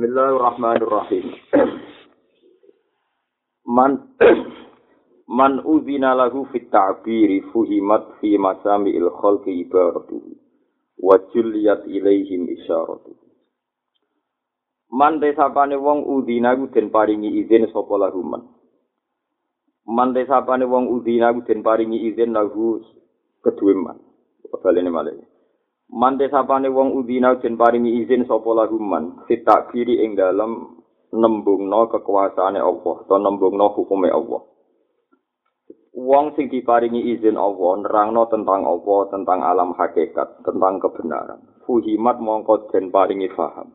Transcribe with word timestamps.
Bismillahirrahmanirrahim. 0.00 1.24
Man 3.68 4.16
man 5.28 5.60
udzina 5.60 6.16
lahu 6.16 6.48
fit 6.48 6.72
ta'biri 6.72 7.44
fuhimat 7.52 8.16
fi 8.16 8.40
masami'il 8.40 9.12
khalqi 9.20 9.60
ibaratuhu 9.60 10.40
wa 11.04 11.20
julliyat 11.36 11.84
ilaihim 11.84 12.48
isyaratuhu. 12.48 13.12
Man 14.88 15.20
desapane 15.20 15.76
wong 15.76 16.08
udzina 16.08 16.56
ku 16.56 16.72
den 16.72 16.88
paringi 16.88 17.36
izin 17.44 17.68
sapa 17.68 18.00
lahu 18.00 18.24
man. 18.24 18.48
Man 19.84 20.16
desapane 20.16 20.64
wong 20.64 20.88
udzina 20.96 21.28
ku 21.36 21.44
den 21.44 21.60
paringi 21.60 22.08
izin 22.08 22.32
lahu 22.32 22.80
kedue 23.44 23.76
man. 23.76 24.00
Balene 24.64 24.88
malih. 24.88 25.29
Man 25.90 26.22
desapane 26.22 26.70
wong 26.70 26.94
udzina 26.94 27.34
den 27.42 27.58
paringi 27.58 28.06
izin 28.06 28.22
sapa 28.22 28.46
lahu 28.54 28.78
man 28.78 29.26
fit 29.26 29.42
ta'biri 29.42 30.06
ing 30.06 30.14
dalem 30.14 30.78
nembungno 31.10 31.90
kekuasaane 31.90 32.62
Allah 32.62 32.94
atau 33.02 33.18
nembungno 33.18 33.74
hukume 33.74 34.06
Allah. 34.06 34.46
Wong 35.90 36.38
sing 36.38 36.46
diparingi 36.46 37.10
izin 37.18 37.34
Allah 37.34 37.82
nerangno 37.82 38.30
tentang 38.30 38.62
Allah, 38.62 39.00
tentang 39.10 39.42
alam 39.42 39.74
hakikat, 39.74 40.46
tentang 40.46 40.78
kebenaran. 40.78 41.42
Fuhimat 41.66 42.22
mongko 42.22 42.70
den 42.70 42.94
paringi 42.94 43.26
faham. 43.34 43.74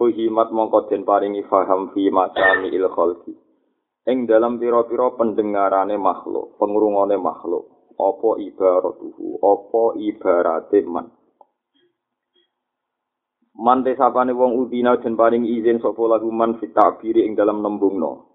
Fuhimat 0.00 0.48
mongko 0.48 0.88
den 0.88 1.04
paringi 1.04 1.44
faham 1.44 1.92
fi 1.92 2.08
masami 2.08 2.72
il 2.72 2.88
khalqi. 2.88 3.36
Ing 4.08 4.24
dalam 4.24 4.56
pira-pira 4.56 5.12
pendengarane 5.18 6.00
makhluk, 6.00 6.56
pengrungone 6.56 7.20
makhluk, 7.20 7.92
apa 8.00 8.30
ibaratuhu, 8.40 9.36
apa 9.44 9.82
ibarate 10.00 10.80
man. 10.88 11.15
Man 13.56 13.80
desapane 13.80 14.36
wong 14.36 14.52
udina 14.60 15.00
den 15.00 15.16
paringi 15.16 15.56
izin 15.56 15.80
sapa 15.80 16.04
lagu 16.04 16.28
man 16.28 16.60
fi 16.60 16.68
ta'biri 16.68 17.24
ing 17.24 17.32
dalam 17.40 17.64
nembungno. 17.64 18.28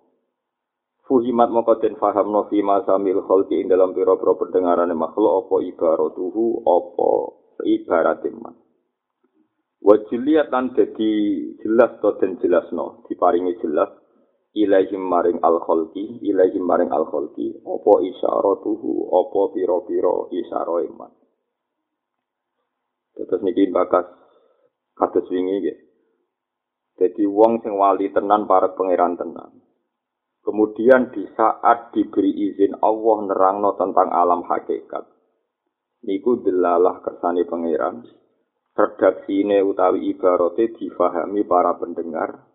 Fuhimat 1.06 1.54
moko 1.54 1.78
den 1.78 1.94
faham 2.02 2.34
no 2.34 2.50
fi 2.50 2.66
masamil 2.66 3.22
khalqi 3.30 3.62
ing 3.62 3.70
dalam 3.70 3.94
pira-pira 3.94 4.34
pendengarane 4.34 4.98
makhluk 4.98 5.46
apa 5.46 5.56
ibaratuhu 5.62 6.66
apa 6.66 7.10
ibarat 7.70 8.26
iman. 8.34 8.56
Wa 9.82 9.96
jiliyat 10.10 10.50
lan 10.50 10.74
dadi 10.74 11.14
jelas 11.62 12.02
to 12.02 12.18
den 12.18 12.42
jelasno 12.42 13.06
diparingi 13.06 13.62
jelas 13.62 13.94
ilaihim 14.58 15.06
maring 15.06 15.38
al 15.46 15.62
khalqi 15.62 16.18
ilaihim 16.26 16.66
maring 16.66 16.90
al 16.90 17.06
khalqi 17.06 17.62
apa 17.62 17.94
isyaratuhu 18.10 18.90
apa 19.14 19.42
pira-pira 19.54 20.16
isyara 20.34 20.82
iman. 20.90 21.12
Terus 23.14 23.42
niki 23.46 23.70
bakas 23.70 24.21
kados 24.96 25.28
wingi 25.32 25.56
nggih. 25.62 25.78
Jadi 27.02 27.24
wong 27.26 27.66
sing 27.66 27.74
wali 27.74 28.14
tenan 28.14 28.46
para 28.46 28.78
pangeran 28.78 29.18
tenan. 29.18 29.62
Kemudian 30.42 31.14
di 31.14 31.26
saat 31.38 31.94
diberi 31.94 32.34
izin 32.34 32.78
Allah 32.82 33.18
nerangno 33.30 33.78
tentang 33.78 34.10
alam 34.10 34.42
hakikat. 34.46 35.06
Niku 36.02 36.42
delalah 36.42 37.02
kersane 37.06 37.46
pangeran. 37.46 38.06
Redaksine 38.72 39.62
utawi 39.62 40.16
ibarate 40.16 40.74
difahami 40.80 41.44
para 41.44 41.76
pendengar 41.76 42.52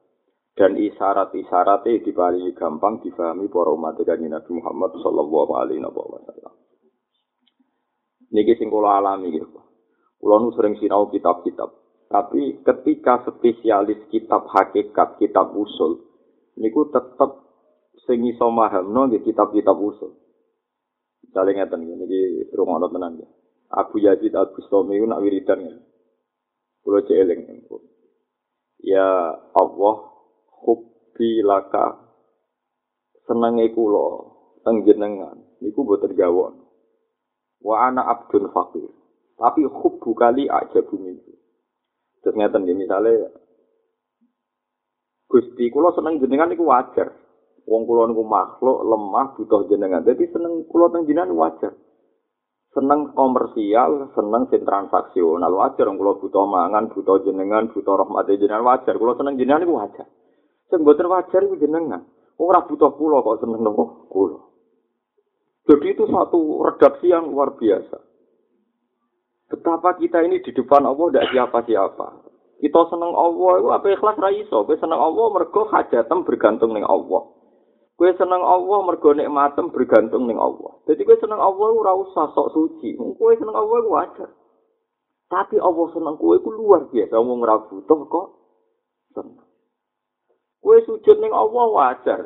dan 0.57 0.73
isyarat-isyaratnya 0.73 2.01
diparingi 2.01 2.57
gampang 2.57 3.05
difahami 3.05 3.47
para 3.53 3.71
umat 3.77 4.01
kanjeng 4.01 4.33
Nabi 4.33 4.51
Muhammad 4.57 4.97
sallallahu 4.97 5.53
alaihi 5.53 5.85
wasallam. 5.85 6.55
Niki 8.33 8.57
sing 8.57 8.73
kula 8.73 8.99
alami 8.99 9.37
gitu. 9.37 9.47
Kula 10.17 10.41
nu 10.41 10.51
sering 10.57 10.81
sinau 10.81 11.13
kitab-kitab. 11.13 11.86
Tapi 12.07 12.63
ketika 12.63 13.27
spesialis 13.27 13.99
kitab 14.15 14.47
hakikat, 14.47 15.19
kitab 15.19 15.51
usul, 15.59 16.07
niku 16.55 16.87
tetep 16.95 17.47
sing 18.07 18.23
iso 18.31 18.47
nggih 18.47 19.23
kitab-kitab 19.27 19.75
usul. 19.75 20.15
Misale 21.27 21.51
ngeten 21.59 21.83
niki 21.83 22.47
rumono 22.55 22.87
tenan 22.87 23.19
ya. 23.19 23.29
Abu 23.75 23.99
Yazid 23.99 24.31
Al-Bustami 24.31 25.03
nak 25.03 25.19
wiridan 25.19 25.67
ya. 25.67 25.77
Kulo 26.87 27.03
celing. 27.03 27.67
Ya 28.87 29.35
Allah 29.51 29.97
hubbi 30.63 31.43
laka 31.43 31.99
senenge 33.27 33.75
kula 33.75 34.31
teng 34.63 34.87
jenengan 34.87 35.35
niku 35.59 35.83
boten 35.83 36.15
gawon. 36.15 36.63
Wa 37.59 37.91
ana 37.91 38.07
abdun 38.07 38.47
fakir. 38.55 38.87
Tapi 39.35 39.67
hubbu 39.67 40.15
kali 40.15 40.47
aja 40.47 40.81
bumi. 40.87 41.19
Terus 42.27 42.43
ngeten 42.43 42.67
nggih 42.67 42.75
misale 42.75 43.31
Gusti 45.31 45.71
kula 45.71 45.95
seneng 45.95 46.19
jenengan 46.19 46.51
niku 46.51 46.67
wajar. 46.67 47.15
Wong 47.71 47.87
kula 47.87 48.11
niku 48.11 48.27
makhluk 48.27 48.83
lemah 48.83 49.39
butuh 49.39 49.71
jenengan. 49.71 50.03
Jadi 50.03 50.27
seneng 50.35 50.67
kula 50.67 50.91
teng 50.91 51.07
jenengan 51.07 51.35
wajar. 51.39 51.71
Seneng 52.75 53.15
komersial, 53.15 54.11
seneng 54.15 54.51
sing 54.51 54.67
transaksional 54.67 55.55
wajar. 55.55 55.87
Wong 55.87 55.99
kula 56.03 56.19
butuh 56.19 56.47
mangan, 56.51 56.91
butuh 56.91 57.23
jenengan, 57.23 57.71
butuh 57.71 57.95
rahmat 57.95 58.27
jenengan 58.39 58.67
wajar. 58.67 58.95
Kula 58.99 59.15
seneng 59.19 59.39
jenengan 59.39 59.63
niku 59.63 59.75
wajar. 59.79 60.07
Sing 60.67 60.83
mboten 60.83 61.07
wajar 61.07 61.41
iku 61.47 61.55
jenengan. 61.63 62.03
Ora 62.43 62.67
butuh 62.67 62.91
kula 62.95 63.23
kok 63.23 63.39
seneng 63.43 63.63
nopo 63.67 64.11
kula. 64.11 64.39
Jadi 65.67 65.87
itu 65.95 66.07
satu 66.11 66.63
redaksi 66.63 67.11
yang 67.11 67.31
luar 67.35 67.55
biasa. 67.59 68.06
Betapa 69.47 69.95
kita 69.99 70.23
ini 70.27 70.43
di 70.43 70.51
depan 70.51 70.83
Allah 70.83 71.07
tidak 71.11 71.29
siapa-siapa. 71.31 72.07
Kita 72.57 72.81
seneng 72.89 73.13
Allah, 73.13 73.53
itu 73.61 73.69
apa 73.69 73.87
ikhlas 73.93 74.17
ra 74.17 74.31
iso. 74.33 74.65
Kowe 74.65 74.75
seneng 74.81 74.99
Allah 74.99 75.27
mergo 75.29 75.69
hajatem 75.71 76.25
bergantung 76.25 76.73
ning 76.73 76.83
Allah. 76.83 77.37
Kue 77.97 78.13
seneng 78.21 78.45
Allah 78.45 78.85
mergo 78.85 79.17
nikmatem 79.17 79.73
bergantung 79.73 80.29
ning 80.29 80.37
Allah. 80.37 80.77
Jadi 80.85 81.01
kue 81.09 81.17
seneng 81.17 81.41
Allah 81.41 81.69
ora 81.73 81.97
usah 81.97 82.29
sok 82.37 82.53
suci. 82.53 82.93
Kue 82.93 83.33
seneng 83.41 83.57
Allah 83.57 83.77
ku 83.81 83.91
wajar. 83.97 84.31
Tapi 85.33 85.57
Allah 85.57 85.87
seneng 85.97 86.21
kue 86.21 86.37
ku 86.45 86.53
luar 86.53 86.93
biasa. 86.93 87.17
Wong 87.17 87.41
ora 87.41 87.57
butuh 87.65 88.01
kok 88.05 88.27
seneng. 89.17 89.41
Kue 90.61 90.77
sujud 90.85 91.17
ning 91.25 91.33
Allah 91.33 91.67
wajar. 91.73 92.21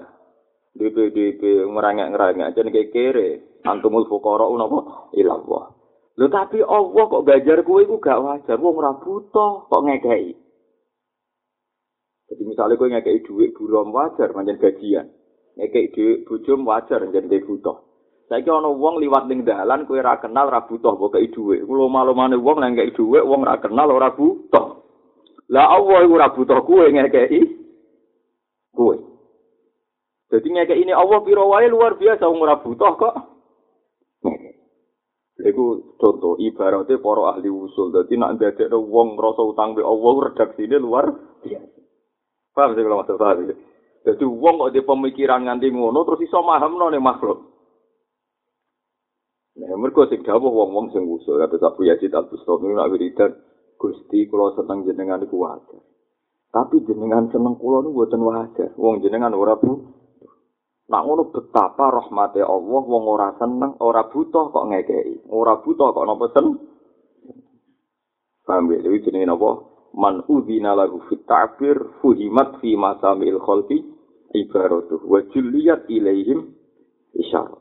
DP-DP 0.75 1.67
ngerangek-ngerangek 1.71 2.51
aja 2.51 2.61
nih 2.67 2.91
kere. 2.91 3.29
Antumul 3.63 4.11
fukara 4.11 4.51
napa 4.51 5.11
ilallah. 5.15 5.80
Lho 6.21 6.29
tapi 6.29 6.61
Allah 6.61 7.05
kok 7.09 7.25
gajar 7.25 7.65
kue 7.65 7.89
ku 7.89 7.97
gak 7.97 8.21
wajar. 8.21 8.61
Wong 8.61 8.77
ora 8.77 8.93
butuh 9.01 9.65
kok 9.73 9.85
ngekei. 9.89 10.37
Jadi 12.29 12.43
misalnya 12.45 12.77
kue 12.77 12.93
ngekei 12.93 13.25
duit 13.25 13.57
burom 13.57 13.89
wajar, 13.97 14.29
manjan 14.37 14.61
gajian. 14.61 15.09
ngekek 15.61 15.93
dhewe 15.93 16.13
bojom 16.25 16.65
wajar 16.65 17.05
jenenge 17.13 17.45
butuh. 17.45 17.77
Saiki 18.31 18.47
ana 18.47 18.71
wong 18.71 19.03
liwat 19.03 19.27
ning 19.27 19.43
dalan 19.43 19.85
kowe 19.85 19.99
ora 19.99 20.23
kenal 20.23 20.47
ora 20.47 20.63
butuh 20.65 20.95
kok 20.95 21.13
kei 21.19 21.29
dhuwit. 21.29 21.67
Kulo 21.67 21.91
malumane 21.91 22.39
wong 22.39 22.63
nang 22.63 22.79
kei 22.79 22.95
dhuwit 22.95 23.27
wong 23.27 23.43
ora 23.43 23.59
kenal 23.59 23.91
ora 23.91 24.15
butuh. 24.15 24.67
Lah 25.51 25.67
Allah 25.75 26.07
iku 26.07 26.15
ora 26.15 26.29
butuh 26.31 26.59
kowe 26.63 26.87
ngekeki 26.87 27.41
kowe. 28.71 28.97
Jadi 30.31 30.47
ngekek 30.47 30.79
ini 30.79 30.93
Allah 30.95 31.19
piro 31.27 31.51
wae 31.51 31.67
luar 31.67 31.99
biasa 31.99 32.25
wong 32.31 32.41
ora 32.41 32.57
butuh 32.63 32.93
kok. 32.95 33.15
Iku 35.41 35.97
contoh 35.97 36.37
ibaratnya 36.37 37.01
para 37.01 37.37
ahli 37.37 37.49
usul. 37.49 37.95
Jadi 37.97 38.21
nak 38.21 38.37
ndadekno 38.37 38.77
wong 38.85 39.17
ngrasa 39.17 39.41
utang 39.41 39.73
be 39.73 39.81
Allah 39.81 40.13
redaksine 40.29 40.77
luar 40.77 41.09
biasa. 41.41 41.81
Paham 42.53 42.77
sih 42.77 42.83
kalau 42.85 42.99
maksud 43.01 43.17
paham 43.17 43.49
Jadi 44.01 44.25
wong 44.25 44.55
kok 44.61 44.73
di 44.75 44.81
pemikiran 44.85 45.45
nganti 45.49 45.69
ngono 45.73 46.05
terus 46.05 46.25
iso 46.25 46.41
mahamno 46.45 46.93
ning 46.93 47.05
makhluk. 47.05 47.51
Nah, 49.61 49.77
mergo 49.77 50.09
sing 50.09 50.25
dawuh 50.25 50.49
wong-wong 50.49 50.89
sing 50.95 51.05
usul 51.05 51.37
kata 51.37 51.61
Abu 51.61 51.85
Yazid 51.85 52.15
Al-Bustami 52.17 52.73
nak 52.73 52.89
wiridan 52.97 53.37
Gusti 53.77 54.29
kula 54.29 54.57
seneng 54.57 54.89
jenengan 54.89 55.21
wajar. 55.25 55.81
Tapi 56.53 56.85
jenengan 56.85 57.29
seneng 57.33 57.57
kula 57.57 57.85
niku 57.85 57.93
mboten 57.97 58.21
wajar. 58.25 58.71
Wong 58.77 59.01
jenengan 59.05 59.37
ora 59.37 59.57
bu. 59.57 60.00
Nak 60.91 61.03
ngono 61.07 61.31
betapa 61.31 61.87
rahmate 61.87 62.43
Allah 62.43 62.83
wong 62.83 63.05
ora 63.07 63.31
seneng, 63.39 63.79
ora 63.79 64.11
butuh 64.11 64.51
kok 64.51 64.67
ngekeki. 64.75 65.31
Ora 65.31 65.63
butuh 65.63 65.95
kok 65.95 66.07
napa 66.07 66.27
sen. 66.35 66.47
Paham? 68.43 68.75
Jadi 68.75 68.99
jenenge 69.07 69.31
napa? 69.31 69.71
man 69.95 70.23
udhina 70.31 70.79
lahu 70.79 71.03
fit 71.11 71.27
ta'bir 71.27 71.99
fuhimat 71.99 72.63
fi 72.63 72.79
masamil 72.79 73.43
khalqi 73.43 73.83
ibaratuh 74.31 75.03
wa 75.03 75.19
julliyat 75.35 75.91
ilaihim 75.91 76.55
isyarat 77.19 77.59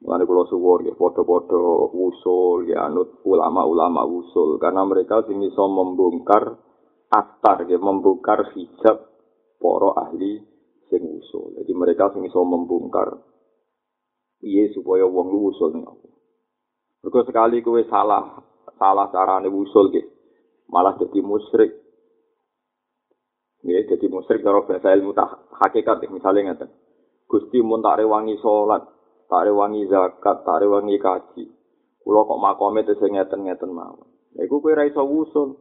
Mulane 0.00 0.24
kula 0.24 0.48
suwun 0.48 0.88
ya 0.88 0.96
padha-padha 0.96 1.60
usul 1.92 2.72
ya 2.72 2.88
anut 2.88 3.20
ulama-ulama 3.20 4.00
usul 4.08 4.56
karena 4.56 4.80
mereka 4.88 5.28
sing 5.28 5.44
iso 5.44 5.68
membongkar 5.68 6.56
astar 7.12 7.68
ya 7.68 7.76
membongkar 7.76 8.48
hijab 8.56 8.96
para 9.60 9.90
ahli 10.08 10.40
sing 10.90 11.02
usul. 11.06 11.56
Jadi 11.62 11.72
mereka 11.72 12.10
sing 12.12 12.26
iso 12.26 12.42
membongkar 12.42 13.16
piye 14.42 14.74
supaya 14.74 15.06
wong 15.06 15.30
lu 15.30 15.54
usul 15.54 15.72
ning 15.72 15.86
aku. 15.86 16.08
Mergo 17.06 17.20
sekali 17.24 17.64
kowe 17.64 17.80
salah 17.88 18.42
salah 18.76 19.08
carane 19.08 19.48
usul 19.48 19.88
gitu. 19.94 20.10
malah 20.70 20.94
jadi 21.02 21.18
musyrik. 21.20 21.74
Ya, 23.66 23.82
jadi 23.84 24.06
musyrik 24.08 24.40
cara 24.40 24.64
bahasa 24.64 24.94
ilmu 24.96 25.12
tak 25.12 25.50
hakikat 25.60 26.06
misalnya 26.08 26.54
ngeten. 26.54 26.70
Gusti 27.26 27.60
mun 27.60 27.84
tak 27.84 28.00
rewangi 28.00 28.38
salat, 28.40 28.86
tak 29.28 29.42
rewangi 29.46 29.86
zakat, 29.90 30.42
tak 30.46 30.58
rewangi 30.62 30.96
kaji. 30.96 31.44
Kula 32.00 32.24
kok 32.24 32.40
makome 32.40 32.86
terus 32.86 33.02
ngeten-ngeten 33.02 33.70
mawon. 33.70 34.08
Lha 34.34 34.48
iku 34.48 34.64
kowe 34.64 34.72
ra 34.72 34.88
iso 34.88 35.04
wusul. 35.04 35.58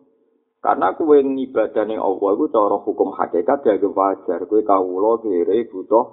Karena 0.60 0.92
kue 0.92 1.24
ibadah 1.24 1.88
yang 1.88 2.04
Allah 2.04 2.30
itu 2.36 2.46
cara 2.52 2.78
hukum 2.84 3.16
hakikat 3.16 3.64
ya 3.64 3.80
wajar. 3.80 4.44
Kue 4.44 4.68
kawulo 4.68 5.24
kiri 5.24 5.72
butuh 5.72 6.06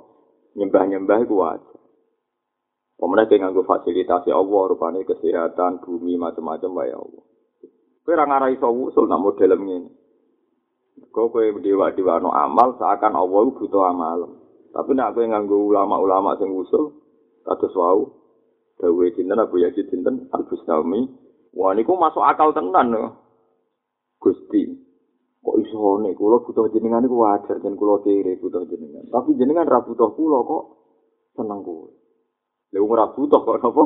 nyembah-nyembah 0.54 1.18
itu 1.26 1.34
wajar. 1.34 1.76
Pemenang 2.96 3.28
dengan 3.28 3.52
gue 3.52 3.66
fasilitasi 3.68 4.32
Allah, 4.32 4.72
rupanya 4.72 5.04
kesehatan, 5.04 5.84
bumi, 5.84 6.16
macam-macam, 6.16 6.80
ya 6.88 6.96
Allah. 6.96 7.24
Kue 8.00 8.12
orang 8.16 8.32
arah 8.40 8.48
iso 8.48 8.72
usul, 8.72 9.04
namun 9.04 9.36
dalam 9.36 9.60
ini. 9.68 9.90
Kau 11.12 11.28
kue 11.28 11.52
dewa-dewa 11.60 12.24
no 12.24 12.32
amal, 12.32 12.80
seakan 12.80 13.20
Allah 13.20 13.40
itu 13.44 13.52
butuh 13.60 13.84
amal. 13.84 14.40
Tapi 14.72 14.96
nak 14.96 15.12
kue 15.12 15.28
nganggo 15.28 15.68
ulama-ulama 15.68 16.40
sing 16.40 16.48
usul, 16.48 16.96
kados 17.44 17.76
wau. 17.76 18.16
dawe 18.76 19.04
jinten, 19.12 19.40
abu 19.40 19.60
yajid 19.60 19.88
jinten, 19.88 20.28
al-bustalmi. 20.32 21.08
Wah, 21.56 21.72
niku 21.72 21.96
masuk 21.96 22.20
akal 22.24 22.52
tenan, 22.52 22.92
loh. 22.92 23.25
Gusti, 24.16 24.62
kok 25.44 25.56
iso 25.62 26.00
nek 26.02 26.16
kula 26.18 26.42
butuh 26.42 26.66
jenengan 26.72 27.04
niku 27.04 27.22
wajar 27.22 27.60
jen 27.62 27.78
kula 27.78 28.02
kiri 28.02 28.40
butuh 28.40 28.66
jenengan. 28.66 29.06
Tapi 29.12 29.36
jenengan 29.38 29.68
ra 29.68 29.84
butuh 29.84 30.10
kula 30.16 30.42
kok 30.42 30.64
seneng 31.36 31.60
kowe. 31.62 31.92
Lha 32.72 32.78
wong 32.82 32.92
ra 32.96 33.06
butuh 33.14 33.40
kok 33.44 33.62
apa? 33.62 33.84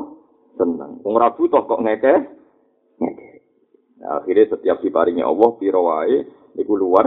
Seneng. 0.56 1.04
Wong 1.04 1.14
ra 1.18 1.34
butuh 1.36 1.62
kok 1.66 1.82
ngeke? 1.82 2.14
Ngeke. 3.02 3.30
Nah, 4.00 4.24
akhirnya 4.24 4.56
setiap 4.56 4.80
diparingi 4.80 5.20
Allah 5.20 5.50
piro 5.60 5.92
wae 5.92 6.24
niku 6.56 6.72
luar 6.80 7.06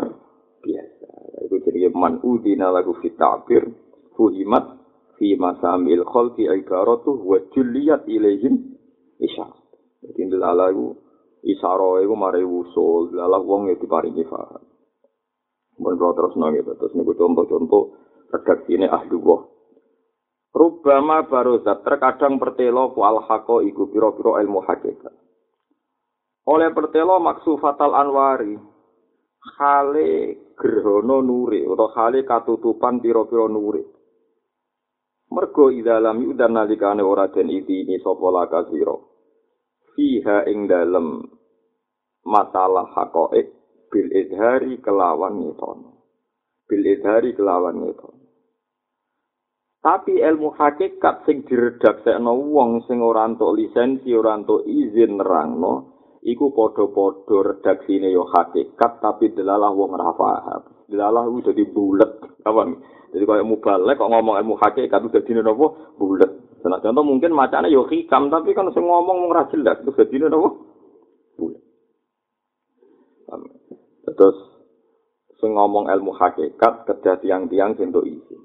biasa. 0.62 1.10
Iku 1.50 1.56
jadi 1.66 1.90
man 1.90 2.22
udina 2.22 2.70
lagu 2.70 2.94
fit 3.02 3.18
ta'bir 3.18 3.66
fuhimat 4.14 4.78
fi 5.18 5.34
masamil 5.34 6.06
khalqi 6.06 6.46
ibaratu 6.46 7.18
wa 7.18 7.42
julliyat 7.50 8.06
ilaihim 8.06 8.78
isyarat. 9.18 9.66
Jadi 10.06 10.22
ndelalah 10.30 10.70
iku 10.70 11.03
isaro 11.44 12.00
iku 12.00 12.16
mari 12.16 12.42
wusul, 12.42 13.12
ndelalah 13.12 13.42
wong 13.44 13.72
ya 13.72 13.76
diparingi 13.76 14.24
faham. 14.26 14.64
Mun 15.80 16.00
kula 16.00 16.16
terus 16.16 16.36
nang 16.40 16.56
gitu, 16.56 16.72
terus 16.80 16.94
niku 16.96 17.14
contoh-contoh 17.18 17.84
redaksi 18.32 18.80
ini 18.80 18.88
ahli 18.88 19.18
wah. 19.20 19.44
Rubama 20.54 21.26
barozat 21.26 21.82
terkadang 21.82 22.38
pertelo 22.38 22.94
ku 22.94 23.02
al 23.02 23.26
iku 23.66 23.90
piro-piro 23.90 24.38
ilmu 24.38 24.62
hakikat. 24.64 25.24
oleh 26.44 26.70
pertelo 26.76 27.24
maksu 27.24 27.56
fatal 27.56 27.96
anwari 27.96 28.60
hale 29.60 30.12
gerhono 30.60 31.24
nuri 31.24 31.64
atau 31.64 31.88
hale 31.96 32.28
katutupan 32.28 33.00
piro-piro 33.00 33.48
nuri 33.48 33.84
mergo 35.32 35.72
idalam 35.72 36.20
yudan 36.20 36.52
nalikane 36.56 37.00
ora 37.00 37.32
den 37.32 37.48
iki 37.48 37.88
ini 37.88 38.00
sapa 38.04 38.28
laka 38.28 38.68
sira 38.72 38.96
fiha 39.94 40.46
ing 40.50 40.70
dalem 40.70 41.24
masalah 42.26 42.90
hakoek 42.94 43.48
bil 43.90 44.10
idhari 44.10 44.82
kelawan 44.82 45.38
nitono 45.38 46.10
bil 46.66 46.84
idhari 46.84 47.34
kelawan 47.38 47.82
nitono 47.82 48.24
tapi 49.84 50.16
ilmu 50.24 50.56
hakikat 50.56 51.28
sing 51.28 51.44
diredaksekno 51.44 52.32
wong 52.32 52.88
sing 52.88 53.04
ora 53.04 53.28
entuk 53.28 53.52
lisensi 53.52 54.16
ora 54.16 54.40
entuk 54.40 54.64
izin 54.64 55.20
nerangno 55.20 55.94
iku 56.24 56.56
padha-padha 56.56 57.52
redaksine 57.52 58.08
yo 58.08 58.24
hakikat 58.32 59.04
tapi 59.04 59.36
delalah 59.36 59.76
wong 59.76 59.92
ora 60.00 60.16
paham. 60.16 60.62
Delalah 60.88 61.28
ku 61.28 61.44
dadi 61.44 61.68
bulet. 61.68 62.12
Apa? 62.48 62.64
Jadi 63.12 63.24
kaya 63.28 63.44
mubalek 63.44 64.00
kok 64.00 64.08
ngomong 64.10 64.40
ilmu 64.40 64.56
hakikat 64.56 65.04
itu 65.04 65.14
dadi 65.20 65.32
napa? 65.36 65.68
Bulet. 66.00 66.32
Nah, 66.64 66.80
contoh 66.80 67.04
mungkin 67.04 67.36
macane 67.36 67.68
yo 67.68 67.84
hikam 67.92 68.32
tapi 68.32 68.56
kan 68.56 68.72
sing 68.72 68.88
ngomong 68.88 69.28
ora 69.28 69.44
jelas 69.52 69.84
itu 69.84 69.92
dadi 69.92 70.16
napa? 70.16 70.50
Bulet. 71.36 71.62
Terus 74.08 74.38
sing 75.44 75.52
ngomong 75.60 75.92
ilmu 75.92 76.16
hakikat 76.16 76.88
kedah 76.88 77.20
tiang-tiang 77.20 77.76
untuk 77.76 78.08
izin. 78.08 78.42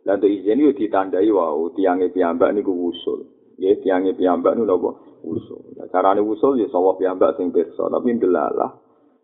Dan 0.00 0.16
untuk 0.16 0.32
izin 0.32 0.64
itu 0.64 0.88
ditandai 0.88 1.28
wow, 1.28 1.60
tiangnya 1.76 2.08
piyambak 2.08 2.56
niku 2.56 2.72
wusul. 2.72 3.28
Ya, 3.60 3.76
tiangnya 3.76 4.16
piyambak 4.16 4.56
niku 4.56 4.64
napa? 4.64 4.90
usul. 5.24 5.76
Nah, 5.76 5.86
carane 5.92 6.24
usul 6.24 6.60
ya 6.60 6.66
sawah 6.72 6.96
piyambak 6.96 7.36
sing 7.36 7.52
pirsa, 7.52 7.88
tapi 7.88 8.16
ndelalah 8.16 8.72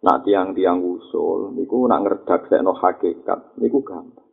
nak 0.04 0.22
tiang-tiang 0.28 0.84
usul 0.84 1.56
niku 1.56 1.88
nak 1.88 2.04
ngredaksekno 2.04 2.76
hakikat 2.76 3.56
niku 3.56 3.80
gampang. 3.80 4.28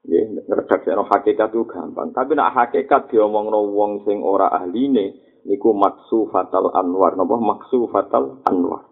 Nggih, 0.00 0.48
ngredaksekno 0.48 1.04
hakikat 1.04 1.52
itu 1.52 1.68
gampang, 1.68 2.16
tapi 2.16 2.32
nak 2.32 2.56
hakikat 2.56 3.12
diomongno 3.12 3.68
wong 3.68 4.08
sing 4.08 4.24
ora 4.24 4.48
ahline 4.48 5.12
niku 5.44 5.76
maksu 5.76 6.24
fatal 6.32 6.72
anwar, 6.72 7.20
napa 7.20 7.36
maksu 7.36 7.84
fatal 7.92 8.40
anwar. 8.48 8.88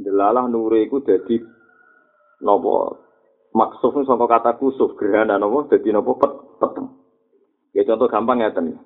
Ndelalah 0.00 0.48
nure 0.48 0.80
iku 0.84 1.04
dadi 1.04 1.40
napa 2.40 2.96
maksuf 3.52 4.00
saka 4.04 4.24
kata 4.28 4.52
kusuf 4.56 4.96
gerhana 4.96 5.36
napa 5.36 5.68
dadi 5.68 5.92
napa 5.92 6.12
peteng. 6.56 6.88
Ya 7.76 7.84
contoh 7.84 8.08
gampang 8.08 8.40
ya 8.40 8.52
ten. 8.52 8.80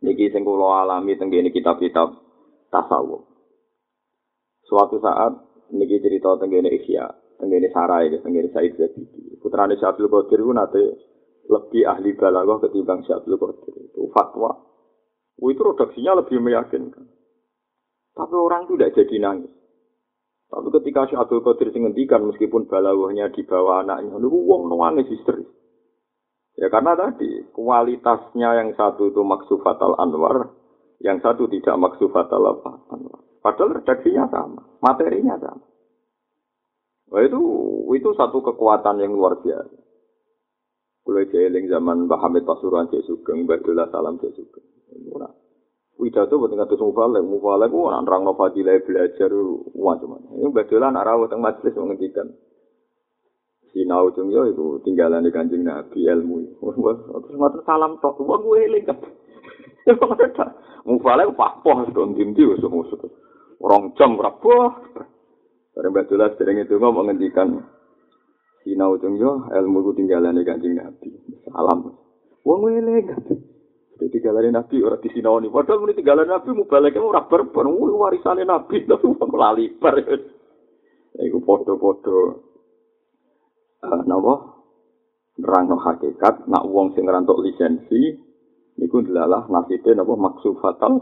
Niki 0.00 0.32
sing 0.32 0.42
kula 0.42 0.88
alami 0.88 1.20
teng 1.20 1.28
kitab-kitab 1.28 2.16
tasawuf. 2.72 3.28
Suatu 4.64 4.96
saat 5.04 5.36
niki 5.68 6.00
cerita 6.00 6.32
teng 6.40 6.48
kene 6.48 6.72
teng 7.42 7.50
kene 7.50 7.74
Sarai, 7.74 8.14
teng 8.22 8.30
kene 8.30 8.54
Said 8.54 8.78
Zabidi. 8.78 9.34
Putrane 9.42 9.74
Syabdul 9.74 10.06
Qadir 10.06 10.46
ku 10.46 10.54
nate 10.54 10.82
lebih 11.50 11.82
ahli 11.90 12.14
balaghah 12.14 12.62
ketimbang 12.62 13.02
Syabdul 13.02 13.34
Qadir. 13.34 13.74
Itu 13.90 14.06
fatwa. 14.14 14.54
Itu 15.42 15.66
redaksinya 15.66 16.22
lebih 16.22 16.38
meyakinkan. 16.38 17.02
Tapi 18.14 18.34
orang 18.38 18.70
itu 18.70 18.78
tidak 18.78 18.94
jadi 18.94 19.16
nangis. 19.18 19.50
Tapi 20.46 20.68
ketika 20.78 21.10
Syabdul 21.10 21.42
Qadir 21.42 21.74
sing 21.74 21.82
meskipun 21.90 22.70
balaghahnya 22.70 23.34
di 23.34 23.42
bawah 23.42 23.82
anaknya, 23.82 24.22
niku 24.22 24.38
wong 24.46 24.70
nangis 24.70 25.10
histeris. 25.10 25.50
Ya 26.54 26.70
karena 26.70 26.94
tadi 26.94 27.48
kualitasnya 27.50 28.60
yang 28.62 28.70
satu 28.78 29.10
itu 29.10 29.24
maksufatal 29.24 29.98
anwar, 29.98 30.54
yang 31.02 31.18
satu 31.18 31.50
tidak 31.50 31.74
maksufatal 31.74 32.38
apa 32.54 32.86
anwar. 32.92 33.18
Padahal 33.42 33.82
redaksinya 33.82 34.30
sama, 34.30 34.62
materinya 34.78 35.34
sama. 35.42 35.71
Wah 37.12 37.20
itu 37.20 37.40
itu 37.92 38.08
satu 38.16 38.40
kekuatan 38.40 39.04
yang 39.04 39.12
luar 39.12 39.36
biasa. 39.44 39.76
Kulai 41.04 41.28
jeling 41.28 41.68
zaman 41.68 42.08
Mbah 42.08 42.24
Hamid 42.24 42.48
Pasuruan 42.48 42.88
Cek 42.88 43.04
Sugeng, 43.04 43.44
Badullah 43.44 43.90
Salam 43.92 44.16
Cek 44.16 44.32
Sugeng. 44.32 44.64
Wida 46.00 46.24
itu 46.24 46.34
buat 46.34 46.50
ngatus 46.50 46.80
mufalek, 46.80 47.20
mufalek 47.20 47.68
itu 47.68 47.78
orang 47.78 48.08
orang 48.08 48.22
novadilah 48.26 48.80
belajar 48.80 49.30
macam-macam. 49.76 50.32
Ini 50.40 50.50
Badullah 50.56 50.88
nak 50.88 51.04
rawat 51.04 51.28
yang 51.36 51.42
majelis 51.44 51.76
menghentikan. 51.76 52.32
sinau 53.72 54.12
iku 54.12 54.84
tinggalan 54.84 55.24
di 55.24 55.32
kanjeng 55.32 55.64
nabi 55.64 56.04
ilmu 56.04 56.60
terus 56.60 56.76
matur 57.40 57.64
salam 57.64 57.96
tok 58.04 58.20
wong 58.20 58.44
gue 58.44 58.68
eling 58.68 58.84
kan 58.84 59.00
mufale 60.84 61.24
papoh 61.32 61.88
don 61.90 62.12
dinti 62.12 62.44
wis 62.44 62.60
musuh 62.68 63.00
orang 63.64 63.96
jam 63.96 64.20
berapa 65.72 65.88
bareng 65.88 65.92
batulah 65.96 66.30
sering 66.36 66.60
itu 66.60 66.76
ngomong 66.76 67.08
ngendikan 67.08 67.64
sinau 68.60 69.00
cung 69.00 69.16
yo 69.16 69.48
ilmu 69.48 69.80
ku 69.80 69.90
tinggalan 69.96 70.36
kanjeng 70.44 70.76
nabi. 70.76 71.08
Salam. 71.48 71.96
Wong 72.44 72.60
eling 72.68 73.08
kan 73.08 73.22
Jadi 73.96 74.18
tinggalan 74.18 74.52
nabi 74.52 74.84
orang 74.84 75.00
di 75.00 75.08
sinau 75.16 75.40
nih. 75.40 75.48
Padahal 75.48 75.88
ini 75.88 75.96
tinggalan 75.96 76.28
nabi 76.28 76.48
mau 76.52 76.68
balik 76.68 77.00
ora 77.00 77.24
berber, 77.24 77.66
warisannya 77.72 78.44
nabi 78.44 78.84
tapi 78.88 79.06
mau 79.08 79.36
lali 79.38 79.72
bar. 79.80 79.96
Iku 81.12 81.38
foto-foto 81.44 82.16
uh, 83.84 84.02
napa? 84.04 84.34
Nerangno 85.40 85.80
hakikat 85.80 86.44
nak 86.52 86.68
wong 86.68 86.92
sing 86.92 87.08
ngerantuk 87.08 87.40
lisensi 87.40 88.12
adalah 88.76 89.48
nasibe 89.48 89.96
napa? 89.96 90.12
Maksud 90.12 90.60
fatal 90.60 91.00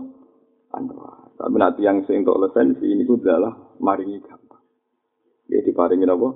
anwa 0.71 1.31
tapi 1.41 1.57
nanti 1.57 1.81
yang 1.89 2.05
sing 2.05 2.21
untuk 2.21 2.37
lisensi 2.37 2.85
niku 2.93 3.17
adalah 3.17 3.57
maringi 3.81 4.21
ya 5.51 5.61
diparingi 5.67 6.07
napa 6.07 6.31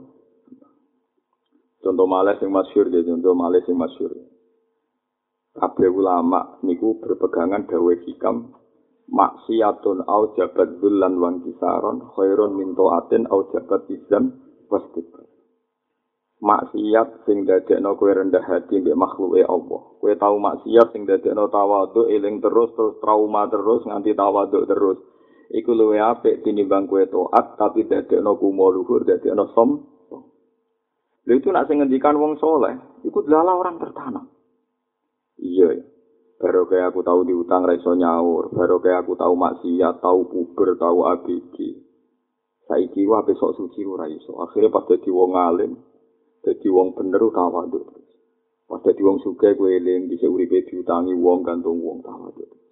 contoh 1.81 2.07
malah 2.11 2.35
sing 2.43 2.51
masyhur 2.51 2.91
ya 2.91 3.01
contoh 3.07 3.33
malah 3.39 3.63
sing 3.63 3.79
masyhur 3.79 4.11
kabeh 5.55 5.87
ulama 5.87 6.59
niku 6.67 6.99
berpegangan 6.99 7.71
dawe 7.71 7.95
hikam 8.03 8.51
maksiatun 9.07 10.03
au 10.11 10.35
jabat 10.35 10.83
bulan 10.83 11.15
wan 11.23 11.47
kisaron 11.47 12.03
khairun 12.19 12.59
min 12.59 12.75
taatin 12.75 13.31
au 13.31 13.47
jabat 13.55 13.87
izam 13.87 14.35
wastikbar 14.67 15.25
maksiat 16.45 17.25
sing 17.25 17.49
dadekno 17.49 17.97
kowe 17.97 18.13
rendah 18.13 18.45
hati 18.45 18.77
mbek 18.85 19.01
makhluke 19.01 19.41
Allah. 19.49 19.83
Kowe 19.97 20.13
tau 20.21 20.37
maksiat 20.37 20.93
sing 20.93 21.09
dadekno 21.09 21.49
tawadhu 21.49 22.13
eling 22.13 22.45
terus 22.45 22.69
terus 22.77 23.01
trauma 23.01 23.49
terus 23.49 23.81
nganti 23.89 24.13
tawadhu 24.13 24.69
terus. 24.69 25.01
Iku 25.55 25.71
luwe 25.71 26.03
apik 26.03 26.43
tinimbang 26.43 26.91
kowe 26.91 27.07
taat 27.07 27.55
tapi 27.55 27.87
dadekno 27.87 28.35
kumo 28.35 28.75
luhur 28.75 29.07
dadekno 29.07 29.55
som. 29.55 29.71
Lha 31.25 31.33
itu 31.41 31.49
nak 31.49 31.71
sing 31.71 31.81
ngendikan 31.81 32.21
wong 32.21 32.37
soleh, 32.37 33.01
iku 33.07 33.25
adalah 33.25 33.57
orang 33.57 33.81
tertanam. 33.81 34.29
Iya, 35.41 35.73
baru 36.37 36.69
kayak 36.69 36.93
aku 36.93 37.01
tahu 37.01 37.25
diutang 37.25 37.65
reso 37.65 37.97
nyaur, 37.97 38.53
baru 38.53 38.77
kayak 38.85 39.09
aku 39.09 39.17
tahu 39.17 39.33
maksiat, 39.33 40.05
tahu 40.05 40.29
puber, 40.29 40.77
tahu 40.77 41.09
ABG. 41.17 41.57
Saiki 42.69 43.09
wae 43.09 43.25
besok 43.25 43.57
suci 43.57 43.85
ora 43.85 44.09
iso. 44.09 44.41
Akhire 44.41 44.73
pas 44.73 44.85
dadi 44.89 45.09
wong 45.09 45.33
alim, 45.37 45.73
dadi 46.45 46.69
wong 46.69 46.97
bener 46.97 47.21
tawadhu. 47.33 47.81
Pas 48.65 48.81
dadi 48.81 49.01
wong 49.05 49.21
sugih 49.21 49.53
kowe 49.57 49.69
eling 49.69 50.09
dhisik 50.09 50.33
uripe 50.33 50.65
diutangi 50.69 51.13
wong 51.13 51.45
gantung 51.45 51.81
wong 51.81 52.01
tawadhu. 52.01 52.64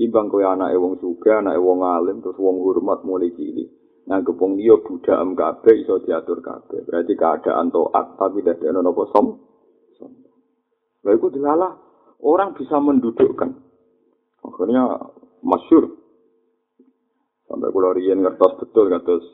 Imbang 0.00 0.32
kowe 0.32 0.40
anake 0.40 0.80
wong 0.80 0.96
sugih, 0.96 1.44
anake 1.44 1.60
wong 1.60 1.84
alim 1.84 2.24
terus 2.24 2.40
wong 2.40 2.56
hormat 2.64 3.04
mulai 3.04 3.28
cilik. 3.36 3.68
nganggep 4.10 4.36
wong 4.42 4.58
liya 4.58 4.74
budham 4.82 5.38
kabeh 5.38 5.86
iso 5.86 6.02
diatur 6.02 6.42
kabeh. 6.42 6.82
Berarti 6.82 7.14
keadaan 7.14 7.70
taat 7.70 8.06
tapi 8.18 8.42
tidak 8.42 8.58
ana 8.66 8.82
napa 8.82 9.06
som. 9.14 9.38
Lha 11.06 11.10
iku 11.14 11.30
dilalah 11.30 11.78
orang 12.26 12.58
bisa 12.58 12.82
mendudukkan. 12.82 13.50
Akhirnya 14.42 14.98
masyur. 15.46 15.94
Sampai 17.46 17.70
kulo 17.70 17.94
riyen 17.94 18.26
ngertos 18.26 18.58
betul 18.62 18.90
ngertos 18.90 19.24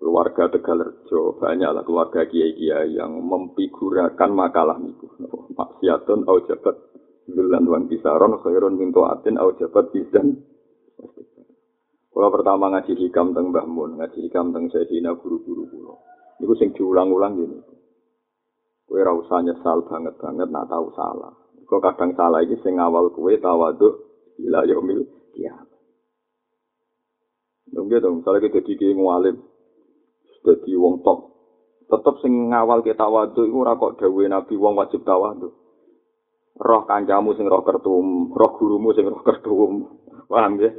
keluarga 0.00 0.48
Tegalerjo 0.48 1.40
banyaklah 1.40 1.84
keluarga 1.84 2.24
kiai-kiai 2.24 2.96
yang 2.96 3.20
memfigurakan 3.20 4.30
makalah 4.36 4.76
niku. 4.80 5.08
Maksiatun 5.56 6.28
au 6.28 6.44
jabat 6.44 6.89
dulan 7.32 7.64
wan 7.66 7.86
bisaron 7.86 8.38
khairun 8.42 8.76
min 8.76 8.90
atin 8.92 9.38
au 9.40 9.54
jabat 9.56 9.90
bizan. 9.94 10.38
Kalau 12.10 12.28
pertama 12.34 12.68
ngaji 12.74 12.92
hikam 13.00 13.32
teng 13.32 13.54
Mbah 13.54 13.64
Mun, 13.70 13.96
ngaji 13.96 14.28
hikam 14.28 14.50
teng 14.50 14.68
Sayyidina 14.68 15.14
guru-guru 15.16 15.64
kula. 15.70 15.94
Niku 16.42 16.52
sing 16.58 16.74
diulang-ulang 16.74 17.38
gini. 17.38 17.58
Kowe 18.84 18.98
ora 18.98 19.14
usah 19.14 19.40
nyesal 19.46 19.86
banget-banget 19.86 20.50
nak 20.50 20.66
tahu 20.66 20.90
salah. 20.98 21.30
Kok 21.64 21.78
kadang 21.78 22.12
salah 22.18 22.42
iki 22.42 22.58
sing 22.66 22.82
awal 22.82 23.14
kowe 23.14 23.30
tawaduk 23.38 23.94
ila 24.42 24.66
yaumil 24.66 25.06
kiamat. 25.32 25.70
Dong 27.70 27.86
gitu, 27.86 28.10
misalnya 28.10 28.50
kita 28.50 28.66
jadi 28.66 28.98
ngalim, 28.98 29.36
jadi 30.42 30.72
wong 30.74 31.06
top, 31.06 31.30
tetap 31.86 32.18
sing 32.18 32.50
ngawal 32.50 32.82
kita 32.82 32.98
tawaduk 32.98 33.46
itu 33.46 33.54
ora 33.54 33.78
kok 33.78 34.02
dawe 34.02 34.22
nabi 34.26 34.54
wong 34.58 34.74
wajib 34.74 35.06
tawaduk. 35.06 35.54
Roh 36.58 36.82
kancamu 36.88 37.36
sing 37.38 37.46
roh 37.46 37.62
kertum, 37.62 38.34
roh 38.34 38.52
gurumu 38.58 38.90
sing 38.96 39.06
roh 39.06 39.22
kertum, 39.22 39.86
paham 40.26 40.58
ya? 40.58 40.70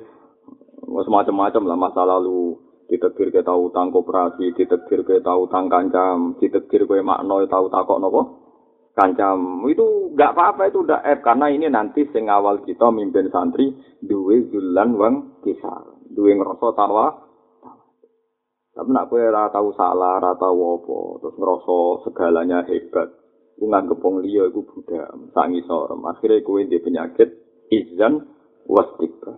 macam-macam 0.91 1.63
lah 1.63 1.77
masa 1.79 2.03
lalu 2.03 2.59
ditetir 2.91 3.31
ke 3.31 3.39
tahu 3.39 3.71
utang 3.71 3.87
koperasi, 3.87 4.51
ditetir 4.51 5.07
ke 5.07 5.23
tahu 5.23 5.47
utang 5.47 5.71
kancam, 5.71 6.35
ditetir 6.35 6.83
ke 6.83 6.99
makno 6.99 7.39
tahu 7.47 7.71
takok 7.71 7.99
nopo 8.03 8.21
kancam. 8.91 9.63
Itu 9.71 10.11
nggak 10.11 10.35
apa-apa 10.35 10.67
itu 10.67 10.83
udah 10.83 10.99
F 10.99 11.23
karena 11.23 11.47
ini 11.47 11.71
nanti 11.71 12.03
sing 12.11 12.27
awal 12.27 12.59
kita 12.67 12.91
mimpin 12.91 13.31
santri 13.31 13.71
duwe 14.03 14.51
zulan 14.51 14.99
wang 14.99 15.15
kisah, 15.39 16.03
duwe 16.11 16.35
ngerasa 16.35 16.67
tawa. 16.75 17.07
Tapi 18.71 18.87
nak 18.87 19.11
kue 19.11 19.19
tahu 19.27 19.75
salah, 19.75 20.23
rata 20.23 20.47
wopo, 20.47 21.19
terus 21.19 21.35
ngerasa 21.35 22.07
segalanya 22.07 22.63
hebat. 22.67 23.20
Ku 23.61 23.69
nganggep 23.69 24.01
wong 24.01 24.25
liya 24.25 24.49
iku 24.49 24.65
budak, 24.65 25.13
sangi 25.37 25.61
sorem. 25.69 26.01
Akhirnya 26.09 26.41
kue 26.41 26.65
di 26.65 26.81
penyakit 26.81 27.29
izan 27.69 28.25
wastikbar. 28.65 29.37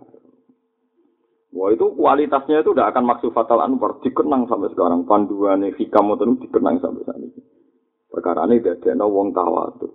Wah 1.52 1.68
itu 1.68 1.92
kualitasnya 1.92 2.64
itu 2.64 2.72
tidak 2.72 2.96
akan 2.96 3.04
maksud 3.04 3.36
fatal 3.36 3.60
anwar 3.60 4.00
dikenang 4.00 4.48
sampai 4.48 4.72
sekarang 4.72 5.04
panduan 5.04 5.68
hikam 5.76 6.16
itu 6.16 6.24
dikenang 6.40 6.80
sampai 6.80 7.04
saat 7.04 7.20
ini. 7.20 7.36
Perkara 8.08 8.48
ini 8.48 8.64
tidak 8.64 8.96
ada 8.96 9.04
wong 9.04 9.36
tawadu. 9.36 9.92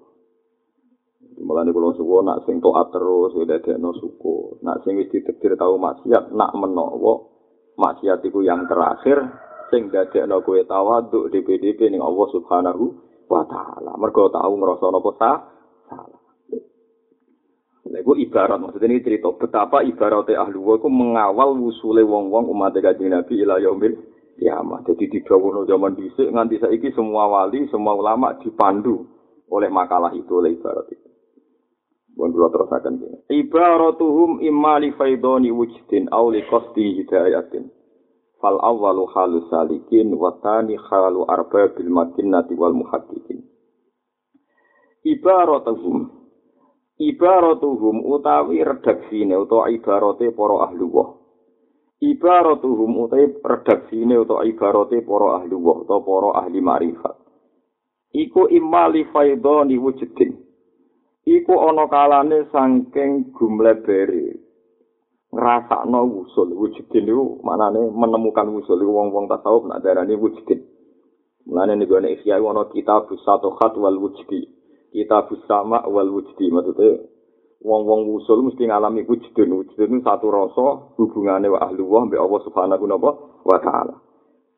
Malah 1.41 1.65
nih 1.65 1.73
kalau 1.73 1.97
suku 1.97 2.21
nak 2.21 2.45
sing 2.45 2.61
toat 2.61 2.93
terus 2.93 3.33
tidak 3.33 3.65
ada 3.65 3.81
no 3.81 3.97
suku. 3.97 4.61
Nak 4.61 4.85
sing 4.85 5.01
wis 5.01 5.09
ditekdir 5.09 5.57
tahu 5.57 5.81
maksiat 5.81 6.37
nak 6.37 6.53
menowo 6.53 7.33
maksiat 7.81 8.21
itu 8.29 8.45
yang 8.45 8.69
terakhir 8.69 9.25
sing 9.73 9.89
tidak 9.89 10.13
ada 10.13 10.29
no 10.29 10.45
kue 10.45 10.61
tawadu 10.69 11.33
di 11.33 11.41
PDP 11.41 11.89
nih 11.89 11.97
Allah 11.97 12.27
Subhanahu 12.29 13.08
wa 13.29 13.45
Taala. 13.45 13.93
Mereka 13.95 14.33
tahu 14.33 14.53
ngerasa 14.57 14.85
nopo 14.89 15.11
salah. 15.15 16.19
Itu 17.89 18.13
ibarat 18.13 18.61
maksudnya 18.61 18.89
ini 18.89 19.01
cerita 19.01 19.33
betapa 19.33 19.81
ibaratnya 19.81 20.41
ahli 20.45 20.57
wa 20.61 20.77
itu 20.77 20.89
mengawal 20.89 21.57
wusule 21.57 22.05
wong-wong 22.05 22.49
umat 22.53 22.77
kajian 22.77 23.13
Nabi 23.13 23.41
ila 23.41 23.57
yaumil 23.57 23.97
kiamat. 24.37 24.85
Jadi 24.85 25.09
di 25.09 25.19
dawono 25.25 25.65
zaman 25.65 25.97
dhisik 25.97 26.29
nganti 26.29 26.61
saiki 26.61 26.93
semua 26.93 27.25
wali, 27.27 27.65
semua 27.73 27.97
ulama 27.97 28.37
dipandu 28.39 29.09
oleh 29.49 29.69
makalah 29.73 30.13
itu 30.13 30.29
oleh 30.37 30.53
ibarat 30.53 30.85
itu. 30.93 31.09
Bukan 32.13 32.29
dulu 32.35 32.47
terus 32.51 32.71
akan 32.71 32.93
gini. 32.99 33.17
Ibaratuhum 33.31 34.43
imma 34.43 34.77
li 34.83 34.91
faidoni 34.93 35.49
wujdin 35.55 36.11
aw 36.11 36.29
li 36.29 36.43
qasdi 36.45 36.99
hidayatin. 36.99 37.71
Fal 38.39 38.55
awwalu 38.63 39.03
halu 39.11 39.43
salikin 39.51 40.15
wa 40.15 40.31
tani 40.39 40.79
halu 40.79 41.27
arbabil 41.27 41.91
makinnati 41.91 42.55
wal 42.55 42.71
muhaddiqin. 42.71 43.43
Ibaratuhum 45.03 46.07
ibaratuhum 46.99 47.95
utawi 48.07 48.63
redaksine 48.63 49.35
utawa 49.35 49.71
ibarate 49.71 50.31
para 50.31 50.55
ahli 50.71 50.83
wa. 50.87 51.19
Ibaratuhum 51.99 52.91
utawi 53.03 53.27
redaksine 53.43 54.15
utawa 54.15 54.47
ibarate 54.47 55.03
para 55.03 55.27
ahli 55.43 55.55
wa 55.55 55.73
utawa 55.83 55.99
para 56.03 56.29
ahli 56.43 56.59
makrifat. 56.63 57.15
Iku 58.15 58.47
imali 58.47 59.03
faidoni 59.11 59.75
wujudin. 59.77 60.39
Iku 61.27 61.53
ana 61.59 61.87
kalane 61.91 62.47
saking 62.51 63.35
gumlebere 63.35 64.48
ngrasakno 65.29 66.25
usul 66.25 66.57
wujudin 66.57 67.05
niku 67.05 67.37
manane 67.45 67.77
menemukan 67.93 68.49
usul 68.49 68.81
wong-wong 68.81 69.29
tasawuf 69.29 69.69
nak 69.69 69.85
darani 69.85 70.17
wujudin. 70.17 70.65
Mulane 71.45 71.77
nek 71.77 71.89
ana 71.93 72.09
ikhya 72.09 72.41
ana 72.41 72.65
kitab 72.73 73.09
satu 73.13 73.53
khat 73.57 73.77
wal 73.77 73.97
wujudi. 74.01 74.49
Kita 74.89 75.29
bersama 75.29 75.85
wal 75.85 76.09
wujdi 76.09 76.49
maksudnya 76.49 77.05
wong-wong 77.61 78.09
usul 78.17 78.41
mesti 78.41 78.65
ngalami 78.65 79.05
wujudun 79.05 79.53
wujudun 79.53 80.01
satu 80.01 80.33
rasa 80.33 80.97
hubungannya 80.97 81.53
wa 81.53 81.61
ahlu 81.61 81.85
wa 81.85 82.09
mbak 82.09 82.17
Allah 82.17 82.41
subhanahu 82.49 82.85
wa 83.45 83.57
ta'ala. 83.61 83.95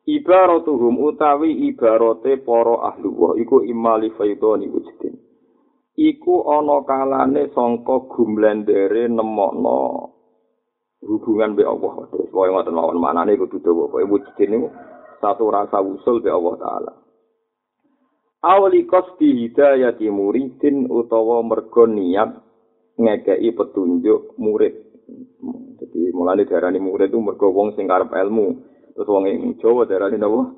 Ibaratuhum 0.07 1.03
utawi 1.03 1.67
ibarate 1.67 2.39
para 2.47 2.95
ahlu 2.95 3.11
wa 3.11 3.29
iku 3.35 3.59
imali 3.67 4.15
faidoni 4.15 4.71
wujudin. 4.71 5.19
Iku 5.99 6.47
ana 6.47 6.79
kalane 6.87 7.51
sangka 7.51 8.07
gumlendere 8.07 9.11
nemokno 9.11 10.20
hubungan 11.01 11.57
mbek 11.57 11.67
Allah 11.67 12.07
terus 12.13 12.29
wae 12.33 12.49
ngoten 12.49 12.73
mawon 12.73 13.01
manane 13.01 13.37
kudu 13.37 13.61
dawa 13.61 13.89
wujudin 13.89 14.69
satu 15.21 15.49
rasa 15.49 15.81
usul 15.81 16.21
mbek 16.21 16.33
Allah 16.33 16.55
taala 16.61 16.91
awali 18.41 18.89
kosti 18.89 19.45
hidayati 19.45 20.09
muridin 20.09 20.89
utawa 20.89 21.45
mergo 21.45 21.85
niat 21.85 22.51
ngekei 22.97 23.51
petunjuk 23.53 24.37
murid. 24.37 24.73
Jadi 25.81 26.13
mulai 26.13 26.45
darani 26.45 26.77
murid 26.77 27.09
itu 27.09 27.19
mergo 27.21 27.49
wong 27.49 27.73
sing 27.73 27.89
karep 27.89 28.13
ilmu. 28.13 28.47
Terus 28.93 29.07
wong 29.07 29.25
ing 29.25 29.57
Jawa 29.57 29.89
darani 29.89 30.21
napa? 30.21 30.53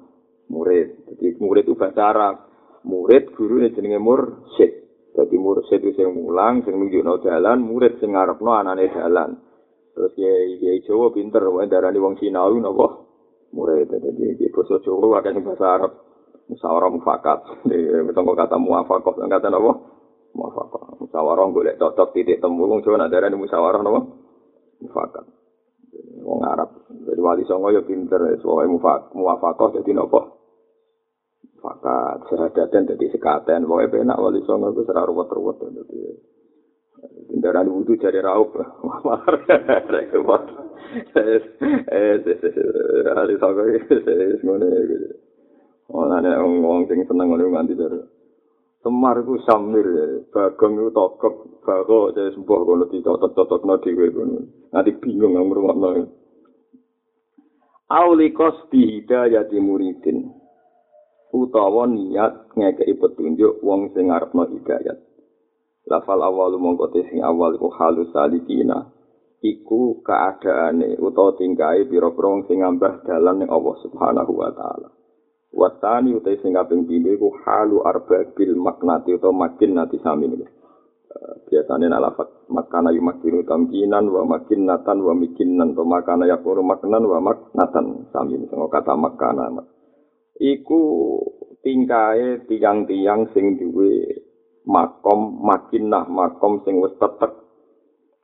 Murid. 0.51 1.07
Jadi 1.13 1.39
murid 1.39 1.63
itu 1.63 1.79
bahasa 1.79 2.11
Arab. 2.11 2.35
Murid 2.83 3.31
guru 3.39 3.63
jenenge 3.71 3.99
mursyid. 4.01 4.71
Jadi 5.13 5.35
mursyid 5.37 5.79
itu 5.85 6.03
sing 6.03 6.09
mulang, 6.11 6.65
sing 6.65 6.75
nunjukno 6.75 7.21
dalan, 7.21 7.63
murid 7.63 8.01
sing 8.01 8.11
ngarepno 8.11 8.51
anane 8.51 8.89
dalan. 8.91 9.39
Terus 9.93 10.13
ya 10.17 10.33
ya 10.57 10.73
Jawa 10.89 11.13
pinter, 11.13 11.45
wae 11.53 11.69
darani 11.69 12.01
wong 12.01 12.17
Sinawi 12.17 12.57
napa? 12.57 13.05
Murid. 13.53 13.93
Jadi 13.93 14.33
di 14.41 14.47
basa 14.49 14.81
Jawa 14.81 15.21
akeh 15.21 15.37
bahasa 15.37 15.67
Arab. 15.77 15.93
musyawarah 16.43 16.91
mufakat. 16.91 17.39
Betul 18.09 18.35
kata 18.35 18.59
muafakat, 18.59 19.15
kata 19.15 19.47
apa? 19.47 19.73
Muafakat. 20.35 20.99
Musyawarah 20.99 21.45
boleh 21.53 21.77
cocok 21.79 22.11
titik 22.11 22.41
temu. 22.41 22.67
Wong 22.67 22.81
Jawa 22.81 23.05
ada 23.05 23.29
di 23.29 23.37
musyawarah 23.37 23.79
apa? 23.79 24.01
Mufakat. 24.81 25.25
Wong 26.25 26.41
Arab. 26.43 26.89
Jadi 26.89 27.21
wali 27.21 27.45
songo 27.45 27.69
ya 27.69 27.85
pinter. 27.85 28.19
Soalnya 28.41 28.75
muafakat 29.13 29.79
jadi 29.79 30.01
apa? 30.01 30.21
Mufakat. 31.53 32.17
Sehadaten 32.33 32.89
jadi 32.91 33.05
sekaten. 33.13 33.69
Pokoknya 33.69 33.93
penak 33.93 34.17
wali 34.19 34.41
songo 34.43 34.73
itu 34.73 34.83
serah 34.89 35.05
ruwet-ruwet. 35.05 35.61
Jadi 35.61 36.32
kendaraan 37.33 37.73
wudhu 37.73 37.97
jadi 37.97 38.21
raup 38.21 38.53
wong 46.61 46.81
sing 46.85 46.99
seneng 47.09 47.27
ngono 47.33 47.49
nganti 47.49 47.73
jare 47.73 47.99
Semar 48.83 49.23
ku 49.23 49.39
samir 49.47 49.87
bagong 50.27 50.75
itu 50.75 50.91
tokok, 50.91 51.63
bago 51.63 52.11
jadi 52.11 52.35
sebuah 52.35 52.61
kalau 52.67 52.91
ditotot-totot 52.91 53.63
no 53.63 53.79
diwe 53.79 54.11
kono. 54.11 54.43
Nanti 54.75 54.91
bingung 54.99 55.39
yang 55.39 55.47
merumah 55.47 55.71
no. 55.71 55.89
Aulikos 57.87 58.67
dihida 58.75 59.31
jadi 59.31 59.55
muridin. 59.63 60.35
Utawa 61.31 61.87
niat 61.87 62.51
ngekei 62.59 62.99
petunjuk 62.99 63.63
wong 63.63 63.95
sing 63.95 64.11
ngarep 64.11 64.35
no 64.35 64.51
hidayat. 64.51 64.99
Lafal 65.83 66.23
awalu 66.23 66.57
mongko 66.59 66.91
sing 66.95 67.19
awal 67.19 67.55
iku 67.55 67.67
halus 67.75 68.09
salikina. 68.15 68.91
Iku 69.43 69.99
keadaane 69.99 70.95
utawa 71.03 71.35
tingkae 71.35 71.83
pira-pira 71.91 72.27
wong 72.31 72.47
sing 72.47 72.63
ngambah 72.63 73.03
dalan 73.03 73.43
ning 73.43 73.49
Allah 73.51 73.75
Subhanahu 73.83 74.31
wa 74.31 74.49
taala. 74.55 74.87
Watani 75.51 76.15
utai 76.15 76.39
sing 76.39 76.55
kaping 76.55 76.87
iku 76.87 77.27
halu 77.43 77.83
arbabil 77.83 78.55
maknati 78.55 79.11
utawa 79.19 79.51
makin 79.51 79.75
nati 79.75 79.99
sami 79.99 80.31
niku. 80.31 80.47
biasanya 81.47 81.87
nalafat 81.93 82.49
makana 82.49 82.89
yumakinu 82.89 83.45
tamkinan 83.45 84.09
wa 84.09 84.25
makinatan 84.25 84.97
wa 85.05 85.13
mikinan 85.13 85.77
to 85.77 85.85
makana 85.85 86.25
yakuru 86.25 86.65
maknan 86.65 87.05
wa 87.05 87.19
maknatan 87.21 88.09
sami 88.09 88.41
sama 88.49 88.67
kata 88.67 88.97
makana 88.97 89.61
iku 90.41 90.81
tingkae 91.61 92.43
tiang-tiang 92.49 93.29
sing 93.37 93.61
duwe 93.61 94.01
makom 94.67 95.43
makinah 95.43 96.07
makom 96.07 96.63
sing 96.63 96.79
wis 96.79 96.95
tetek. 96.99 97.33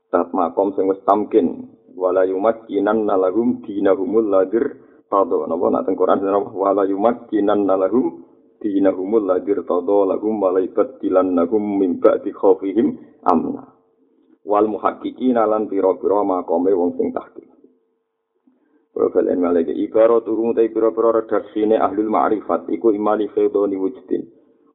Tat 0.10 0.32
makom 0.34 0.74
sing 0.76 0.90
wis 0.90 1.00
tamkin. 1.06 1.76
Wala 2.00 2.24
yumakinan 2.24 3.04
nalahum 3.04 3.60
dinahumul 3.64 4.32
ladir. 4.32 4.80
Tado 5.10 5.44
napa? 5.50 5.66
Nak 5.74 5.84
teng 5.90 5.98
Quran 5.98 6.22
wala 6.54 6.86
yumakinan 6.88 7.68
nalahum 7.68 8.24
dinahumul 8.64 9.26
ladir. 9.28 9.68
Todo 9.68 10.08
lagum 10.08 10.40
malaikat 10.40 11.04
dilan 11.04 11.36
nagum 11.36 11.62
mimba 11.62 12.22
di 12.24 12.32
khofihim 12.32 13.20
amna. 13.28 13.68
Wal 14.48 14.66
muhakiki 14.72 15.36
nalan 15.36 15.68
piro 15.68 16.00
piro 16.00 16.24
makome 16.24 16.72
wong 16.72 16.96
sing 16.96 17.12
tahki 17.12 17.44
Profil 18.90 19.30
en 19.30 19.40
malaikat 19.46 19.78
ibaro 19.78 20.26
turun 20.26 20.58
tay 20.58 20.74
piro 20.74 20.90
piro 20.90 21.14
redaksine 21.14 21.78
ahlul 21.78 22.10
ma'rifat 22.10 22.66
iku 22.74 22.90
imani 22.90 23.30
feudoni 23.30 23.78
wujudin 23.78 24.26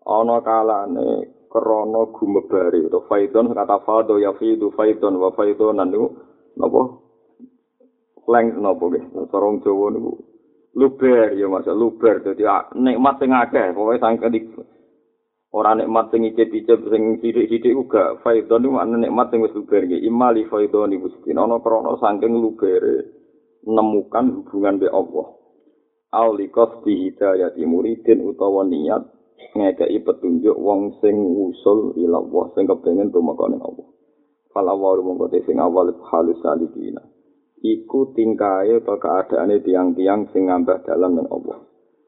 ana 0.06 0.40
kalane 0.44 1.08
krana 1.54 2.10
gumebare 2.10 2.82
utawa 2.82 3.06
faidon 3.06 3.54
kata 3.54 3.78
fado 3.86 4.18
ya 4.18 4.34
fidu 4.34 4.74
faidon 4.74 5.22
wa 5.22 5.30
faidonan 5.38 5.86
niku 5.86 6.10
napa 6.58 6.98
leng 8.26 8.58
napa 8.58 8.84
nggih? 8.90 9.04
Sorong 9.30 9.62
Jawa 9.62 9.94
niku. 9.94 10.18
Luber 10.74 11.38
ya 11.38 11.46
mas. 11.46 11.70
Luber 11.70 12.26
dadi 12.26 12.42
nikmat 12.74 13.22
sing 13.22 13.30
akeh. 13.30 13.70
Pokoke 13.70 14.02
sangke 14.02 14.26
di 14.34 14.40
ora 15.54 15.78
nikmat 15.78 16.10
sing 16.10 16.26
icip-icip 16.26 16.90
sing 16.90 17.22
sithik-sithik 17.22 17.78
uga 17.78 18.18
faidon 18.26 18.66
iku 18.66 18.82
ana 18.82 18.98
nikmat 18.98 19.30
sing 19.30 19.38
wis 19.38 19.54
luber 19.54 19.86
iki 19.86 20.02
imali 20.02 20.50
faidon 20.50 20.90
iku 20.90 21.06
mesti 21.06 21.30
ana 21.30 21.62
krana 21.62 21.94
saking 22.02 22.34
lubere 22.34 23.06
nemukan 23.62 24.42
hubungan 24.42 24.82
be 24.82 24.90
Allah. 24.90 25.38
Aulikos 26.10 26.82
di 26.82 27.06
hidayati 27.10 27.62
muridin 27.62 28.22
utawa 28.26 28.66
niat 28.66 29.13
ngekei 29.54 30.02
petunjuk 30.02 30.56
wong 30.58 30.98
sing 30.98 31.14
usul 31.14 31.94
ila 31.94 32.18
Allah 32.18 32.44
sing 32.58 32.66
kepengin 32.66 33.14
tumeka 33.14 33.46
ning 33.46 33.62
Allah. 33.62 33.88
Fala 34.50 34.74
wa 34.74 34.94
mongko 34.98 35.30
sing 35.46 35.58
awal 35.62 35.94
halus 36.10 36.38
salikina. 36.42 37.02
Iku 37.64 38.12
tingkae 38.12 38.82
atau 38.82 38.98
keadaane 39.00 39.62
tiang-tiang 39.64 40.30
sing 40.30 40.50
ngambah 40.50 40.84
dalam 40.84 41.16
dengan 41.16 41.32
Allah. 41.32 41.58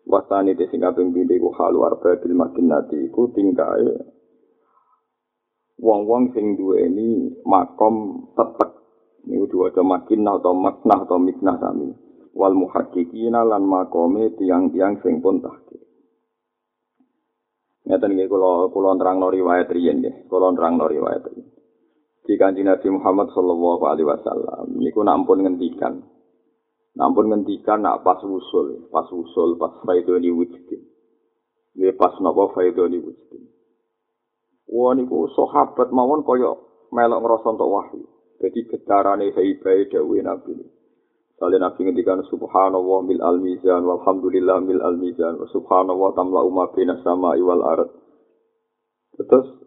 Wasani 0.06 0.54
te 0.54 0.70
sing 0.70 0.82
kaping 0.82 1.10
pindho 1.10 1.34
iku 1.34 1.50
halu 1.58 1.82
arba 1.82 2.18
bil 2.22 2.34
makinati 2.38 3.10
iku 3.10 3.30
tingkae 3.34 4.14
wong-wong 5.76 6.32
sing 6.32 6.56
duweni 6.56 7.36
makom 7.44 8.26
tetek 8.32 8.70
niku 9.26 9.44
diwaca 9.50 9.82
makinah 9.82 10.38
atau 10.38 10.54
maknah 10.54 11.00
atau 11.02 11.18
miknah 11.18 11.56
sami. 11.58 11.90
Wal 12.36 12.52
muhaqqiqina 12.52 13.48
lan 13.48 13.64
makome 13.64 14.34
tiang-tiang 14.36 15.00
sing 15.00 15.24
pun 15.24 15.40
tahqiq 15.40 15.85
Ngeten 17.86 18.18
nggih 18.18 18.26
kula 18.26 18.68
kula 18.74 18.98
nerangno 18.98 19.30
riwayat 19.30 19.70
riyen 19.70 20.02
nggih, 20.02 20.26
kula 20.26 20.50
nerangno 20.50 20.90
riwayat 20.90 21.22
riyen. 21.30 21.56
di 22.26 22.34
kanji 22.34 22.66
Nabi 22.66 22.90
Muhammad 22.90 23.30
Sallallahu 23.30 23.82
Alaihi 23.86 24.10
Wasallam. 24.10 24.74
Niku 24.82 25.06
nampun 25.06 25.46
ngendikan, 25.46 26.02
nampun 26.98 27.30
ngendikan 27.30 27.86
nak 27.86 28.02
pas 28.02 28.18
usul, 28.26 28.90
pas 28.90 29.06
usul, 29.14 29.54
pas 29.54 29.70
faidoni 29.86 30.34
wujudin. 30.34 30.82
Dia 31.78 31.94
pas 31.94 32.18
nopo 32.18 32.50
faidoni 32.50 32.98
wujudin. 32.98 33.46
Wah 34.66 34.92
niku 34.98 35.30
sahabat 35.38 35.94
mawon 35.94 36.26
koyo 36.26 36.66
melok 36.90 37.22
ngerasa 37.22 37.48
untuk 37.54 37.70
wahyu. 37.70 38.02
Jadi 38.42 38.60
getarane 38.68 39.30
haibai 39.32 39.86
dawe 39.88 40.18
Nabi. 40.26 40.52
Salih 41.36 41.60
Nabi 41.60 41.80
ngendikan 41.84 42.24
subhanallah 42.32 42.98
mil 43.04 43.20
al 43.20 43.36
mizan 43.38 43.84
walhamdulillah 43.84 44.56
mil 44.64 44.80
al 44.80 44.96
mizan 44.96 45.36
subhanallah 45.52 46.16
tamla 46.16 46.40
umma 46.40 46.72
sama 47.04 47.36
iwal 47.36 47.60
arat. 47.60 47.90
Terus 49.16 49.66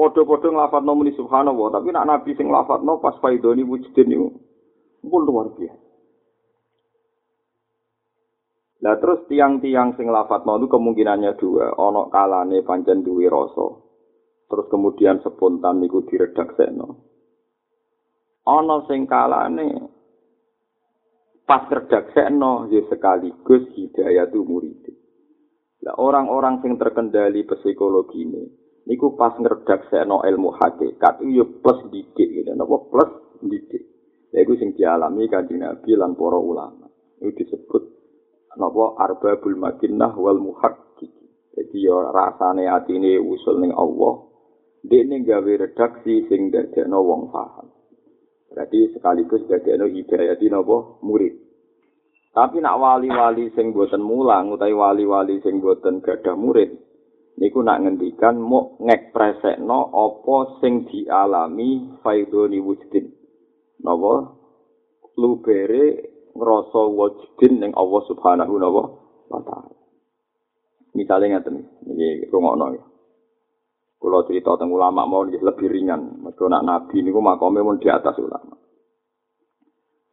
Podo-podo 0.00 0.48
nglafat 0.48 0.80
muni 0.80 1.12
subhanallah, 1.12 1.76
tapi 1.76 1.92
nak 1.92 2.08
nabi 2.08 2.32
sing 2.32 2.48
nglafat 2.48 2.80
pas 3.04 3.20
faidoni 3.20 3.60
wujudin 3.68 4.16
itu, 4.16 4.32
pun 5.04 5.28
luar 5.28 5.52
biasa. 5.52 5.90
Nah 8.80 8.96
terus 8.96 9.28
tiang-tiang 9.28 9.92
sing 10.00 10.08
lafat 10.08 10.40
itu 10.40 10.66
kemungkinannya 10.72 11.36
dua, 11.36 11.76
ono 11.76 12.08
kalane 12.08 12.64
pancen 12.64 13.04
duwe 13.04 13.28
rasa. 13.28 13.76
Terus 14.48 14.66
kemudian 14.72 15.20
spontan 15.20 15.84
niku 15.84 16.08
diredaksekno. 16.08 16.88
Ono 18.48 18.76
sing 18.88 19.04
kalane 19.04 19.99
pas 21.50 21.66
redaksekno 21.66 22.70
ya 22.70 22.86
sekaligus 22.86 23.74
hidayah 23.74 24.30
murid. 24.30 24.86
Lah 25.82 25.98
orang-orang 25.98 26.62
sing 26.62 26.78
terkendali 26.78 27.42
psikologi 27.42 28.22
ini, 28.22 28.46
niku 28.86 29.18
pas 29.18 29.34
ngerdak 29.34 29.90
seno 29.90 30.22
ilmu 30.22 30.54
hakikat 30.54 31.18
ya 31.26 31.42
plus 31.42 31.82
didik 31.90 32.30
gitu 32.30 32.54
napa 32.54 32.86
plus 32.86 33.10
didik. 33.42 33.82
Ya 34.30 34.46
itu 34.46 34.54
sing 34.62 34.78
dialami 34.78 35.26
kanjeng 35.26 35.66
Nabi 35.66 35.98
lan 35.98 36.14
para 36.14 36.38
ulama. 36.38 36.86
Itu 37.18 37.34
disebut 37.34 37.82
napa 38.54 38.94
arbabul 39.02 39.58
makinnah 39.58 40.14
wal 40.14 40.38
muhakkik 40.38 41.10
jadi 41.54 41.76
ya 41.86 41.98
rasane 42.10 42.66
atine 42.66 43.18
usul 43.22 43.62
ning 43.62 43.70
Allah 43.74 44.26
dene 44.82 45.22
gawe 45.22 45.52
redaksi 45.54 46.26
sing 46.26 46.50
dadekno 46.50 46.98
wong 46.98 47.30
paham 47.30 47.69
berarti 48.50 48.90
sekaligus 48.92 49.46
dadekno 49.46 49.86
hidayah 49.86 50.34
di 50.34 50.50
napa? 50.50 51.00
Murid. 51.06 51.34
Tapi 52.30 52.62
nak 52.62 52.78
wali-wali 52.78 53.50
sing 53.54 53.74
boten 53.74 54.02
mulang 54.02 54.54
utawi 54.54 54.74
wali-wali 54.74 55.42
sing 55.42 55.58
boten 55.58 55.98
gadah 55.98 56.38
murid 56.38 56.70
niku 57.38 57.62
nak 57.62 57.82
ngendikan 57.82 58.38
mau 58.38 58.78
ngekspresekno 58.78 59.90
apa 59.90 60.36
sing 60.62 60.86
dialami 60.86 61.98
faidoni 62.02 62.58
wujudin 62.58 63.06
napa? 63.86 64.36
Lubere 65.18 65.86
ngrasa 66.34 66.82
wujudin 66.90 67.52
ning 67.62 67.72
Allah 67.74 68.02
Subhanahu 68.06 68.54
wa 69.30 69.40
taala. 69.46 69.74
Misale 70.94 71.30
ngaten 71.30 71.56
iki 71.86 72.26
rungokno. 72.30 72.66
ya 72.74 72.89
kula 74.00 74.24
cerita 74.24 74.56
teng 74.56 74.72
ulama 74.72 75.04
mau 75.04 75.28
lebih 75.28 75.68
ringan. 75.68 76.24
Mergo 76.24 76.48
nak 76.48 76.64
nabi 76.64 77.04
niku 77.04 77.20
makome 77.20 77.60
mun 77.60 77.76
di 77.76 77.92
atas 77.92 78.16
ulama. 78.16 78.56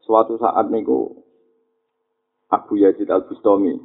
Suatu 0.04 0.36
saat 0.36 0.67
niku 0.67 1.15
Abu 2.52 2.80
Yazid 2.84 3.08
Al-Bustami 3.08 3.76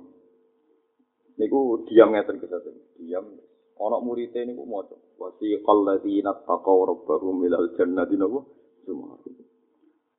niku 1.38 1.86
diam 1.86 2.10
ngeten 2.10 2.42
kesaten 2.42 2.98
diam. 2.98 3.30
Ana 3.78 4.02
murite 4.02 4.42
niku 4.42 4.66
maca 4.66 4.98
wasi 5.22 5.62
qalladzina 5.62 6.34
taqaw 6.50 6.78
rabbahum 6.82 7.46
ilal 7.46 7.70
jannati 7.78 8.18
niku 8.18 8.42
cuma 8.82 9.18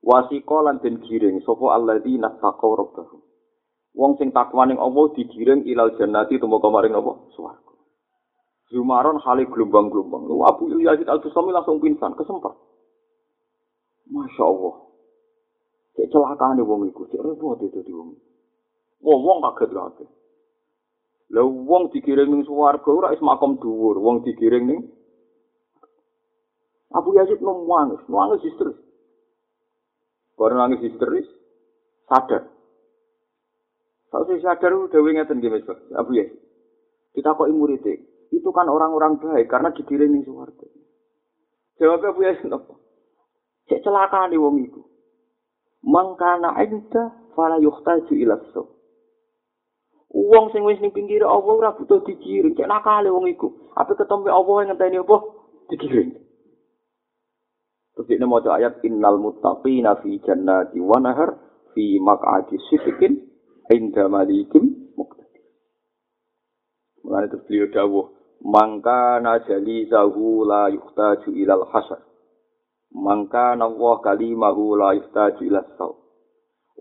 wasi 0.04 0.44
lan 0.48 0.80
den 0.80 1.04
giring 1.04 1.44
sapa 1.44 1.76
alladzina 1.76 2.40
taqaw 2.40 2.72
rabbahum? 2.80 3.20
Wong 3.94 4.18
sing 4.18 4.32
takwa 4.32 4.66
ning 4.66 4.80
Allah 4.80 5.12
digiring 5.12 5.68
ilal 5.70 5.96
jannati 6.00 6.40
tumeka 6.40 6.68
maring 6.72 6.98
apa? 6.98 7.14
Swarga 7.36 7.73
Zumaron 8.74 9.22
hale 9.22 9.46
gelombang-gelombang. 9.46 10.26
Lu 10.26 10.42
Abu 10.50 10.74
Yazid 10.82 11.06
Al-Bustami 11.06 11.54
langsung 11.54 11.78
pingsan, 11.78 12.18
kesempat. 12.18 12.58
Masya 14.10 14.44
Allah. 14.44 14.76
Cek 15.94 16.10
celakaan 16.10 16.58
nih 16.58 16.66
wong 16.66 16.90
iku, 16.90 17.06
cek 17.06 17.22
repot 17.22 17.62
itu 17.62 17.86
di 17.86 17.94
wong. 17.94 18.18
Wong 19.06 19.20
wong 19.22 19.38
kaget 19.46 19.70
kaget. 19.78 20.10
Lah 21.38 21.46
wong 21.46 21.94
dikiring 21.94 22.34
ning 22.34 22.42
swarga 22.50 22.90
ora 22.90 23.14
is 23.14 23.22
makom 23.22 23.62
dhuwur, 23.62 24.02
wong 24.02 24.26
dikiring 24.26 24.66
ning 24.66 24.82
Abu 26.94 27.14
Yazid 27.14 27.42
nangis, 27.42 28.02
nangis 28.10 28.42
histeris. 28.42 28.78
Bareng 30.34 30.62
nangis 30.62 30.82
histeris, 30.82 31.30
sadar. 32.10 32.50
Kalau 34.10 34.30
saya 34.30 34.42
sadar 34.42 34.78
udah 34.78 34.98
nggih 34.98 35.50
Mas 35.50 35.66
Abu 35.94 36.18
Yazid. 36.18 36.42
Kita 37.14 37.38
kok 37.38 37.50
muridé, 37.54 38.13
itu 38.34 38.50
kan 38.50 38.66
orang-orang 38.66 39.22
baik 39.22 39.46
karena 39.46 39.70
dikiring 39.70 40.10
ning 40.10 40.26
swarga. 40.26 40.66
Jawab 41.78 42.02
Abu 42.02 42.26
Yazid 42.26 42.50
apa? 42.50 42.74
Cek 43.70 43.86
celaka 43.86 44.26
nih 44.30 44.42
wong 44.42 44.66
itu. 44.66 44.82
Mangkana 45.86 46.58
inda 46.66 47.14
fala 47.38 47.62
yuhtaju 47.62 48.14
ila 48.18 48.42
saw. 48.52 48.66
Wong 50.14 50.50
sing 50.54 50.66
wis 50.66 50.82
ning 50.82 50.94
pinggir 50.94 51.26
Allah 51.26 51.54
ora 51.54 51.72
butuh 51.78 52.02
dikiring, 52.06 52.58
cek 52.58 52.70
nakale 52.70 53.14
wong 53.14 53.30
iku. 53.30 53.54
Apa 53.78 53.94
ketemu 53.94 54.30
Allah 54.30 54.54
ngenteni 54.70 54.98
apa? 55.02 55.18
Dikiring. 55.74 56.12
Terus 57.94 58.10
ini 58.10 58.26
mau 58.26 58.42
ayat 58.42 58.82
innal 58.82 59.22
muttaqina 59.22 60.02
fi 60.02 60.18
jannati 60.26 60.82
wa 60.82 60.98
nahar 60.98 61.38
fi 61.78 62.02
maq'adi 62.02 62.58
sidqin 62.70 63.22
inda 63.70 64.10
malikim 64.10 64.94
muqtadir. 64.98 65.46
Mulane 67.06 67.30
terus 67.30 67.46
beliau 67.46 67.70
dawuh, 67.70 68.06
"Mangka 68.44 69.24
najali 69.24 69.88
zahu 69.88 70.44
la 70.44 70.68
yuhtaju 70.68 71.32
ilal 71.32 71.66
hasar." 71.72 72.04
Mangka 72.94 73.58
Allah 73.58 73.96
kalimahu 74.04 74.78
la 74.78 74.94
yuhtaju 75.00 75.42
ilal 75.42 75.70
saw. 75.80 75.92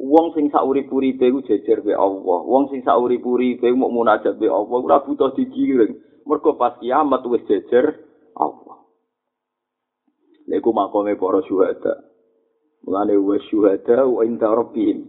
Wong 0.03 0.33
sing 0.35 0.49
sak 0.49 0.65
urip-uripe 0.65 1.31
ku 1.31 1.41
jejer 1.45 1.85
be 1.85 1.93
Allah. 1.93 2.41
Wong 2.43 2.73
sing 2.73 2.81
sak 2.83 2.97
urip-uripe 2.97 3.71
mau 3.77 3.93
munajat 3.93 4.41
be 4.41 4.49
Allah 4.49 4.79
ora 4.83 4.99
butuh 5.05 5.37
dikiring. 5.37 6.25
Mergo 6.27 6.57
pas 6.57 6.75
kiamat 6.81 7.23
wis 7.29 7.45
jejer 7.47 8.03
Allah. 8.35 8.83
Iku 10.49 10.71
makome 10.75 11.17
para 11.17 11.41
syuhada. 11.49 11.95
Mulane 12.83 13.15
wa 13.17 13.37
syuhada 13.47 14.05
wa 14.05 14.27
inda 14.27 14.51
rabbihim. 14.51 15.07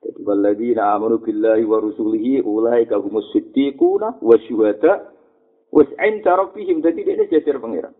Jadi 0.00 0.20
walladzina 0.24 0.96
amanu 0.96 1.20
billahi 1.20 1.64
wa 1.64 1.80
rusulihi 1.80 2.40
ulaika 2.44 2.96
humus 2.96 3.28
siddiquna 3.34 4.20
wa 4.20 4.36
syuhada 4.48 5.10
wa 5.70 5.82
inda 6.02 6.32
rabbihim. 6.34 6.82
Jadi 6.82 7.00
ini 7.06 7.24
jajar 7.30 7.56
pangeran. 7.62 7.94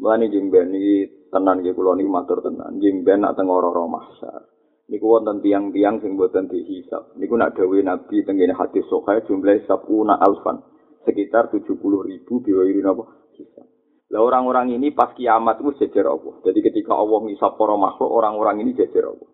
Mulane 0.00 0.26
jemben 0.32 0.72
iki 0.74 1.28
tenan 1.30 1.62
nggih 1.62 1.76
kula 1.76 1.94
niki 1.94 2.10
matur 2.10 2.42
tenan. 2.42 2.80
Jemben 2.80 3.22
nak 3.22 3.38
teng 3.38 3.52
ora-ora 3.52 3.86
mahsyar. 3.86 4.42
Niku 4.90 5.06
wonten 5.08 5.40
tiang-tiang 5.40 6.02
sing 6.02 6.18
boten 6.18 6.50
dihisab. 6.50 7.14
Niku 7.16 7.38
nak 7.38 7.54
dawuh 7.54 7.80
Nabi 7.80 8.26
tengene 8.26 8.52
hadis 8.52 8.84
sahih 8.90 9.22
jumlah 9.28 9.62
sabuna 9.68 10.18
alfan. 10.18 10.60
Sekitar 11.06 11.54
70 11.54 11.78
ribu 11.80 12.42
biwairi 12.42 12.82
napa 12.82 13.06
hisab. 13.38 13.66
Lah 14.12 14.20
orang-orang 14.20 14.76
ini 14.76 14.92
pas 14.92 15.16
kiamat 15.16 15.64
itu 15.64 15.72
jejer 15.80 16.04
Allah. 16.04 16.36
Jadi 16.44 16.60
ketika 16.60 16.92
Allah 16.92 17.24
ngisap 17.24 17.56
para 17.56 17.74
makhluk, 17.80 18.12
orang-orang 18.12 18.60
ini 18.60 18.76
jejer 18.76 19.08
Allah. 19.08 19.30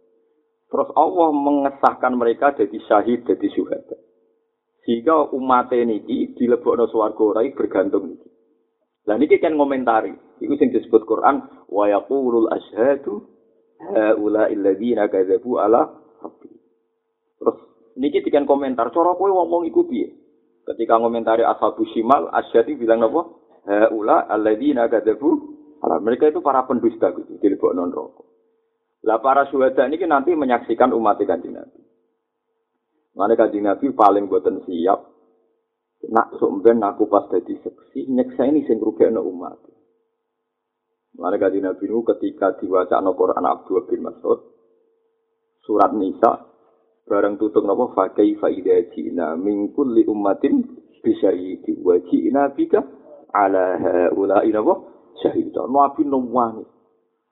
Terus 0.71 0.89
Allah 0.95 1.29
mengesahkan 1.35 2.13
mereka 2.15 2.55
jadi 2.55 2.79
syahid, 2.87 3.27
jadi 3.27 3.47
syuhada. 3.51 3.99
Sehingga 4.89 5.29
umat 5.37 5.69
ini 5.77 6.01
di 6.09 6.45
lebokno 6.49 6.89
swarga 6.89 7.21
ora 7.21 7.45
bergantung 7.53 8.09
iki. 8.09 8.29
Lah 9.05 9.21
niki 9.21 9.37
kan 9.37 9.53
ngomentari, 9.53 10.17
iku 10.41 10.57
sing 10.57 10.73
disebut 10.73 11.05
Quran 11.05 11.45
wa 11.69 11.85
yaqulul 11.93 12.49
ashhadu 12.49 13.21
haula 13.85 14.49
alladziina 14.49 15.13
kadzabu 15.13 15.61
ala 15.61 15.93
rabbi. 16.25 16.49
Terus 17.37 17.57
niki 18.01 18.25
dikan 18.25 18.49
komentar, 18.49 18.89
cara 18.89 19.13
kowe 19.13 19.29
ngomong 19.29 19.69
iku 19.69 19.85
piye? 19.85 20.09
Ketika 20.65 20.97
ngomentari 20.97 21.45
ashabu 21.45 21.85
shimal, 21.93 22.33
asyhadu 22.33 22.81
bilang 22.81 23.05
apa? 23.05 23.29
haula 23.69 24.25
alladzina 24.25 24.89
kadzabu 24.89 25.37
ala 25.85 26.01
mereka 26.01 26.33
itu 26.33 26.41
para 26.41 26.65
pendusta 26.65 27.13
gitu 27.13 27.37
di 27.37 27.49
lebok 27.53 27.77
non 27.77 27.93
rokok. 27.93 28.25
Lah 29.05 29.21
para 29.21 29.45
syuhada 29.53 29.85
ini 29.85 30.01
nanti 30.09 30.33
menyaksikan 30.33 30.97
umat 30.97 31.21
kanjeng 31.23 31.55
Nabi. 31.55 31.88
Mana 33.19 33.35
kanjeng 33.35 33.67
Nabi 33.67 33.91
paling 33.91 34.31
buatan 34.31 34.63
siap. 34.63 35.11
Nak 36.07 36.39
sumben 36.39 36.79
aku 36.79 37.11
pas 37.11 37.27
jadi 37.27 37.59
seksi 37.59 38.07
nyeksa 38.07 38.47
ini 38.47 38.63
sing 38.71 38.79
rugekno 38.79 39.27
umat. 39.27 39.59
Mana 41.19 41.35
kanjeng 41.43 41.67
Nabi 41.67 41.91
itu 41.91 42.07
ketika 42.07 42.55
diwaca 42.63 43.03
no 43.03 43.19
Quran 43.19 43.43
Abdul 43.43 43.91
bin 43.91 44.07
Mas'ud 44.07 44.39
surat 45.67 45.91
Nisa 45.99 46.49
bareng 47.09 47.41
tutup 47.41 47.65
nopo 47.65 47.93
fakai 47.93 48.37
faida 48.41 48.89
jina 48.93 49.37
min 49.37 49.73
kulli 49.77 50.05
ummatin 50.09 50.65
bisyahidi 51.05 51.81
wa 51.81 51.97
jina 52.09 52.53
ala 53.33 53.77
haula 53.77 54.45
inapa 54.49 54.81
syahida 55.21 55.69
nabi 55.69 56.05
nuwani 56.09 56.65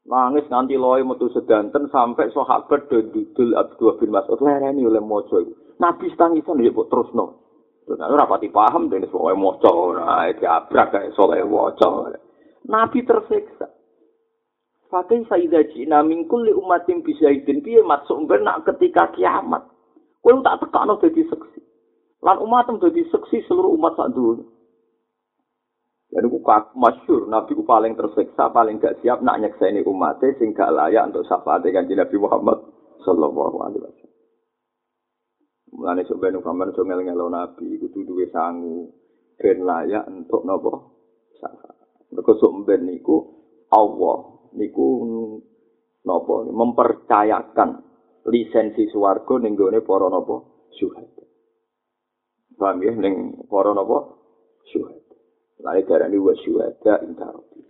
nangis 0.05 0.49
nganti 0.49 0.77
loe 0.77 1.01
metu 1.05 1.29
sedanten 1.33 1.89
sampai 1.93 2.33
sahabat 2.33 2.89
do 2.93 3.05
dudul 3.09 3.57
Abdullah 3.57 3.97
bin 4.01 4.11
Mas'ud 4.13 4.41
lereni 4.45 4.85
oleh 4.85 5.01
maca 5.01 5.41
iku 5.41 5.66
nabi 5.81 6.13
tangisan 6.17 6.63
ya 6.65 6.73
kok 6.73 6.89
terusno 6.89 7.47
Nah, 7.87 8.11
ora 8.11 8.27
pati 8.27 8.51
paham 8.51 8.91
dene 8.91 9.07
soe 9.07 9.31
maca 9.39 9.71
ora 9.71 10.27
diabrak 10.35 10.91
kae 10.91 11.15
soe 11.15 11.39
waca. 11.47 12.19
Nabi 12.67 13.07
tersiksa. 13.07 13.71
Fakai 14.91 15.23
saida 15.31 15.63
jina 15.71 16.03
min 16.03 16.27
kulli 16.27 16.51
umatin 16.51 17.07
bisyahidin 17.07 17.63
piye 17.63 17.87
masuk 17.87 18.27
benak 18.27 18.67
ketika 18.67 19.15
kiamat. 19.15 19.71
Kowe 20.19 20.35
tak 20.43 20.67
tekakno 20.67 20.99
dadi 20.99 21.23
seksi. 21.31 21.63
Lan 22.27 22.43
umatem 22.43 22.83
dadi 22.83 23.07
seksi 23.07 23.47
seluruh 23.47 23.71
umat 23.79 23.95
sak 23.95 24.11
dunia. 24.11 24.43
Jadi 26.11 26.27
ku 26.31 26.39
masyur, 26.79 27.27
Nabi 27.31 27.55
ku 27.55 27.67
paling 27.67 27.99
tersiksa, 27.99 28.51
paling 28.55 28.79
gak 28.79 29.03
siap 29.03 29.23
nak 29.23 29.43
nyekseni 29.43 29.83
umatnya 29.87 30.39
sing 30.39 30.55
gak 30.55 30.71
layak 30.71 31.11
untuk 31.11 31.27
syafaat 31.27 31.67
dengan 31.67 31.87
Nabi 31.87 32.17
Muhammad 32.19 32.63
sallallahu 33.03 33.59
alaihi 33.63 33.83
wasallam. 33.83 34.06
Mulane 35.77 36.09
sok 36.09 36.25
ben 36.25 36.41
kamar 36.41 36.73
sok 36.73 36.89
ngel-ngelo 36.89 37.29
Nabi 37.29 37.77
kudu 37.77 38.09
duwe 38.09 38.33
sangu 38.33 38.89
ben 39.37 39.61
layak 39.61 40.09
untuk 40.09 40.41
napa 40.49 40.73
syafaat. 41.37 41.77
Mergo 42.17 42.33
sok 42.41 42.65
ben 42.65 42.89
niku 42.89 43.17
Allah 43.69 44.49
niku 44.57 44.89
napa 46.09 46.49
mempercayakan 46.49 47.71
lisensi 48.25 48.89
swarga 48.89 49.37
ning 49.37 49.53
gone 49.53 49.85
para 49.85 50.09
napa 50.09 50.37
syuhada. 50.81 51.25
Paham 52.57 52.81
ya 52.81 52.97
ning 52.97 53.45
para 53.45 53.77
napa 53.77 54.17
syuhada. 54.73 55.17
Lalu 55.61 55.85
darah 55.85 56.09
ini 56.09 56.17
wasyuhada 56.25 57.05
inta 57.05 57.29
rabbi. 57.29 57.61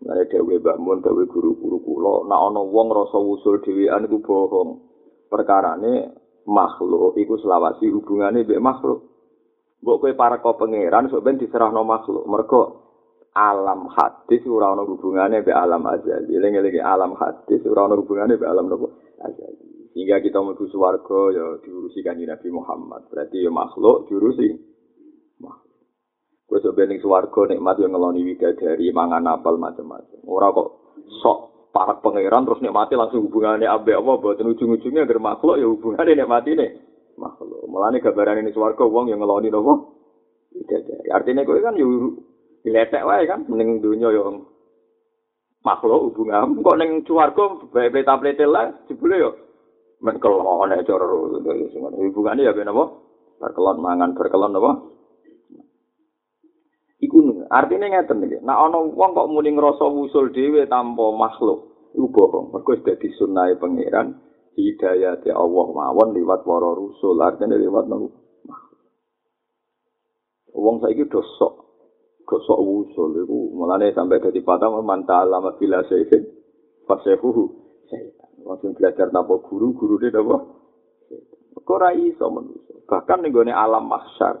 Lalu 0.00 0.28
dawe 0.28 0.54
bangun, 0.60 1.00
dawe 1.00 1.24
guru-guru 1.24 1.80
kulo. 1.80 2.28
Nah, 2.28 2.36
ono 2.36 2.68
wong 2.68 2.92
rasa 2.92 3.16
usul 3.16 3.64
dewean 3.64 4.04
itu 4.04 4.20
bohong. 4.20 4.84
Perkara 5.26 5.80
ini 5.80 6.04
makhluk, 6.46 7.18
itu 7.18 7.34
selawasi 7.42 7.90
hubungannya 7.90 8.46
dengan 8.46 8.72
makhluk. 8.72 9.06
Mbok 9.82 9.96
kowe 10.00 10.12
para 10.16 10.40
kau 10.40 10.56
pangeran, 10.56 11.10
so 11.12 11.20
ben 11.20 11.36
diserah 11.36 11.68
no 11.68 11.84
makhluk. 11.84 12.24
Mereka 12.24 12.60
alam 13.36 13.92
hadis 13.92 14.40
ora 14.48 14.72
ono 14.72 14.88
hubungane 14.88 15.44
be 15.44 15.52
alam 15.52 15.84
azali. 15.84 16.32
Eling-eling 16.32 16.80
alam 16.80 17.12
hadis 17.20 17.60
ora 17.68 17.84
ono 17.84 18.00
hubungane 18.00 18.40
be 18.40 18.48
alam 18.48 18.72
nopo 18.72 18.96
azali. 19.20 19.92
Sehingga 19.92 20.20
kita 20.24 20.40
mau 20.40 20.56
swarga 20.56 21.20
ya 21.32 21.46
diurusi 21.64 22.00
kanjeng 22.00 22.28
Nabi 22.32 22.48
Muhammad. 22.52 23.08
Berarti 23.12 23.44
ya 23.44 23.52
makhluk 23.52 24.08
diurusi 24.08 24.56
makhluk. 25.40 25.80
Kowe 26.48 26.58
sok 26.64 26.74
bening 26.76 27.00
swarga 27.04 27.52
nikmat 27.52 27.76
yo 27.76 27.86
ngeloni 27.92 28.24
widadari 28.24 28.88
mangan 28.96 29.28
apel 29.28 29.60
macam-macam. 29.60 30.20
Ora 30.24 30.52
kok 30.52 30.68
sok 31.20 31.38
para 31.76 32.00
pangeran 32.00 32.48
terus 32.48 32.64
nikmati 32.64 32.96
langsung 32.96 33.28
hubungannya 33.28 33.68
abe 33.68 33.92
apa 33.92 34.16
boten 34.16 34.48
ujung-ujungnya 34.48 35.04
agar 35.04 35.20
makhluk 35.20 35.60
ya 35.60 35.68
hubungannya 35.68 36.16
nikmati 36.16 36.56
nih. 36.56 36.70
Makhluk. 37.20 37.68
Mulane 37.68 38.00
gambaran 38.00 38.40
ini 38.40 38.56
swarga 38.56 38.88
wong 38.88 39.12
yang 39.12 39.20
ngeloni 39.20 39.52
nopo. 39.52 39.92
Artinya 41.12 41.44
kowe 41.44 41.60
kan 41.60 41.76
yo 41.76 42.16
diletek 42.64 43.04
wae 43.04 43.28
kan 43.28 43.44
ning 43.52 43.84
dunya 43.84 44.08
yo 44.08 44.48
makhluk 45.60 46.08
hubungan. 46.08 46.64
Kok 46.64 46.78
ning 46.80 47.04
swarga 47.04 47.44
bae 47.68 48.00
tablete 48.08 48.48
lah 48.48 48.72
jebule 48.88 49.16
yo 49.20 49.30
men 50.00 50.16
kelone 50.16 50.80
cara 50.80 51.04
hubungane 51.92 52.40
ya 52.40 52.56
ben 52.56 52.72
apa 52.72 52.84
berkelon 53.36 53.84
mangan 53.84 54.16
berkelon 54.16 54.56
apa 54.56 54.72
Iku 56.96 57.44
artinya 57.52 57.92
ngeten 57.92 58.24
iki. 58.24 58.40
Nek 58.40 58.56
ana 58.56 58.80
wong 58.80 59.10
kok 59.12 59.28
muni 59.28 59.52
ngrasa 59.52 59.84
wusul 59.84 60.32
dhewe 60.32 60.64
tanpa 60.64 61.12
makhluk, 61.12 61.65
iku 61.96 62.06
bohong. 62.12 62.52
Mergo 62.52 62.76
wis 62.76 62.84
dadi 62.84 63.08
sunnahe 63.16 63.56
pangeran 63.56 64.20
hidayah 64.52 65.16
di 65.24 65.32
Allah 65.32 65.66
mawon 65.72 66.12
liwat 66.12 66.44
para 66.44 66.70
rusul, 66.76 67.16
artinya 67.24 67.56
liwat 67.56 67.88
nang 67.88 68.12
Wong 70.56 70.80
saiki 70.80 71.04
dosok 71.12 71.52
dosok 72.24 72.58
wusul 72.64 73.12
iku 73.22 73.52
mulane 73.52 73.92
sampai 73.92 74.24
dadi 74.24 74.40
patah 74.40 74.72
mantah 74.80 75.28
lama 75.28 75.52
bila 75.60 75.84
seifin 75.84 76.24
fasehuhu 76.88 77.44
setan. 77.92 78.30
Langsung 78.46 78.72
belajar 78.78 79.10
tanpa 79.10 79.36
guru, 79.42 79.74
guru 79.74 79.98
dia 79.98 80.14
apa? 80.16 80.38
Kok 81.66 81.78
ra 81.82 81.90
iso 81.98 82.30
manusia. 82.30 82.78
Bahkan 82.86 83.26
ning 83.26 83.34
alam 83.50 83.90
mahsyar, 83.90 84.38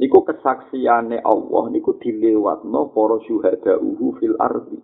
niku 0.00 0.24
kesaksiane 0.24 1.20
Allah 1.20 1.64
niku 1.68 2.00
dilewatno 2.00 2.96
para 2.96 3.20
syuhada 3.28 3.76
uhu 3.76 4.16
fil 4.16 4.36
ardi. 4.40 4.80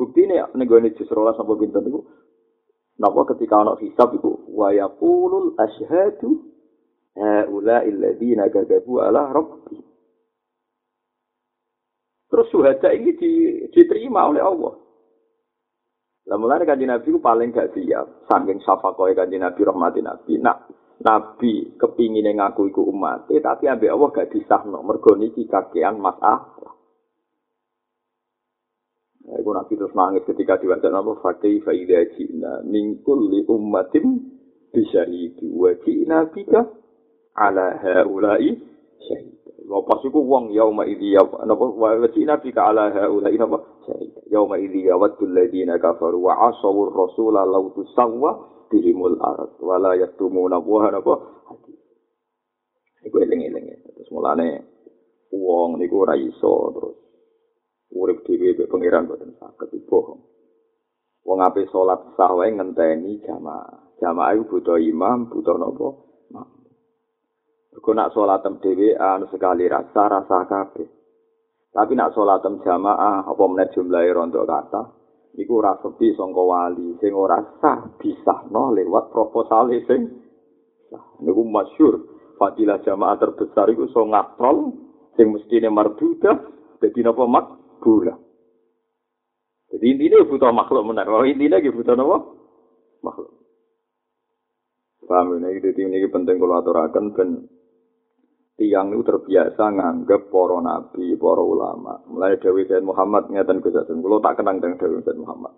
Bukti 0.00 0.24
ini 0.24 0.40
negoni 0.56 0.96
jus 0.96 1.12
rolas 1.12 1.36
apa 1.36 1.52
pinten 1.60 1.84
niku 1.84 2.00
napa 2.96 3.36
ketika 3.36 3.60
ana 3.60 3.76
hisab 3.76 4.16
iku 4.16 4.48
wa 4.48 4.72
yaqulul 4.72 5.52
asyhadu 5.60 6.40
haula 7.20 7.84
alladziina 7.84 8.48
kadzabu 8.48 9.04
ala 9.04 9.28
rabbi. 9.28 9.76
Terus 12.32 12.48
syuhada 12.48 12.96
ini 12.96 13.12
di, 13.12 13.30
diterima 13.68 14.24
oleh 14.24 14.40
Allah. 14.40 14.72
Lah 16.32 16.36
mulane 16.40 16.64
kanjeng 16.64 16.88
Nabi 16.88 17.12
ku 17.12 17.20
paling 17.20 17.52
gak 17.52 17.76
siap 17.76 18.24
saking 18.24 18.62
syafakoe 18.64 19.12
kanjeng 19.12 19.44
Nabi 19.44 19.60
rahmati 19.68 20.00
Nabi. 20.00 20.40
Nak 20.40 20.58
Nabi 21.04 21.76
kepingin 21.76 22.24
ngaku 22.40 22.72
iku 22.72 22.88
umat, 22.88 23.28
tapi 23.28 23.68
ambek 23.68 23.92
Allah 23.92 24.08
gak 24.16 24.32
disahno 24.32 24.80
mergo 24.80 25.12
niki 25.12 25.44
kakean 25.44 26.00
masalah. 26.00 26.79
Eh, 29.30 29.38
iku 29.38 29.54
nabi 29.54 29.78
terus 29.78 29.94
nangis 29.94 30.26
ketika 30.26 30.58
diwancana 30.58 31.06
apa 31.06 31.22
fakih 31.22 31.62
faida 31.62 32.02
cina 32.18 32.66
ningkul 32.66 33.30
li 33.30 33.46
ummatim 33.46 34.26
bisa 34.74 35.06
itu 35.06 35.54
wajib 35.54 36.02
nabi 36.10 36.42
kah 36.50 36.66
ala 37.38 37.78
haulai 37.78 38.58
syahid. 39.06 39.38
Lepas 39.70 39.86
pasti 39.86 40.10
ku 40.10 40.26
uang 40.26 40.50
yau 40.50 40.74
ma 40.74 40.82
idi 40.82 41.14
ya 41.14 41.22
apa 41.22 41.64
wajib 41.78 42.26
nabi 42.26 42.50
kah 42.50 42.74
ala 42.74 42.90
haulai 42.90 43.38
apa 43.38 43.58
syahid. 43.86 44.10
Yau 44.34 44.50
ma 44.50 44.58
idi 44.58 44.90
ya 44.90 44.98
wadul 44.98 45.30
ladina 45.30 45.78
kafir 45.78 46.10
wa 46.18 46.50
asawur 46.50 46.90
rasul 46.90 47.38
allah 47.38 47.62
tu 47.70 47.86
sangwa 47.94 48.34
dihimul 48.66 49.14
arat 49.14 49.54
walayat 49.62 50.10
tumu 50.18 50.50
nabuha. 50.50 50.90
Iku 53.06 53.16
eling 53.22 53.46
eling. 53.46 53.78
Terus 53.94 54.10
mulane 54.10 54.66
uang 55.30 55.78
niku 55.78 56.02
raiso 56.02 56.74
terus 56.74 57.09
urip 57.94 58.22
dhewe 58.26 58.54
mek 58.54 58.70
pangeran 58.70 59.06
boten 59.10 59.34
saged 59.38 59.70
bohong. 59.90 60.22
Wong 61.26 61.38
ape 61.44 61.68
salat 61.68 62.00
sah 62.16 62.32
wae 62.32 62.50
ngenteni 62.54 63.20
jamaah. 63.26 63.98
Jamaah 64.00 64.32
iku 64.32 64.56
butuh 64.56 64.80
imam, 64.80 65.28
butuh 65.28 65.56
napa? 65.60 65.88
Mergo 67.70 67.90
nak 67.94 68.10
salatem 68.16 68.58
dhewe 68.58 68.98
anu 68.98 69.30
sekali 69.30 69.68
rasa 69.70 70.08
rasa 70.10 70.48
kabeh. 70.48 70.88
Tapi 71.70 71.92
nak 71.94 72.16
salatem 72.16 72.58
jamaah 72.66 73.28
apa 73.28 73.44
meneh 73.46 73.70
jumlahe 73.70 74.10
rondo 74.10 74.42
kata, 74.42 74.82
iku 75.38 75.62
ora 75.62 75.78
sepi 75.78 76.16
sangka 76.18 76.42
wali 76.42 76.98
sing 76.98 77.14
ora 77.14 77.38
sah 77.62 77.94
disahno 78.00 78.74
lewat 78.74 79.14
proposal 79.14 79.70
sing. 79.86 80.02
Niku 81.22 81.46
masyhur 81.46 81.94
fadilah 82.40 82.82
jamaah 82.82 83.20
terbesar 83.20 83.70
iku 83.70 83.86
so 83.92 84.02
ngatrol 84.08 84.74
sing 85.14 85.30
mestine 85.30 85.68
marbudah 85.70 86.40
dadi 86.80 87.04
napa 87.04 87.28
mak 87.28 87.59
bulan. 87.80 88.18
Jadi 89.70 89.86
intinya 89.96 90.28
butuh 90.28 90.52
makhluk 90.52 90.84
benar. 90.86 91.06
Kalau 91.08 91.26
intinya 91.26 91.58
gitu 91.62 91.80
butuh 91.80 91.94
apa? 91.96 92.18
Makhluk. 93.00 93.30
Paham 95.10 95.42
ini, 95.42 95.58
jadi 95.58 95.90
ini 95.90 96.06
penting 96.06 96.38
kalau 96.38 96.62
aturakan 96.62 97.10
dan 97.18 97.28
tiang 98.54 98.94
itu 98.94 99.02
terbiasa 99.02 99.74
nganggap 99.74 100.30
para 100.30 100.58
nabi, 100.62 101.18
para 101.18 101.42
ulama. 101.42 101.98
Mulai 102.06 102.38
Dewi 102.38 102.68
Said 102.70 102.86
Muhammad 102.86 103.26
ngeten. 103.26 103.58
Kalau 103.58 104.22
tak 104.22 104.38
kenang 104.38 104.62
dengan 104.62 104.78
Dewi 104.78 105.02
Said 105.02 105.18
Muhammad. 105.18 105.50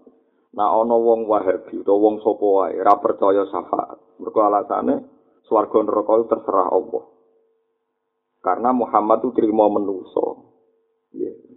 Nah, 0.57 0.69
ono 0.73 0.97
wong 1.01 1.21
wahabi, 1.29 1.81
atau 1.81 1.97
wong 1.97 2.21
sopo 2.21 2.65
wae, 2.65 2.77
ra 2.81 2.97
percaya 3.01 3.45
syafaat. 3.49 4.21
Mereka 4.21 4.41
alasannya, 4.41 4.97
swarga 5.49 5.81
neraka 5.81 6.13
itu 6.17 6.27
terserah 6.29 6.69
Allah. 6.73 7.05
Karena 8.41 8.71
Muhammad 8.73 9.21
itu 9.21 9.37
terima 9.37 9.69
menuso. 9.69 10.32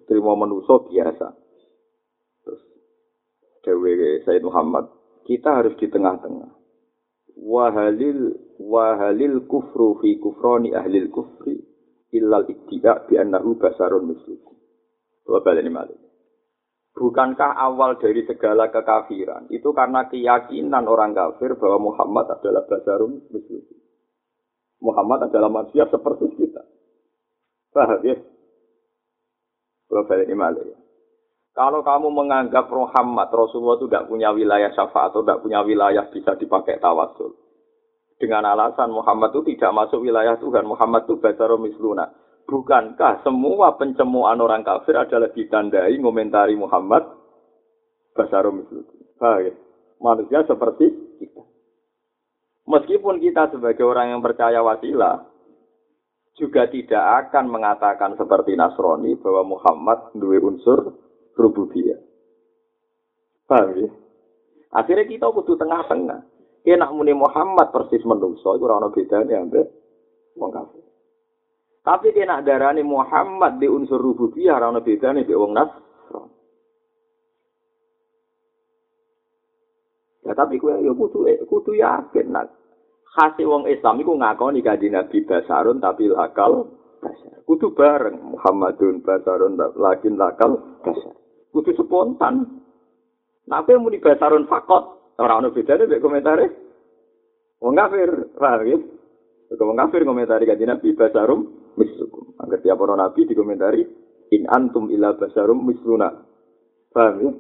Terima 0.06 0.38
menuso 0.38 0.86
biasa. 0.86 1.28
Terus 2.46 2.62
Dewi 3.66 4.22
Said 4.22 4.46
Muhammad, 4.46 4.90
kita 5.26 5.62
harus 5.62 5.74
di 5.82 5.90
tengah-tengah. 5.90 6.54
Wahalil 7.36 8.38
wahalil 8.62 9.44
kufru 9.50 10.00
fi 10.00 10.16
kufroni 10.22 10.72
ahlil 10.72 11.12
kufri 11.12 11.60
illal 12.16 12.48
iktidak 12.48 13.12
bi 13.12 13.20
annahu 13.20 13.60
basarun 13.60 14.08
mislukum. 14.08 14.56
Coba 15.26 15.42
balik 15.44 15.68
malah. 15.68 16.00
Bukankah 16.96 17.60
awal 17.60 18.00
dari 18.00 18.24
segala 18.24 18.72
kekafiran 18.72 19.52
itu 19.52 19.68
karena 19.76 20.08
keyakinan 20.08 20.88
orang 20.88 21.12
kafir 21.12 21.60
bahwa 21.60 21.92
Muhammad 21.92 22.40
adalah 22.40 22.64
basarun 22.72 23.20
mislukum. 23.28 23.80
Muhammad 24.80 25.28
adalah 25.28 25.52
manusia 25.52 25.90
seperti 25.92 26.32
kita. 26.40 26.64
Paham 27.76 28.00
ya? 28.08 28.16
Balik 30.04 30.28
ini 30.28 30.36
malah 30.36 30.66
ya. 30.66 30.78
Kalau 31.56 31.80
kamu 31.88 32.12
menganggap 32.12 32.68
Muhammad 32.68 33.32
Rasulullah 33.32 33.80
itu 33.80 33.88
tidak 33.88 34.12
punya 34.12 34.36
wilayah 34.36 34.76
syafaat 34.76 35.16
atau 35.16 35.24
tidak 35.24 35.40
punya 35.40 35.64
wilayah 35.64 36.04
bisa 36.12 36.36
dipakai 36.36 36.84
tawasul. 36.84 37.32
Dengan 38.20 38.44
alasan 38.44 38.92
Muhammad 38.92 39.32
itu 39.32 39.56
tidak 39.56 39.72
masuk 39.72 40.04
wilayah 40.04 40.36
Tuhan. 40.36 40.68
Muhammad 40.68 41.08
itu 41.08 41.16
basarum 41.16 41.64
misluna. 41.64 42.12
Bukankah 42.44 43.24
semua 43.24 43.72
pencemuan 43.80 44.36
orang 44.44 44.68
kafir 44.68 45.00
adalah 45.00 45.32
ditandai 45.32 45.96
ngomentari 45.96 46.60
Muhammad 46.60 47.08
basarum 48.12 48.60
misluna. 48.60 48.92
Baik. 49.16 49.56
Manusia 50.04 50.44
seperti 50.44 50.92
kita. 51.24 51.44
Meskipun 52.68 53.24
kita 53.24 53.48
sebagai 53.56 53.88
orang 53.88 54.12
yang 54.12 54.20
percaya 54.20 54.60
wasilah, 54.60 55.24
juga 56.36 56.68
tidak 56.68 57.32
akan 57.32 57.48
mengatakan 57.48 58.20
seperti 58.20 58.60
Nasrani 58.60 59.16
bahwa 59.16 59.56
Muhammad 59.56 60.12
dua 60.20 60.38
unsur 60.44 61.00
rububiyah. 61.40 62.00
Paham 63.48 63.72
ya? 63.80 63.90
Akhirnya 64.76 65.08
kita 65.08 65.32
kudu 65.32 65.56
tengah-tengah. 65.56 66.28
Ya 66.68 66.76
nak 66.76 66.92
muni 66.92 67.14
Muhammad 67.16 67.72
persis 67.72 68.02
menungso 68.04 68.58
itu 68.58 68.66
ora 68.66 68.82
ono 68.82 68.90
bedane 68.90 69.38
ambek 69.38 69.68
wong 70.36 70.50
kafir. 70.50 70.84
Tapi 71.86 72.10
dia 72.10 72.26
nak 72.26 72.42
darani 72.42 72.82
Muhammad 72.82 73.62
di 73.62 73.70
unsur 73.70 74.02
rububiyah 74.02 74.58
ora 74.58 74.74
ono 74.74 74.82
bedane 74.82 75.24
mbek 75.24 75.40
wong 75.40 75.52
nas. 75.54 75.72
Ya 80.26 80.34
tapi 80.34 80.58
kowe 80.58 80.74
ya 80.82 80.90
kudu 80.90 81.30
kudu 81.46 81.72
yakin 81.78 82.34
nak 82.34 82.50
khasi 83.16 83.48
wong 83.48 83.72
Islam 83.72 84.04
iku 84.04 84.12
ngakoni 84.20 84.60
kanjeng 84.60 84.92
Nabi 84.92 85.24
basarun 85.24 85.80
tapi 85.80 86.12
lakal 86.12 86.68
basar. 87.00 87.40
Kudu 87.48 87.72
bareng 87.72 88.36
Muhammadun 88.36 89.00
basarun 89.00 89.56
lakin 89.56 90.20
lakal 90.20 90.60
basar. 90.84 91.16
kudu 91.56 91.72
spontan. 91.80 92.60
Nah, 93.48 93.64
apa 93.64 93.72
yang 93.72 93.88
mau 93.88 93.94
dibasarun 93.94 94.44
fakot? 94.52 95.16
Orang-orang 95.16 95.56
beda 95.56 95.80
deh, 95.80 96.02
komentari. 96.04 96.44
Wong 97.64 97.72
kafir, 97.80 98.36
paham 98.36 98.62
ya? 98.68 98.78
Wong 99.56 99.78
kafir 99.80 100.04
komentari 100.04 100.44
kaji 100.44 100.66
Nabi, 100.68 100.92
basarum 100.92 101.72
mislukum. 101.80 102.36
Agar 102.44 102.60
tiap 102.60 102.84
orang 102.84 103.00
Nabi 103.00 103.24
dikomentari, 103.24 103.88
in 104.36 104.44
antum 104.52 104.92
ila 104.92 105.16
basarum 105.16 105.64
misluna. 105.64 106.12
Paham 106.92 107.16
ya? 107.24 107.32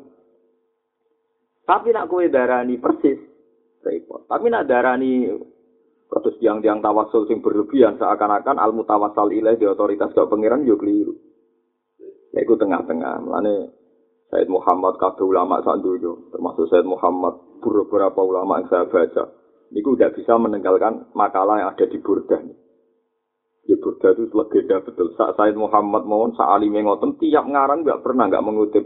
Tapi 1.65 1.89
nak 1.91 2.07
kue 2.07 2.29
darani 2.29 2.77
persis, 2.77 3.19
repot. 3.81 4.29
Tapi 4.29 4.47
nak 4.53 4.69
darani 4.69 5.25
Terus 6.15 6.39
tiang-tiang 6.39 6.79
tawasul 6.79 7.27
sing 7.27 7.43
berlebihan 7.43 7.99
seakan-akan 7.99 8.55
al 8.55 8.71
mutawasal 8.71 9.35
ilaih 9.35 9.59
di 9.59 9.67
otoritas 9.67 10.15
gak 10.15 10.31
pangeran 10.31 10.63
yo 10.63 10.79
keliru. 10.79 11.11
Ya 12.31 12.39
itu 12.43 12.55
tengah-tengah. 12.55 13.19
Mulane 13.19 13.75
Said 14.31 14.47
Muhammad 14.47 14.95
kabeh 14.97 15.27
ulama 15.27 15.61
sak 15.61 15.83
donya, 15.83 16.11
termasuk 16.33 16.65
Said 16.71 16.87
Muhammad 16.87 17.35
beberapa 17.61 18.19
ulama 18.23 18.63
yang 18.63 18.67
saya 18.71 18.87
baca. 18.87 19.23
Niku 19.75 19.93
udah 19.99 20.09
bisa 20.15 20.33
meninggalkan 20.39 21.11
makalah 21.13 21.59
yang 21.59 21.69
ada 21.75 21.85
di 21.85 21.99
Burdah. 21.99 22.41
Ya 23.67 23.75
Burdah 23.77 24.11
itu 24.15 24.31
legenda 24.31 24.81
betul. 24.81 25.13
Saat 25.19 25.35
Said 25.35 25.55
Muhammad 25.59 26.07
mohon 26.07 26.31
saat 26.33 26.57
alime 26.57 26.79
ngoten 26.83 27.19
tiap 27.19 27.43
ngarang 27.43 27.83
nggak 27.83 28.01
pernah 28.01 28.31
nggak 28.31 28.45
mengutip 28.45 28.85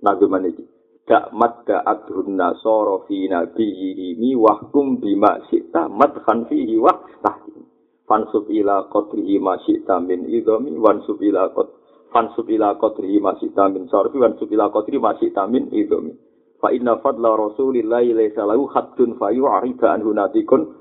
nageman 0.00 0.48
ini. 0.48 0.64
Dak 1.10 1.34
madda 1.34 1.82
adhun 1.82 2.38
nasoro 2.38 3.02
fi 3.10 3.26
nabiyyihi 3.26 4.38
wahkum 4.38 5.02
bima 5.02 5.42
syi'ta 5.50 5.90
madhan 5.90 6.46
fihi 6.46 6.78
wah 6.78 7.02
tahkim. 7.18 7.66
Fansub 8.06 8.46
ila 8.46 8.86
qadrihi 8.86 9.42
ma 9.42 9.58
syi'ta 9.66 9.98
min 9.98 10.30
idhami 10.30 10.78
wansub 10.78 11.18
ila 11.18 11.50
qadrihi 11.50 11.78
fansub 12.10 12.46
ila 12.50 12.74
qadri 12.78 13.22
masih 13.22 13.54
tamin 13.54 13.86
sarfi 13.86 14.18
fansub 14.18 14.50
ila 14.50 14.66
qadri 14.74 14.98
masih 14.98 15.30
tamin 15.30 15.70
idumi 15.70 16.10
fa 16.58 16.74
inna 16.74 16.98
fadla 16.98 17.38
rasulillahi 17.38 18.12
laisa 18.12 18.42
lahu 18.44 18.66
haddun 18.66 19.14
fa 19.14 19.30
yu'rida 19.30 19.94
anhu 19.94 20.10
natikun 20.10 20.74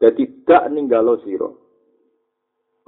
jadi 0.00 0.24
tidak 0.24 0.64
ninggalo 0.72 1.20
siro. 1.20 1.60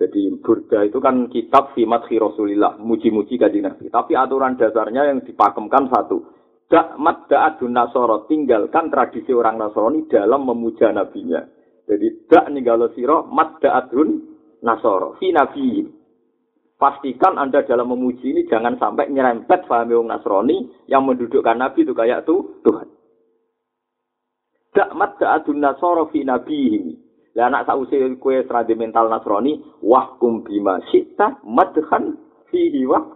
Jadi 0.00 0.32
burda 0.40 0.88
itu 0.88 0.98
kan 0.98 1.28
kitab 1.28 1.76
madhi 1.76 2.16
rasulillah 2.16 2.80
muji-muji 2.80 3.36
kanjeng 3.36 3.68
nabi. 3.68 3.92
Tapi 3.92 4.16
aturan 4.16 4.56
dasarnya 4.56 5.12
yang 5.12 5.20
dipakemkan 5.20 5.92
satu 5.92 6.24
dak 6.68 6.98
madda 6.98 7.54
adun 7.54 7.72
nasoro 7.74 8.28
tinggalkan 8.30 8.90
tradisi 8.92 9.30
orang 9.34 9.58
nasrani 9.58 10.06
dalam 10.06 10.46
memuja 10.46 10.90
nabinya 10.94 11.42
jadi 11.88 12.06
dak 12.28 12.46
ninggalo 12.50 12.90
siro 12.94 13.26
madda 13.30 13.74
adun 13.80 14.22
nasoro 14.62 15.16
fi 15.18 15.34
nabiyyin 15.34 16.02
pastikan 16.82 17.38
Anda 17.38 17.62
dalam 17.62 17.94
memuji 17.94 18.34
ini 18.34 18.42
jangan 18.50 18.74
sampai 18.74 19.06
nyerempet 19.06 19.70
fahami 19.70 19.94
wong 19.94 20.10
Nasrani 20.10 20.66
yang 20.90 21.06
mendudukkan 21.06 21.54
Nabi 21.54 21.86
itu 21.86 21.94
kayak 21.94 22.26
tuh 22.26 22.58
Tuhan. 22.66 22.90
Dakmat 24.74 25.22
da'adun 25.22 25.62
nasoro 25.62 26.10
fi 26.10 26.26
nabihi. 26.26 26.98
Lah 27.38 27.48
anak 27.48 27.70
sausi 27.70 27.96
kue 28.18 28.42
seradi 28.44 28.74
mental 28.74 29.06
Nasrani, 29.06 29.62
wahkum 29.78 30.42
bima 30.42 30.82
syi'ta 30.90 31.44
madhan 31.46 32.18
fihi 32.50 32.82
wah. 32.90 33.06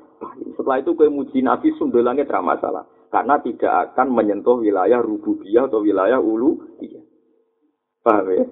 Setelah 0.54 0.78
itu 0.78 0.94
kue 0.94 1.10
muji 1.10 1.42
Nabi 1.42 1.74
sundulangnya 1.74 2.22
tidak 2.22 2.46
masalah. 2.46 2.86
Karena 3.16 3.40
tidak 3.40 3.72
akan 3.72 4.12
menyentuh 4.12 4.60
wilayah 4.60 5.00
rububiyah 5.00 5.72
atau 5.72 5.80
wilayah 5.80 6.20
ulu. 6.20 6.76
Iya. 6.84 7.00
Paham 8.04 8.28
ya? 8.28 8.44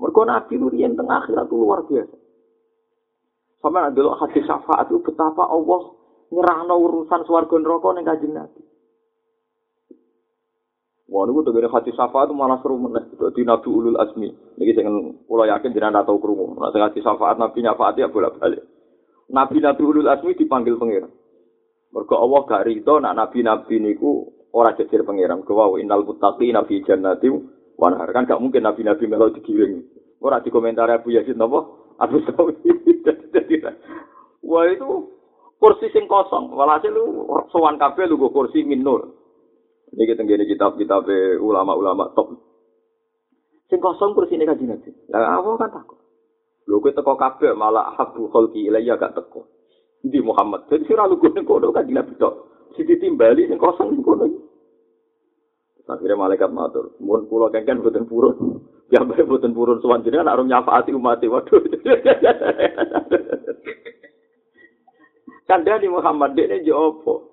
Mereka 0.00 0.20
Nabi 0.24 0.52
itu 0.56 0.66
yang 0.80 0.96
tengah 0.96 1.20
akhirat 1.20 1.44
itu 1.44 1.56
luar 1.60 1.84
biasa. 1.84 2.16
Sama 3.60 3.92
ada 3.92 4.02
hadis 4.16 4.48
syafaat 4.48 4.88
itu 4.88 5.04
betapa 5.04 5.44
Allah 5.44 5.92
nyerahno 6.32 6.74
urusan 6.80 7.20
swarga 7.28 7.52
neraka 7.60 7.88
ning 7.92 8.04
Kanjeng 8.08 8.32
Nabi. 8.32 8.60
Wah, 11.12 11.28
niku 11.28 11.44
tegene 11.44 11.68
hati 11.68 11.92
syafaat 11.92 12.32
malah 12.32 12.64
seru 12.64 12.80
meneh. 12.80 13.12
Dadi 13.12 13.44
Nabi 13.44 13.68
Ulul 13.68 14.00
Azmi. 14.00 14.32
Niki 14.56 14.72
sing 14.72 14.88
kula 15.28 15.52
yakin 15.52 15.76
jenengan 15.76 16.08
tau 16.08 16.16
krungu. 16.16 16.56
Nek 16.56 16.72
sing 16.72 16.80
hati 16.80 17.04
syafaat 17.04 17.36
Nabi 17.36 17.60
nyafaat 17.60 18.00
ya 18.00 18.08
bolak-balik. 18.08 18.64
Nabi 19.28 19.60
Nabi 19.60 19.82
Ulul 19.84 20.08
Azmi 20.08 20.32
dipanggil 20.32 20.80
pangeran. 20.80 21.12
Mergo 21.92 22.16
Allah 22.16 22.40
gak 22.48 22.64
rido 22.64 22.96
nak 22.98 23.16
nabi-nabi 23.16 23.76
niku 23.76 24.24
ora 24.56 24.72
jejer 24.72 25.04
pangeran. 25.04 25.44
Kuwi 25.44 25.84
innal 25.84 26.08
muttaqina 26.08 26.64
fi 26.64 26.80
jannati 26.82 27.28
wa 27.76 27.86
nahar. 27.92 28.08
Kan 28.16 28.24
gak 28.24 28.40
mungkin 28.40 28.64
nabi-nabi 28.64 29.04
melo 29.04 29.28
digiring. 29.32 29.84
Ora 30.24 30.40
dikomentar 30.40 30.88
Abu 30.88 31.12
Yazid 31.12 31.36
napa? 31.36 31.68
Abu 32.00 32.24
Sawi. 32.24 32.56
Wah 34.48 34.64
itu 34.68 34.90
kursi 35.60 35.92
sing 35.92 36.08
kosong. 36.08 36.50
Walhasil 36.56 36.90
lu 36.90 37.28
sowan 37.52 37.76
kabeh 37.76 38.08
lu 38.08 38.18
kursi 38.32 38.64
minur. 38.64 39.12
Ini 39.92 40.08
kita 40.08 40.24
gini 40.24 40.48
kitab-kitab 40.48 41.04
ulama-ulama 41.38 42.16
top. 42.16 42.32
Sing 43.68 43.78
kosong 43.80 44.16
kursi 44.16 44.40
ini 44.40 44.48
kaji 44.48 44.64
nabi. 44.64 44.90
Lah 45.12 45.40
apa 45.40 45.48
kan 45.60 45.70
takut? 45.76 46.00
Lho 46.68 46.78
kowe 46.78 46.94
teko 46.94 47.18
kabeh 47.18 47.52
malah 47.58 47.98
habu 47.98 48.30
kholki 48.30 48.70
ilayya 48.70 48.94
gak 48.94 49.18
teko. 49.18 49.41
Di 50.02 50.18
Muhammad. 50.18 50.66
Jadi 50.66 50.82
sira 50.90 51.06
lu 51.06 51.18
ning 51.22 51.46
kono 51.46 51.70
kaji 51.70 51.94
nabi 51.94 52.18
tok. 52.18 52.34
Si 52.74 52.82
ditimbali 52.82 53.46
sing 53.46 53.58
kosong 53.58 53.94
ning 53.94 54.02
kono. 54.02 54.26
Akhirnya 55.92 56.14
malaikat 56.14 56.48
matur, 56.54 56.96
mohon 57.02 57.26
pulau 57.26 57.52
kengken 57.52 57.82
buatan 57.82 58.06
purun. 58.06 58.64
Ya 58.88 59.02
baik 59.02 59.28
buatan 59.28 59.52
purun 59.52 59.82
suwan 59.82 60.00
jenengan 60.00 60.30
arum 60.30 60.48
nyafaati 60.48 60.94
umat 60.94 61.20
waduh. 61.20 61.58
Kandani 65.48 65.86
Muhammad 65.92 66.38
ini 66.38 66.64
jopo. 66.64 67.28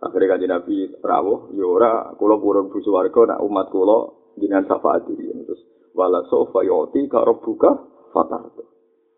Akhirnya 0.00 0.36
kan 0.36 0.44
Nabi 0.46 0.88
rawuh, 1.04 1.52
ya 1.58 1.64
ora 1.68 2.14
purun 2.16 2.70
bu 2.70 2.78
swarga 2.80 3.34
nak 3.34 3.42
umat 3.44 3.68
kula 3.68 4.14
jenengan 4.40 4.68
syafaati 4.72 5.16
terus 5.16 5.60
wala 5.96 6.24
sofa 6.32 6.64
yoti 6.64 7.08
ka 7.08 7.24
rabbuka 7.24 7.70
fatar. 8.12 8.46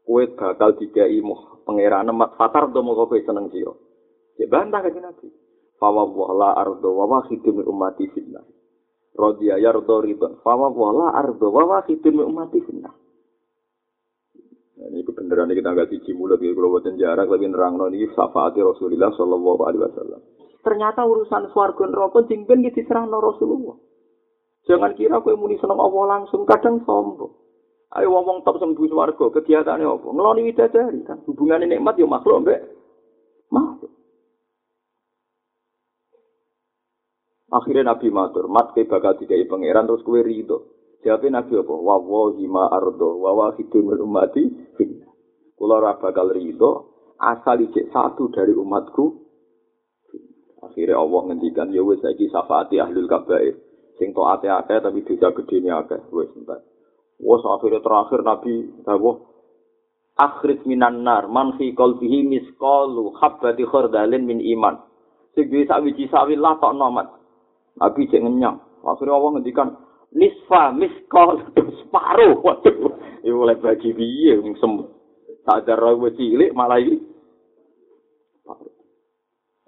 Kowe 0.09 0.25
bakal 0.33 0.73
dikai 0.81 1.21
muh 1.21 1.61
pangeran 1.68 2.09
mat 2.16 2.33
fatar 2.40 2.73
do 2.73 2.81
moko 2.81 3.12
kowe 3.12 3.21
seneng 3.21 3.53
sira. 3.53 3.77
Ya 4.40 4.49
bantah 4.49 4.81
kan 4.81 4.97
Nabi. 4.97 5.29
Fawa 5.77 6.09
wala 6.09 6.57
ardo 6.57 6.97
wa 6.97 7.05
wahidun 7.05 7.61
min 7.61 7.66
ummati 7.68 8.09
fitnah. 8.16 8.40
Rodiya 9.12 9.61
yardo 9.61 10.01
ridon. 10.01 10.40
Fawa 10.40 10.73
wala 10.73 11.12
ardo 11.12 11.53
wa 11.53 11.77
wahidun 11.77 12.25
min 12.25 12.25
ummati 12.25 12.64
fitnah. 12.64 12.97
ini 14.79 15.03
kebenaran 15.03 15.51
kita 15.51 15.75
nggak 15.75 15.90
siji 15.90 16.14
mulut 16.14 16.38
ya 16.38 16.55
kalau 16.55 16.79
jarak 16.81 17.27
lebih 17.27 17.51
nerang 17.51 17.77
ini 17.90 18.09
syafaati 18.14 18.62
Rasulullah 18.62 19.11
Shallallahu 19.11 19.62
Alaihi 19.66 19.83
Wasallam. 19.85 20.21
Ternyata 20.62 21.03
urusan 21.03 21.51
swarga 21.51 21.85
neraka 21.90 22.25
jingben 22.31 22.62
di 22.62 22.71
diserahno 22.73 23.18
Rasulullah. 23.18 23.77
Jangan 24.71 24.94
kira 24.94 25.18
kowe 25.18 25.35
muni 25.35 25.59
seneng 25.59 25.83
Allah 25.83 26.05
langsung 26.18 26.47
kadang 26.47 26.85
sombong. 26.87 27.47
Ayo 27.88 28.12
ngomong 28.12 28.44
top 28.44 28.61
sembuh 28.61 28.85
swarga, 28.85 29.33
kegiatannya 29.33 29.88
apa? 29.88 30.09
Ngeloni 30.12 30.44
widadari 30.44 31.01
kan 31.09 31.24
hubungan 31.24 31.64
nikmat 31.64 31.96
ya 31.96 32.05
makhluk 32.05 32.44
mbek 32.44 32.61
makhluk. 33.48 33.92
Akhirnya 37.48 37.96
Nabi 37.96 38.12
matur, 38.12 38.44
mat 38.53 38.77
ke 38.77 38.85
bakal 38.85 39.16
dikai 39.16 39.48
pangeran 39.48 39.88
terus 39.88 40.05
kue 40.05 40.20
ridho. 40.20 40.68
Jawabnya 41.01 41.40
Nabi 41.40 41.64
apa? 41.64 41.72
Wa 41.72 41.96
wahi 41.96 42.44
ma 42.44 42.68
ardo 42.68 43.24
wa 43.24 43.33
wa 43.33 43.46
hidumul 43.57 44.05
umati 44.05 44.44
finna. 44.77 45.09
Kula 45.57 45.81
ora 45.81 45.96
bakal 45.96 46.29
ridho 46.29 46.92
asal 47.16 47.64
ijek 47.64 47.88
satu 47.88 48.29
dari 48.29 48.53
umatku. 48.53 49.24
Akhirnya 50.61 51.01
Allah 51.01 51.20
ngendikan 51.33 51.72
ya 51.72 51.81
wis 51.81 52.05
saiki 52.05 52.29
syafaati 52.29 52.85
ahlul 52.85 53.09
kabair. 53.09 53.57
Sing 53.96 54.12
taate 54.12 54.53
akeh 54.53 54.79
tapi 54.85 55.01
dosa 55.09 55.33
gedene 55.33 55.72
akeh 55.72 56.05
wis 56.12 56.29
entar. 56.37 56.61
Wes 57.18 57.42
akhirnya 57.42 57.83
terakhir 57.83 58.22
Nabi 58.22 58.54
dawuh 58.87 59.16
akhrij 60.18 60.66
minan 60.66 61.07
nar 61.07 61.31
man 61.31 61.54
fi 61.59 61.74
qalbihi 61.74 62.26
misqalu 62.26 63.14
habbati 63.18 63.62
khardalin 63.66 64.26
min 64.26 64.42
iman. 64.59 64.83
Wiji 65.38 66.11
sawi 66.11 66.35
lah 66.35 66.59
tok 66.59 66.74
nomat. 66.74 67.07
Nabi 67.78 68.11
cek 68.11 68.22
ngenyang. 68.26 68.59
Akhirnya 68.83 69.14
Allah 69.14 69.31
ngendikan 69.38 69.68
nisfa 70.11 70.74
miskol 70.74 71.38
separuh. 71.54 72.42
Waduh, 72.42 73.22
ini 73.22 73.31
mulai 73.31 73.54
bagi 73.54 73.94
biye 73.94 74.42
sembuh. 74.59 74.88
Sadar 75.46 75.78
rawa 75.78 76.11
cilik 76.11 76.50
malah 76.50 76.83
ini. 76.83 76.98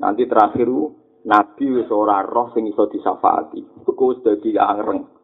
Nanti 0.02 0.26
terakhir 0.26 0.66
Nabi 1.28 1.64
wis 1.76 1.88
ora 1.92 2.24
roh 2.26 2.50
sing 2.50 2.66
iso 2.66 2.90
disafaati. 2.90 3.86
Iku 3.86 4.02
wis 4.10 4.18
dadi 4.26 4.58
angreng. 4.58 5.19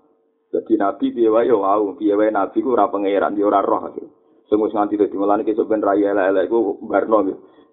Dadi 0.52 0.74
Nabi 0.78 1.10
piye 1.10 1.28
wae 1.28 1.50
yo 1.50 1.62
wau, 1.62 1.98
piye 1.98 2.14
wae 2.14 2.30
Nabi 2.30 2.62
ku 2.62 2.72
ora 2.72 2.86
pangeran, 2.86 3.34
dia 3.34 3.46
ora 3.46 3.60
roh. 3.62 3.90
Sing 4.46 4.58
wis 4.62 4.70
nganti 4.70 4.94
dadi 4.94 5.18
mulane 5.18 5.42
kesuk 5.42 5.66
ben 5.66 5.82
raya 5.82 6.14
elek-elek 6.14 6.46
iku 6.46 6.78
barno. 6.86 7.18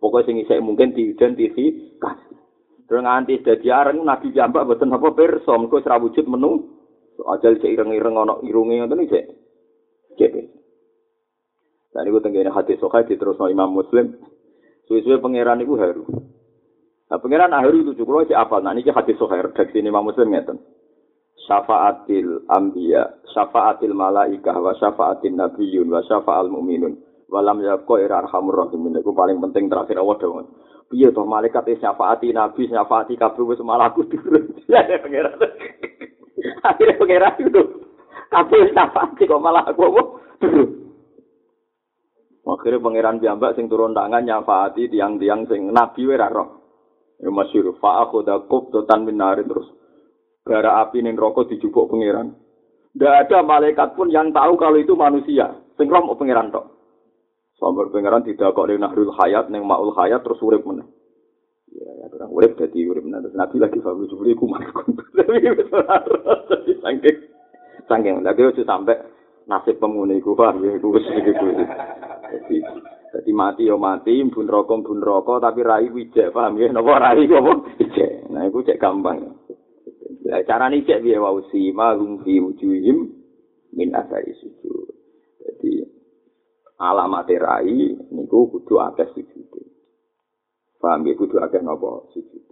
Pokoke 0.01 0.25
sing 0.25 0.41
isih 0.41 0.57
mungkin 0.59 0.91
diidentifikasi. 0.97 2.33
Terus 2.89 3.01
nganti 3.05 3.45
dadi 3.45 3.67
areng 3.69 4.01
Nabi 4.01 4.33
jambak 4.33 4.65
boten 4.65 4.89
apa 4.89 5.13
pirsa, 5.13 5.53
mengko 5.53 5.85
ora 5.85 6.01
wujud 6.01 6.25
menu. 6.25 6.51
Ajal 7.13 7.61
cek 7.61 7.69
ireng-ireng 7.69 8.17
ana 8.17 8.41
irunge 8.41 8.81
ngoten 8.81 9.05
iki 9.05 9.13
cek. 9.13 9.25
Cek. 10.17 10.31
Dan 11.93 12.09
iku 12.09 12.17
tenggene 12.25 12.49
hati 12.49 12.73
sokai 12.81 13.05
diterusno 13.05 13.53
Imam 13.53 13.69
Muslim. 13.69 14.17
Suwe-suwe 14.89 15.21
pangeran 15.21 15.61
iku 15.61 15.77
haru. 15.77 16.03
Nah, 17.07 17.21
pangeran 17.21 17.53
haru 17.53 17.85
itu 17.85 17.93
cukup 18.01 18.25
aja 18.25 18.41
apa? 18.41 18.57
Nah, 18.65 18.73
ini 18.73 18.89
hati 18.89 19.13
sokai 19.13 19.45
redaksi 19.45 19.77
ini 19.77 19.93
Imam 19.93 20.09
Muslim 20.09 20.33
ngeten. 20.33 20.57
Syafaatil 21.43 22.47
anbiya, 22.47 23.19
syafaatil 23.35 23.91
malaikah, 23.91 24.55
wa 24.55 24.71
syafaatil 24.79 25.35
nabiyun, 25.35 25.91
wa 25.91 25.99
syafaatil 26.07 26.51
mu'minun. 26.51 26.95
Walam 27.33 27.65
yabqa 27.65 27.97
ira 27.99 28.21
arhamur 28.21 28.63
rahimin. 28.63 29.01
Iku 29.01 29.11
paling 29.11 29.41
penting 29.41 29.65
terakhir 29.65 29.97
Allah 29.97 30.17
dong. 30.21 30.53
Piye 30.93 31.09
toh 31.09 31.25
malaikat 31.25 31.65
syafaati 31.81 32.29
nabi, 32.29 32.69
syafaati 32.69 33.17
kabeh 33.17 33.41
wis 33.49 33.57
malah 33.65 33.89
aku 33.89 34.05
turun. 34.05 34.53
Ya 34.69 35.01
pangeran. 35.01 35.33
Akhirnya 36.69 36.99
pangeran 37.01 37.35
itu 37.41 37.61
kabeh 38.29 38.61
syafaati 38.77 39.25
kok 39.25 39.41
malah 39.41 39.65
aku 39.65 39.81
apa? 39.89 40.03
Akhirnya 42.45 42.83
pangeran 42.85 43.17
piyambak 43.17 43.57
sing 43.57 43.65
turun 43.65 43.97
tangan 43.97 44.21
nyafaati 44.21 44.93
tiang-tiang 44.93 45.49
sing 45.49 45.73
nabi 45.73 46.05
wae 46.05 46.21
ra 46.21 46.29
roh. 46.29 46.61
Ya 47.17 47.33
masyhur 47.33 47.73
fa 47.81 48.05
min 49.01 49.17
narin 49.17 49.49
terus. 49.49 49.65
Bara 50.43 50.83
api 50.83 50.99
ning 50.99 51.15
rokok 51.15 51.47
dijupuk 51.47 51.87
pangeran. 51.87 52.35
Tidak 52.93 53.13
ada 53.25 53.39
malaikat 53.41 53.95
pun 53.95 54.11
yang 54.11 54.35
tahu 54.35 54.59
kalau 54.59 54.75
itu 54.75 54.91
manusia. 54.91 55.55
Sing 55.79 55.87
roh 55.87 56.03
pangeran 56.19 56.51
tok. 56.51 56.67
Sambar 57.55 57.87
pangeran 57.87 58.27
tidak 58.27 58.51
kok 58.51 58.67
ning 58.67 58.83
nahrul 58.83 59.15
hayat 59.15 59.47
ning 59.47 59.63
maul 59.63 59.95
hayat 59.95 60.19
terus 60.19 60.43
urip 60.43 60.67
meneh. 60.67 60.83
Ya, 61.71 61.89
ya 61.89 62.05
orang 62.11 62.35
urip 62.35 62.59
dadi 62.59 62.83
urip 62.83 63.07
meneh. 63.07 63.23
Terus 63.23 63.39
Nabi 63.39 63.55
lagi 63.55 63.79
fawu 63.79 64.03
jubli 64.11 64.35
ku 64.35 64.51
markun. 64.51 64.99
Tapi 65.15 65.47
saking 66.83 67.17
saking 67.87 68.15
lagi 68.19 68.43
wis 68.43 68.59
sampai 68.67 68.99
nasib 69.47 69.79
pemune 69.79 70.19
iku 70.19 70.35
paham 70.35 70.59
ya. 70.59 70.75
Jadi 70.75 72.57
Jadi 73.13 73.29
mati 73.29 73.69
yo 73.69 73.77
mati, 73.77 74.25
bun 74.25 74.49
rokok 74.49 74.89
bun 74.89 74.97
rokok, 74.97 75.37
tapi 75.37 75.61
rai 75.61 75.85
wijek, 75.85 76.33
paham 76.33 76.57
ya? 76.57 76.73
Nopo 76.73 76.97
rai 76.97 77.29
apa? 77.29 77.53
Wijek. 77.77 78.25
Nah, 78.33 78.49
itu 78.49 78.65
cek 78.65 78.81
gampang. 78.81 79.37
Cara 80.23 80.71
ini 80.71 80.87
cek 80.87 81.03
biaya 81.03 81.19
wausi, 81.19 81.75
malum 81.75 82.23
fi 82.23 82.39
wujuhim 82.39 83.11
min 83.75 83.89
asari 83.91 84.31
sujud. 84.39 84.87
Jadi, 85.43 85.83
alamat 86.79 87.27
rai, 87.43 87.91
niku 87.91 88.47
kudu 88.47 88.79
akeh 88.79 89.11
sujud. 89.11 89.51
Paham 90.79 91.03
ya? 91.03 91.13
Kudu 91.19 91.43
akeh 91.43 91.59
nopo 91.59 92.07
sujud. 92.15 92.43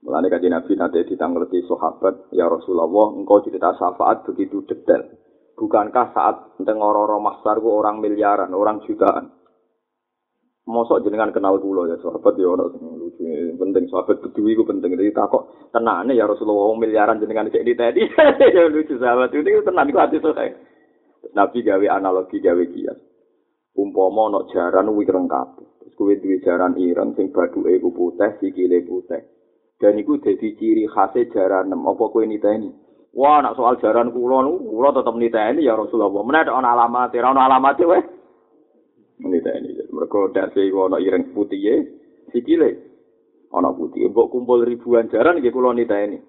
Mulanya 0.00 0.32
kaji 0.32 0.48
Nabi 0.48 0.72
nanti 0.78 1.04
ditanggerti 1.04 1.66
sahabat, 1.68 2.32
ya 2.32 2.48
Rasulullah, 2.48 3.12
engkau 3.18 3.44
cerita 3.44 3.76
syafaat 3.76 4.24
begitu 4.24 4.64
detail. 4.64 5.04
Bukankah 5.58 6.14
saat 6.14 6.36
tengororo 6.62 7.18
mahsar 7.18 7.58
orang 7.58 7.98
miliaran, 7.98 8.54
orang 8.54 8.80
jutaan? 8.86 9.38
mosok 10.68 11.00
jenengan 11.00 11.32
kenal 11.32 11.56
kula 11.56 11.88
ya 11.88 11.96
sahabat 12.04 12.36
ya 12.36 12.52
lucu 12.52 12.78
penting 13.58 13.84
sahabat 13.90 14.22
kedua 14.22 14.48
iku 14.54 14.62
penting 14.62 14.94
jadi 14.94 15.10
takok 15.10 15.70
tenane 15.74 16.14
ya 16.14 16.24
Rasulullah 16.30 16.70
miliaran 16.78 17.18
jenengan 17.18 17.50
cek 17.50 17.66
di 17.66 17.74
tadi 17.74 18.02
ya 18.56 18.70
lucu 18.70 18.94
sahabat 18.94 19.34
itu 19.34 19.62
tenan 19.66 19.90
iku 19.90 19.98
hati 19.98 20.22
sok 20.22 20.38
Nabi 21.34 21.66
gawe 21.66 21.86
analogi 21.90 22.38
gawe 22.38 22.64
kias 22.70 22.98
umpama 23.74 24.30
ono 24.30 24.40
jaran 24.54 24.90
wireng 24.94 25.26
kabeh 25.26 25.66
terus 25.82 25.94
kuwi 25.98 26.22
duwe 26.22 26.38
jaran 26.46 26.78
ireng 26.78 27.18
sing 27.18 27.34
baduke 27.34 27.74
iku 27.74 27.90
putih 27.90 28.38
sikile 28.38 28.86
putih 28.86 29.38
Dan 29.78 29.94
iku 29.94 30.18
dadi 30.18 30.58
ciri 30.58 30.90
khase 30.90 31.30
jaranem. 31.30 31.86
Apa 31.86 32.10
kowe 32.10 32.26
niteni? 32.26 32.74
Wah, 33.14 33.38
nak 33.40 33.54
soal 33.54 33.78
jaran 33.78 34.10
kula 34.10 34.42
kula 34.58 34.90
tetep 34.90 35.14
niteni 35.14 35.66
ya 35.70 35.78
Rasulullah. 35.78 36.10
Menawa 36.26 36.58
ana 36.58 36.68
alamat, 36.74 37.14
ora 37.14 37.30
ana 37.30 37.42
alamat 37.46 37.78
wae. 37.86 38.02
Niteni. 39.22 39.78
Mergo 39.94 40.34
dase 40.34 40.66
iku 40.66 40.90
ana 40.90 40.98
ireng 40.98 41.30
putih 41.30 41.94
sikile. 42.34 42.87
Ana 43.52 43.72
putih. 43.72 44.12
Mbok 44.12 44.28
kumpul 44.32 44.64
ribuan 44.64 45.08
jaran 45.08 45.40
nggih 45.40 45.52
kula 45.52 45.72
niteni. 45.72 46.20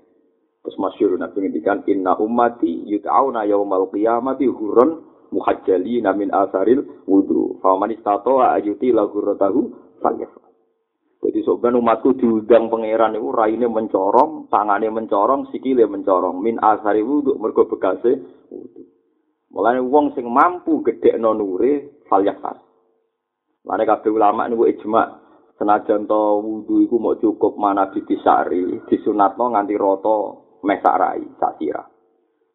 Terus 0.60 0.76
masyhur 0.76 1.16
Nabi 1.16 1.48
ngendikan 1.48 1.88
inna 1.88 2.20
ummati 2.20 2.84
yut'auna 2.88 3.48
yaumal 3.48 3.88
qiyamati 3.92 4.48
hurun 4.48 5.04
muhajjalina 5.32 6.12
min 6.16 6.32
asaril 6.36 7.04
wudu. 7.08 7.60
Fa 7.64 7.76
man 7.80 7.96
istata'a 7.96 8.60
ayuti 8.60 8.92
la 8.92 9.08
ghurratahu 9.08 9.60
falyafal. 10.04 10.50
Jadi 11.20 11.44
sebenarnya 11.44 11.84
umatku 11.84 12.16
diundang 12.16 12.72
pangeran 12.72 13.20
itu 13.20 13.28
raine 13.36 13.68
mencorong, 13.68 14.48
tangannya 14.48 14.88
mencorong, 14.88 15.52
sikile 15.52 15.84
mencorong. 15.84 16.40
Min 16.40 16.56
asari 16.64 17.04
wudhu, 17.04 17.36
mergo 17.36 17.68
bekase 17.68 18.24
wudhu. 18.48 18.88
Mulanya 19.52 19.84
wong 19.84 20.16
sing 20.16 20.24
mampu 20.32 20.80
gede 20.80 21.20
nonure, 21.20 22.04
fal 22.08 22.24
yakas. 22.24 22.56
Mulanya 23.68 24.00
kabeh 24.00 24.12
ulama 24.16 24.48
ini 24.48 24.56
ijma. 24.72 25.04
Senajan 25.60 26.08
to 26.08 26.24
wudhu 26.40 26.88
itu 26.88 26.96
mau 26.96 27.20
cukup 27.20 27.60
mana 27.60 27.92
ditisari, 27.92 28.88
disunatno 28.88 29.52
nganti 29.52 29.76
roto 29.76 30.16
mesarai, 30.64 31.36
sakira. 31.36 31.84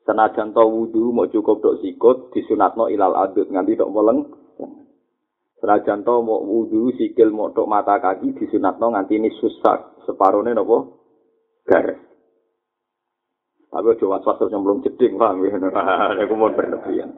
Senajan 0.09 0.57
to 0.57 0.64
wudhu 0.64 1.12
mau 1.12 1.28
cukup 1.28 1.61
dok 1.61 1.84
sikut, 1.84 2.32
disunatno 2.32 2.88
ilal 2.88 3.12
adut 3.12 3.44
nganti 3.52 3.76
dok 3.76 3.92
weleng, 3.92 4.24
Senajan 5.64 6.05
to 6.05 6.20
mau 6.20 6.44
wudu 6.44 6.92
sikil 6.92 7.32
mau 7.32 7.48
tok 7.48 7.64
mata 7.64 7.96
kaki 7.96 8.36
disunatno 8.36 8.92
nganti 8.92 9.16
ini 9.16 9.32
susah 9.32 9.96
separone 10.05 10.52
nopo 10.52 10.76
garis. 11.64 11.96
Tapi 13.72 13.88
aja 13.96 14.05
was-was 14.05 14.36
terus 14.36 14.52
belum 14.52 14.84
jeding 14.84 15.16
paham 15.16 15.40
ya. 15.40 15.57
Aku 16.20 16.36
mau 16.36 16.52
berlebihan. 16.52 17.16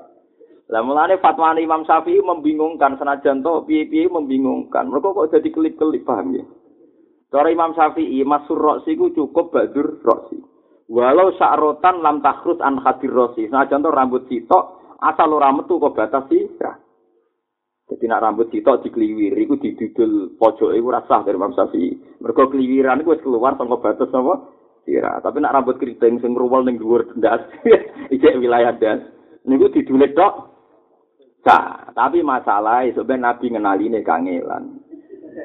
Lah 0.66 0.82
mulane 0.82 1.22
fatwa 1.22 1.54
Imam 1.54 1.86
Syafi'i 1.86 2.18
membingungkan 2.18 2.98
senajan 2.98 3.38
to 3.38 3.62
piye-piye 3.70 4.10
membingungkan. 4.10 4.90
Mereka 4.90 5.14
kok 5.14 5.30
jadi 5.38 5.48
kelip-kelip 5.54 6.02
paham 6.02 6.34
ya. 6.34 6.44
Cara 7.30 7.54
Imam 7.54 7.70
Syafi'i 7.70 8.26
masur 8.26 8.58
roksi 8.58 8.98
ku 8.98 9.14
cukup 9.14 9.54
badur 9.54 10.02
roksi. 10.02 10.42
Walau 10.90 11.34
sa'rotan 11.38 12.02
lam 12.02 12.18
takhrus 12.18 12.58
an 12.58 12.82
khadir 12.82 13.14
roksi. 13.14 13.46
Senajan 13.46 13.86
to 13.86 13.94
rambut 13.94 14.26
sitok 14.26 14.98
asal 14.98 15.38
ora 15.38 15.54
metu 15.54 15.78
kok 15.78 15.94
batasi 15.94 16.58
ya. 16.58 16.74
Jadi 17.86 18.10
nak 18.10 18.26
rambut 18.26 18.50
sitok 18.50 18.82
dikliwir, 18.82 19.38
iku 19.38 19.62
didudul 19.62 20.34
pojok 20.34 20.74
iku 20.74 20.88
rasah 20.90 21.22
dari 21.22 21.38
Imam 21.38 21.54
Syafi'i. 21.54 22.18
Mergo 22.18 22.50
kliwiran 22.50 23.06
iku 23.06 23.14
wis 23.14 23.22
keluar 23.22 23.54
saka 23.54 23.78
batas 23.78 24.10
apa? 24.10 24.34
Sira. 24.82 25.22
Tapi 25.22 25.38
nak 25.38 25.54
rambut 25.54 25.78
keriting 25.78 26.18
sing 26.18 26.34
ngruwel 26.34 26.66
ning 26.66 26.82
dhuwur 26.82 27.06
ndas, 27.18 27.46
ijek 28.14 28.42
wilayah 28.42 28.74
das. 28.74 28.98
Niku 29.46 29.70
didulit 29.70 30.18
tok. 30.18 30.55
Sa, 31.46 31.94
tapi 31.94 32.26
masalah 32.26 32.82
sebenarnya 32.90 33.38
Nabi 33.38 33.46
ngenaline 33.54 34.02
kangelan. 34.02 34.82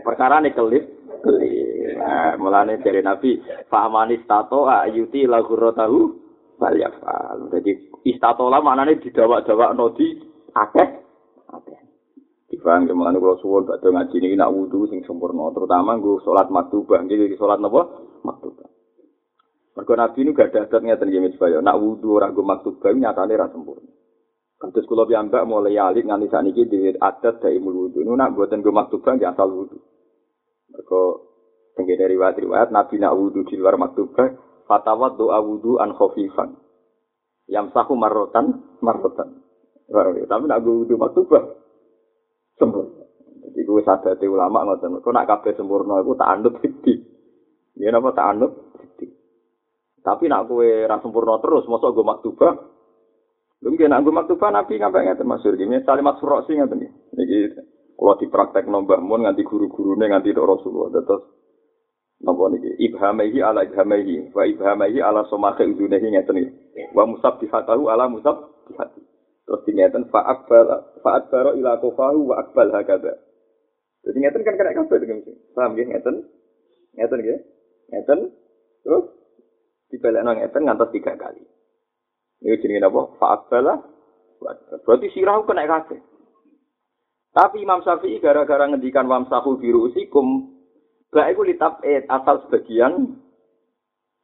Perkara 0.02 0.42
ini 0.42 0.50
kelip, 0.50 0.82
kelip. 1.22 1.94
Nah, 2.02 2.34
mulane 2.42 2.82
dari 2.82 3.06
Nabi, 3.06 3.38
Fahmani 3.70 4.18
stato 4.26 4.66
ayuti 4.66 5.30
lagu 5.30 5.54
rotahu 5.54 6.18
balyafal. 6.58 7.54
Jadi 7.54 7.94
istatola 8.10 8.66
maknanya 8.66 8.98
didawak-dawak 8.98 9.78
nodi 9.78 10.18
akeh, 10.58 10.90
akeh. 11.54 11.80
Dibang 12.50 12.90
ke 12.90 12.98
mana 12.98 13.22
kalau 13.22 13.38
suwon 13.38 13.70
bakdo 13.70 13.94
ngaji 13.94 14.18
ini 14.26 14.42
nak 14.42 14.58
wudhu 14.58 14.90
sing 14.90 15.06
sempurna, 15.06 15.54
terutama 15.54 16.02
gue 16.02 16.18
sholat 16.26 16.50
maktubah, 16.50 17.06
jadi 17.06 17.38
sholat 17.38 17.62
apa? 17.62 17.82
Maktubah. 18.26 18.68
Mereka 19.78 19.94
nabi 19.94 20.20
ini 20.26 20.34
gak 20.34 20.50
ada 20.50 20.66
adat 20.66 20.82
ngeten 20.82 21.14
gini 21.14 21.30
supaya 21.38 21.62
nak 21.62 21.78
wudhu 21.78 22.18
orang 22.18 22.34
gue 22.34 22.42
maktubah 22.42 22.90
nyatanya 22.90 23.46
rasa 23.46 23.54
sempurna. 23.54 24.01
Kados 24.62 24.86
kula 24.86 25.10
piyambak 25.10 25.42
mulai 25.50 25.74
alik 25.82 26.06
nganti 26.06 26.30
sakniki 26.30 26.70
dhewe 26.70 26.94
adat 27.02 27.42
dari 27.42 27.58
wudhu. 27.58 28.06
Nu 28.06 28.14
nak 28.14 28.38
buatan 28.38 28.62
gue 28.62 28.70
maktubah 28.70 29.18
nggih 29.18 29.34
asal 29.34 29.50
wudhu. 29.50 29.82
Mereka 30.70 31.02
tenggene 31.74 32.06
riwayat-riwayat 32.14 32.70
nabi 32.70 33.02
nak 33.02 33.18
wudhu 33.18 33.42
di 33.50 33.58
luar 33.58 33.82
maktubah 33.82 34.30
fatawat 34.70 35.18
doa 35.18 35.42
wudhu 35.42 35.82
an 35.82 35.98
khofifan. 35.98 36.62
Yamsahu 37.50 37.98
marrotan 37.98 38.78
marrotan. 38.86 39.42
Tapi 40.30 40.46
nak 40.46 40.62
gue 40.62 40.86
wudhu 40.86 40.94
maktubah 40.94 41.42
sempurna. 42.62 43.02
Jadi 43.42 43.66
gue 43.66 43.82
sadar 43.82 44.22
ulama 44.22 44.62
ngoten. 44.64 45.02
Kau 45.02 45.10
nak 45.10 45.26
kabeh 45.26 45.58
sempurna, 45.58 46.00
aku 46.00 46.14
tak 46.14 46.30
anut 46.38 46.54
sidi. 46.62 47.02
Ya 47.82 47.90
napa 47.90 48.14
tak 48.14 48.38
anut 48.38 48.78
sidi. 48.78 49.10
Tapi 50.06 50.30
nak 50.30 50.46
gue 50.46 50.86
ra 50.86 51.02
sempurna 51.02 51.42
terus, 51.42 51.66
mosok 51.66 51.98
gue 51.98 52.06
maktubah. 52.06 52.54
Lu 53.62 53.70
nggih 53.78 53.86
nak 53.86 54.02
gue 54.02 54.14
maktubah 54.14 54.50
nabi 54.50 54.82
ngapa 54.82 55.06
ngeten 55.06 55.30
masyhur 55.30 55.54
gini, 55.54 55.86
salimat 55.86 56.18
suroksi 56.18 56.58
ngeten 56.58 56.82
iki. 56.82 56.90
Niki 57.14 57.40
kalau 57.94 58.18
dipraktek 58.18 58.66
nombah 58.66 58.98
mun 58.98 59.30
nganti 59.30 59.46
guru-gurune 59.46 60.10
nganti 60.10 60.34
tok 60.34 60.50
Rasulullah 60.50 61.06
terus 61.06 61.22
napa 62.26 62.50
niki 62.50 62.74
ibhamahi 62.90 63.38
ala 63.46 63.62
ibhamahi 63.62 64.34
wa 64.34 64.44
ibhamahi 64.50 64.98
ala 64.98 65.22
somakhe 65.30 65.70
udunehi 65.70 66.10
ngeten 66.10 66.42
iki. 66.42 66.52
Wa 66.98 67.06
musabbihatahu 67.06 67.86
ala 67.94 68.10
musabbihati. 68.10 69.02
Terus 69.46 69.62
ngeten 69.70 70.10
fa'at 70.10 70.50
fa'at 71.06 71.24
baro 71.30 71.54
ila 71.54 71.78
kofahu 71.78 72.34
wa 72.34 72.42
akbal 72.42 72.74
hakada. 72.74 73.14
Jadi 74.02 74.18
ngeten 74.18 74.42
kan 74.42 74.58
kena 74.58 74.74
kabeh 74.74 74.98
dengan 74.98 75.22
sing. 75.22 75.38
Paham 75.54 75.78
nggih 75.78 75.86
ngeten? 75.86 76.16
Ngeten 76.98 77.20
nggih. 77.22 77.40
Ngeten. 77.94 78.20
Terus 78.82 79.06
dibelekno 79.94 80.34
ngeten 80.34 80.66
ngantos 80.66 80.90
tiga 80.90 81.14
kali. 81.14 81.51
Ini 82.42 82.58
jenenge 82.58 82.82
napa? 82.82 83.02
Fa'at 83.22 83.42
bala. 83.48 83.74
Berarti 84.86 85.08
sirah 85.14 85.38
kena 85.46 85.70
kabeh. 85.70 86.02
Tapi 87.32 87.64
Imam 87.64 87.80
Syafi'i 87.86 88.20
gara-gara 88.20 88.68
ngendikan 88.68 89.08
wamsahu 89.08 89.62
biru 89.62 89.88
usikum, 89.88 90.52
gak 91.14 91.32
iku 91.32 91.48
litap 91.48 91.80
et 91.86 92.04
asal 92.10 92.44
sebagian 92.46 93.22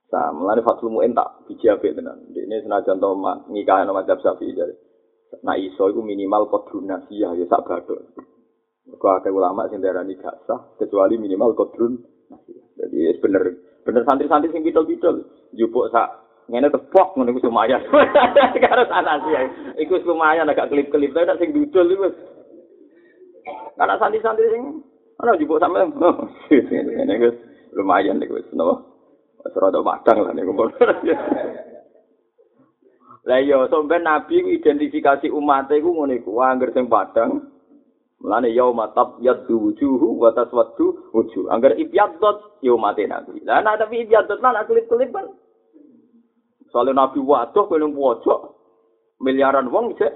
Nah, 0.07 0.31
mulane 0.31 0.63
Fathul 0.63 0.87
Mu'in 0.87 1.11
tak 1.11 1.43
bijabe 1.51 1.91
tenan. 1.91 2.31
Ini 2.31 2.63
senajan 2.63 2.95
to 2.95 3.11
ngikahno 3.51 3.91
madzhab 3.91 4.23
Syafi'i 4.23 4.55
jare. 4.55 4.79
Nah 5.43 5.59
iso 5.59 5.91
itu 5.91 5.99
minimal 5.99 6.47
kodrun 6.47 6.87
nasiyah 6.87 7.35
ya 7.35 7.45
sak 7.51 7.67
badok. 7.67 8.15
Mergo 8.87 9.07
akeh 9.19 9.27
ulama 9.27 9.67
sing 9.67 9.83
darani 9.83 10.15
gak 10.15 10.47
sah 10.47 10.63
kecuali 10.79 11.19
minimal 11.19 11.51
kodrun 11.59 11.99
nasiyah. 12.31 12.65
Jadi 12.79 12.95
ya 13.03 13.11
bener 13.19 13.43
bener 13.83 14.07
santri-santri 14.07 14.47
sing 14.55 14.63
bidol-bidol 14.63 15.27
jupuk 15.51 15.91
sak 15.91 16.26
ngene 16.47 16.71
tepok 16.71 17.15
ngono 17.15 17.35
iku 17.35 17.51
lumayan. 17.51 17.83
Karo 18.63 18.83
sana 18.87 19.19
sih. 19.23 19.35
Iku 19.83 19.99
lumayan 20.07 20.47
agak 20.47 20.71
kelip-kelip 20.71 21.11
tapi 21.11 21.39
sing 21.43 21.51
dudul 21.51 21.87
iku. 21.91 22.07
Karena 23.75 23.99
santri-santri 23.99 24.47
sing 24.47 24.63
ana 25.19 25.35
jupuk 25.35 25.59
sampe 25.59 25.83
ngene 26.51 27.13
iku 27.19 27.29
lumayan 27.75 28.23
iku 28.23 28.39
wis 28.39 28.47
napa. 28.55 28.79
Wis 29.43 29.55
rada 29.59 29.79
madang 29.83 30.17
lah 30.23 30.31
niku. 30.31 30.51
Lah 33.27 33.43
iya, 33.43 33.59
sampeyan 33.67 34.07
nabi 34.07 34.39
identifikasi 34.39 35.27
umat 35.35 35.67
iku 35.67 35.91
ngene 35.91 36.23
iku, 36.23 36.39
angger 36.39 36.71
sing 36.71 36.87
padang. 36.87 37.51
Mulane 38.23 38.55
yauma 38.55 38.95
tab 38.95 39.19
yaddu 39.19 39.67
wujuhu 39.67 40.15
wa 40.15 40.31
taswaddu 40.31 41.11
wujuh. 41.11 41.51
Angger 41.51 41.75
ibyaddot 41.75 42.63
ya 42.63 42.71
umat 42.71 42.95
nabi. 42.95 43.43
Lah 43.43 43.59
nek 43.59 43.83
tapi 43.83 44.07
ibyaddot 44.07 44.39
lan 44.39 44.63
kelip-kelip 44.63 45.11
kan. 45.11 45.27
Soalnya 46.69 47.07
nabi 47.07 47.19
waduh 47.23 47.65
kowe 47.67 47.79
pojok 47.79 48.41
miliaran 49.23 49.71
wong 49.71 49.95
cek. 49.97 50.13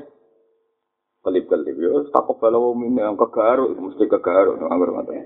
Kelip-kelip 1.21 1.77
yo 1.77 2.09
takok 2.09 2.41
balo 2.41 2.73
mine 2.73 3.05
ang 3.05 3.13
kegaruk 3.13 3.77
mesti 3.77 4.09
kegaruk 4.09 4.57
angger 4.57 4.89
ngoten. 4.89 5.21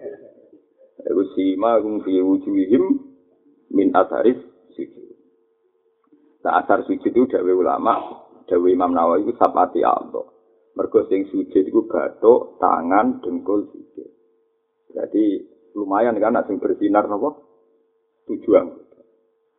Iku 1.08 1.24
sima 1.38 1.80
gung 1.80 2.04
fi 2.04 2.20
wujuhihim 2.20 2.84
min 3.72 3.96
atharis 3.96 4.36
sujud. 4.76 5.06
Nah, 6.44 6.62
asar 6.62 6.84
sujud 6.86 7.10
itu 7.10 7.26
dawe 7.32 7.52
ulama, 7.56 7.96
dawe 8.46 8.68
Imam 8.70 8.92
Nawawi 8.94 9.26
itu 9.26 9.34
sapati 9.40 9.82
Allah. 9.82 10.30
Mergo 10.76 11.08
sing 11.08 11.26
sujud 11.32 11.64
itu 11.64 11.82
batuk, 11.88 12.60
tangan, 12.60 13.24
dengkul, 13.24 13.72
sujud. 13.72 14.10
Jadi 14.92 15.26
lumayan 15.80 16.20
kan 16.20 16.44
sing 16.46 16.60
bersinar 16.60 17.08
nopo 17.08 17.40
tujuan. 18.28 18.68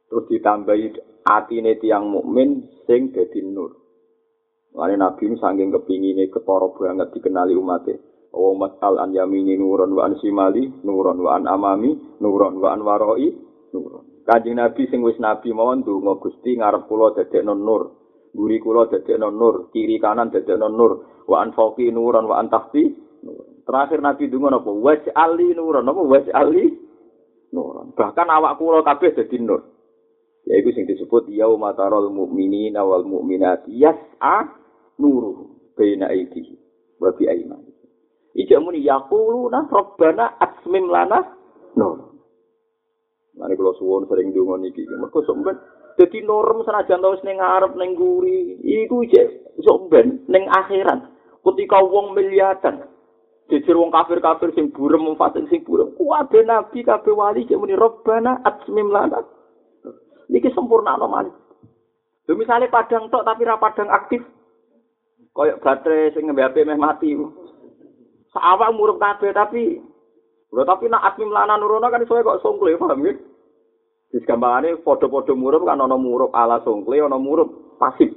Terus 0.06 0.24
ditambahi 0.30 0.86
atine 1.26 1.74
tiang 1.82 2.06
mukmin 2.06 2.62
sing 2.86 3.10
dadi 3.10 3.42
nur. 3.42 3.74
Lani 4.76 4.94
Nabi 5.00 5.26
ini 5.26 5.40
saking 5.40 5.72
kepingine 5.72 6.28
ketara 6.30 6.68
banget 6.70 7.10
dikenali 7.16 7.56
umatnya. 7.56 7.96
Wa 8.36 8.52
masal 8.52 9.00
an 9.00 9.16
yamini 9.16 9.56
nuron 9.56 9.96
wa 9.96 10.04
an 10.04 10.20
simali 10.20 10.68
nuron 10.84 11.18
wa 11.24 11.40
an 11.40 11.48
amami 11.48 11.96
nuron 12.20 12.60
wa 12.60 12.76
an 12.76 12.84
waroi 12.84 13.32
nuron. 13.72 14.04
Kanjeng 14.28 14.58
Nabi 14.58 14.90
sing 14.90 15.00
wis 15.06 15.16
nabi 15.22 15.54
mawon 15.54 15.80
ndonga 15.80 16.18
Gusti 16.20 16.58
ngarep 16.58 16.90
kula 16.90 17.14
dadekno 17.16 17.54
nur. 17.56 17.82
Guri 18.36 18.60
kula 18.60 18.90
dadekno 18.90 19.30
nur, 19.32 19.70
kiri 19.72 19.96
kanan 20.02 20.28
dadekno 20.28 20.68
nur. 20.68 21.24
Wa 21.24 21.40
an 21.46 21.54
fauqi 21.56 21.88
wa 21.94 22.36
an 22.36 22.50
tahti. 22.52 22.90
Terakhir 23.64 23.98
Nabi 24.04 24.28
ndonga 24.28 24.60
napa? 24.60 24.70
Waj 24.70 25.08
ali 25.14 25.54
nuran 25.56 25.86
napa? 25.88 26.02
Waj 26.04 26.26
ali 26.34 26.74
nur. 27.54 27.96
Bahkan 27.96 28.28
awak 28.28 28.58
kula 28.58 28.84
kabeh 28.84 29.14
dadi 29.16 29.38
nur. 29.40 29.75
Yaiku 30.46 30.70
sing 30.74 30.86
disebut 30.86 31.26
yauma 31.34 31.74
taral 31.74 32.06
mu'minina 32.06 32.86
wal 32.86 33.02
mu'minati 33.02 33.74
yas'a 33.74 34.46
nuru 35.02 35.50
baina 35.74 36.06
aidi 36.06 36.54
wa 37.02 37.10
bi 37.10 37.26
aimani. 37.26 37.74
Ija 38.38 38.62
muni 38.62 38.86
yaquluna 38.86 39.66
rabbana 39.66 40.38
asmim 40.38 40.86
lana 40.86 41.18
nur. 41.74 42.14
Mane 43.34 43.52
kula 43.58 43.74
suwun 43.74 44.06
sering 44.06 44.30
donga 44.30 44.62
niki. 44.62 44.86
Mergo 44.86 45.26
sampeyan 45.26 45.58
dadi 45.98 46.22
norm 46.22 46.62
senajan 46.62 47.02
tau 47.02 47.18
ning 47.26 47.42
ngarep 47.42 47.72
ning 47.74 47.98
guri, 47.98 48.54
iku 48.62 49.02
jek 49.10 49.50
sampeyan 49.66 50.22
ning 50.30 50.46
akhirat. 50.46 51.10
Ketika 51.42 51.78
wong 51.78 52.14
miliatan, 52.14 52.86
Jejer 53.46 53.78
wong 53.78 53.94
kafir-kafir 53.94 54.50
sing 54.58 54.74
burem 54.74 55.06
mufasik 55.06 55.46
sing 55.46 55.62
burem. 55.62 55.94
Kuwabe 55.94 56.42
nabi 56.42 56.82
kabeh 56.82 57.14
wali 57.14 57.46
cek 57.46 57.54
muni 57.54 57.78
robbana 57.78 58.42
atsmim 58.42 58.90
lana. 58.90 59.22
Niki 60.30 60.50
sempurna 60.52 60.98
no 60.98 61.06
man. 61.06 61.30
Lho 62.26 62.32
misale 62.34 62.66
padang 62.66 63.06
tok 63.10 63.22
tapi 63.22 63.46
ra 63.46 63.56
padang 63.58 63.90
aktif. 63.90 64.22
Kayak 65.36 65.60
baterai 65.62 66.12
sing 66.14 66.26
ngembe 66.26 66.42
HP 66.42 66.66
meh 66.66 66.78
mati. 66.78 67.14
Sawak 68.34 68.74
murup 68.74 68.98
kabeh 68.98 69.30
tapi 69.30 69.78
Lho 70.54 70.62
tapi 70.62 70.86
nak 70.86 71.04
atmim 71.04 71.34
lana 71.34 71.58
nurono 71.58 71.90
kan 71.90 72.02
iso 72.02 72.16
kok 72.16 72.40
songkle 72.40 72.78
paham 72.78 73.02
ya? 73.02 73.12
Wis 74.14 74.22
gampangane 74.24 74.78
padha-padha 74.80 75.34
murup 75.34 75.66
kan 75.66 75.82
ana 75.82 75.98
murup 75.98 76.30
ala 76.32 76.62
songkle 76.62 77.02
ana 77.02 77.18
murup 77.18 77.76
pasif. 77.82 78.14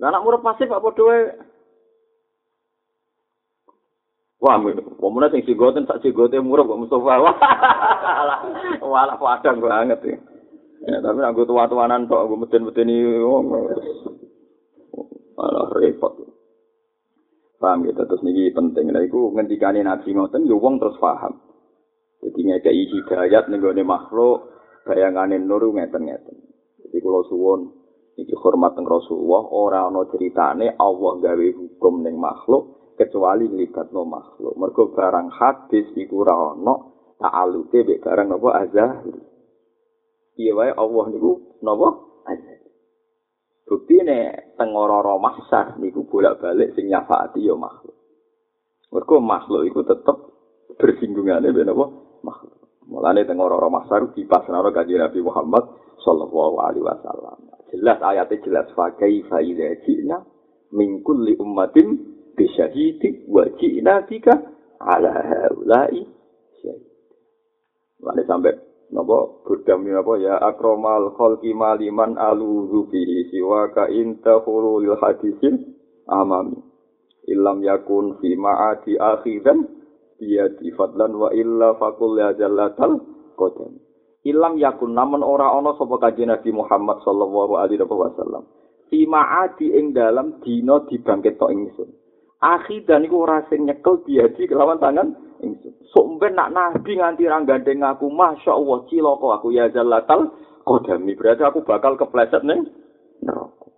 Lah 0.00 0.10
anak 0.10 0.24
murup 0.24 0.40
pasif 0.40 0.66
kok 0.66 0.82
padha 0.82 1.02
wae 1.04 1.22
Wah, 4.44 4.60
pemuda 4.60 5.32
sing 5.32 5.40
sigoten 5.48 5.88
sak 5.88 6.04
sigote 6.04 6.36
murah 6.36 6.68
kok 6.68 6.76
Mustafa. 6.76 7.16
Wah, 7.24 7.32
wala 8.84 9.16
padang 9.16 9.56
banget 9.56 10.04
ya. 10.04 10.16
Ya, 10.84 11.00
tapi 11.00 11.24
aku 11.24 11.48
tua-tuanan 11.48 12.04
tok 12.04 12.28
aku 12.28 12.34
meten-meteni 12.44 13.00
wong. 13.24 13.44
Alah 15.40 15.68
repot. 15.72 16.12
Paham 17.56 17.88
gitu, 17.88 18.04
terus 18.04 18.20
niki 18.20 18.52
penting. 18.52 18.92
Lah 18.92 19.00
iku 19.00 19.32
ngendikane 19.32 19.80
Nabi 19.80 20.12
ngoten 20.12 20.44
yo 20.44 20.60
wong 20.60 20.76
terus 20.76 21.00
paham. 21.00 21.40
Jadi 22.20 22.40
ngekei 22.40 22.84
hidayat 22.88 23.48
ning 23.48 23.64
gone 23.64 23.84
makhluk 23.84 24.48
bayangane 24.84 25.40
nur 25.40 25.64
ngeten-ngeten. 25.72 26.36
Jadi 26.84 26.96
kula 27.00 27.20
suwun 27.32 27.72
iki 28.20 28.36
hormat 28.36 28.76
teng 28.76 28.84
Rasulullah 28.84 29.44
ora 29.48 29.80
ana 29.88 30.04
ceritane 30.08 30.76
Allah 30.76 31.12
gawe 31.20 31.46
hukum 31.56 32.04
ning 32.04 32.20
makhluk 32.20 32.96
kecuali 33.00 33.48
no 33.48 34.02
makhluk. 34.04 34.54
Mergo 34.60 34.92
barang 34.92 35.32
hadis 35.32 35.88
iku 35.96 36.24
ora 36.24 36.52
ana 36.56 36.74
ta'alluke 37.20 37.80
mek 37.84 38.00
barang 38.04 38.26
napa 38.28 38.48
azahir. 38.60 39.33
Piye 40.34 40.50
wae 40.50 40.74
Allah 40.74 41.04
niku 41.14 41.58
napa 41.62 41.88
azahir. 42.26 42.70
Bukti 43.64 44.02
ne 44.02 44.52
tengororo 44.58 45.16
mahsar 45.22 45.78
niku 45.78 46.04
bolak-balik 46.04 46.74
sing 46.74 46.90
nyafaati 46.90 47.46
ya 47.46 47.54
makhluk. 47.56 47.96
Mergo 48.90 49.16
makhluk 49.22 49.66
iku 49.70 49.80
tetep 49.86 50.16
bersinggungane 50.76 51.48
ben 51.54 51.70
apa 51.70 51.86
makhluk. 52.26 52.58
Mulane 52.90 53.24
tengororo 53.24 53.70
mahsar 53.72 54.12
dipasrahno 54.12 54.68
kanjeng 54.74 55.00
Nabi 55.00 55.22
Muhammad 55.24 55.64
sallallahu 56.04 56.56
alaihi 56.60 56.84
wasallam. 56.84 57.38
Jelas 57.72 57.98
ayatnya 58.04 58.42
jelas 58.44 58.68
fa 58.76 58.92
kaifa 58.94 59.40
idza 59.40 59.80
ji'na 59.88 60.18
min 60.76 61.00
kulli 61.00 61.38
ummatin 61.40 61.94
bisyahidi 62.36 63.30
wa 63.30 63.48
ji'na 63.56 64.04
ala 64.84 65.12
haulai 65.24 66.04
syahid. 66.60 66.92
Lalu 68.04 68.22
sampai 68.28 68.52
napa? 68.94 69.42
Burdami 69.42 69.90
napa 69.90 70.14
ya 70.22 70.38
akromal 70.38 71.12
khalqi 71.18 71.50
maliman 71.50 72.14
aluzu 72.14 72.86
fihi 72.88 73.34
siwa 73.34 73.74
ka 73.74 73.90
inta 73.90 74.38
khulul 74.46 74.94
hadisin 75.02 75.74
amami 76.06 76.62
illam 77.26 77.58
yakun 77.66 78.16
fi 78.22 78.38
ma'ati 78.38 78.94
akhidan 78.94 79.66
biyadi 80.16 80.70
fadlan 80.78 81.18
wa 81.18 81.34
illa 81.34 81.74
fakul 81.74 82.14
ya 82.14 82.30
jallatal 82.38 83.02
qadam 83.34 83.82
ilam 84.22 84.54
yakun 84.56 84.94
namun 84.94 85.20
ora 85.20 85.52
ana 85.52 85.74
sapa 85.76 86.00
kanjeng 86.00 86.32
Nabi 86.32 86.54
Muhammad 86.54 87.02
sallallahu 87.04 87.60
alaihi 87.60 87.84
wasallam. 87.84 88.48
Fi 88.88 89.04
ma'ati 89.04 89.74
ing 89.74 89.92
dalam 89.92 90.40
dina 90.40 90.80
dibangkit 90.86 91.36
tok 91.40 91.52
ingsun 91.52 92.03
akhidan 92.42 93.06
iku 93.06 93.26
ora 93.28 93.44
sing 93.52 93.68
nyekel 93.68 94.02
diadi 94.02 94.48
kelawan 94.48 94.80
tangan 94.80 95.14
ingsun. 95.44 95.74
Sok 95.94 96.18
nak 96.32 96.50
nabi 96.50 96.98
nganti 96.98 97.28
ra 97.28 97.38
gandeng 97.46 97.84
aku, 97.86 98.10
masyaallah 98.10 98.88
cilaka 98.90 99.28
aku 99.38 99.54
ya 99.54 99.70
jallatal 99.70 100.34
qadami. 100.64 101.14
Berarti 101.14 101.42
aku 101.44 101.62
bakal 101.62 101.94
kepleset 101.94 102.42
ning 102.42 102.66
neraka. 103.22 103.68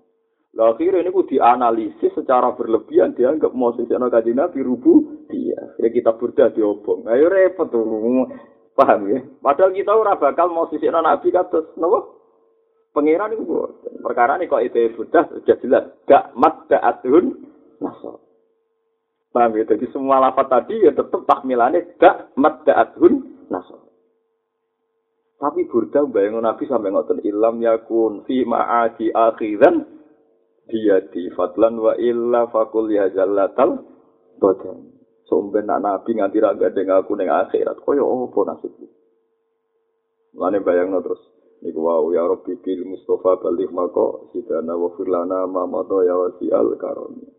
Lah 0.56 0.72
akhirnya 0.72 1.04
ini 1.04 1.12
dianalisis 1.12 2.16
secara 2.16 2.56
berlebihan 2.56 3.12
dianggap 3.12 3.52
mau 3.52 3.76
sejarah 3.76 4.08
kaji 4.08 4.32
nabi 4.32 4.64
rubu 4.64 5.26
dia. 5.28 5.60
Ya 5.76 5.92
kita 5.92 6.16
burda 6.16 6.48
diobong. 6.56 7.04
Ayo 7.12 7.28
repot 7.28 7.68
tuh. 7.68 7.84
Paham 8.72 9.08
ya? 9.08 9.20
Padahal 9.40 9.72
kita 9.76 9.92
ora 9.92 10.16
bakal 10.16 10.48
mau 10.52 10.68
sejarah 10.72 11.04
nabi 11.04 11.28
kados 11.28 11.76
nopo? 11.76 12.16
Pengiran 12.96 13.36
itu 13.36 13.44
perkara 14.00 14.40
ini 14.40 14.48
kok 14.48 14.64
itu 14.64 14.96
sudah 14.96 15.28
jelas 15.44 15.92
gak 16.08 16.32
mat 16.32 16.64
da'atun 16.72 17.44
nasab. 17.76 18.25
Paham 19.36 19.52
ya? 19.60 19.68
Jadi 19.68 19.92
semua 19.92 20.16
lafat 20.16 20.48
tadi 20.48 20.80
ya 20.80 20.96
tetap 20.96 21.28
tahmilannya 21.28 22.00
dak 22.00 22.32
madda'athun 22.40 23.44
nasab. 23.52 23.84
Tapi 25.36 25.68
burda 25.68 26.08
bayang 26.08 26.40
Nabi 26.40 26.64
sampai 26.64 26.88
ngotot 26.88 27.20
ilam 27.20 27.60
yakun 27.60 28.24
fi 28.24 28.48
ma'adi 28.48 29.12
akhiran 29.12 29.84
di 30.72 31.28
fadlan 31.36 31.76
wa 31.76 31.92
illa 32.00 32.48
fakul 32.48 32.88
ya 32.88 33.12
jallatal 33.12 33.84
badan. 34.40 34.96
Somben 35.28 35.68
nak 35.68 35.84
Nabi 35.84 36.16
nganti 36.16 36.40
raga 36.40 36.72
dengan 36.72 37.04
aku 37.04 37.12
dengan 37.20 37.44
akhirat. 37.44 37.76
Koyo 37.84 38.08
apa 38.08 38.40
nasibku? 38.56 38.88
Lane 40.32 40.64
bayang 40.64 40.96
terus. 41.04 41.20
Niku 41.60 41.84
wau 41.84 42.08
ya 42.08 42.24
Rabbi 42.24 42.56
bil 42.64 42.88
Mustafa 42.88 43.36
balik 43.44 43.68
mako 43.68 44.32
sidana 44.32 44.72
wa 44.80 44.96
firlana 44.96 45.44
ma 45.44 45.68
ya 46.00 46.14
wasi 46.16 46.48
al 46.48 46.72
karomi. 46.80 47.35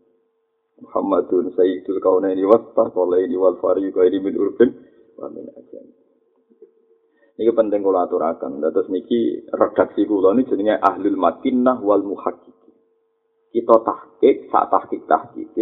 Muhammadun 0.78 1.52
sayyidul 1.58 1.98
kaunaini 1.98 2.46
wa 2.46 2.58
taqalaini 2.74 3.34
wal 3.34 3.58
fariqaini 3.58 4.18
min 4.22 4.34
urbin 4.38 4.70
wa 5.18 5.26
min 5.30 5.50
ajam. 5.50 5.86
Niki 7.38 7.52
penting 7.54 7.82
kula 7.82 8.06
aturaken. 8.06 8.58
Dados 8.62 8.90
niki 8.90 9.46
redaksi 9.50 10.06
kula 10.06 10.34
niki 10.34 10.54
jenenge 10.54 10.78
Ahlul 10.82 11.18
Madinah 11.18 11.78
wal 11.82 12.02
Muhaqqiq. 12.02 12.58
Kita 13.48 13.76
tahqiq, 13.82 14.50
sak 14.50 14.64
tahqiq 14.70 15.02
tahqiq 15.06 15.56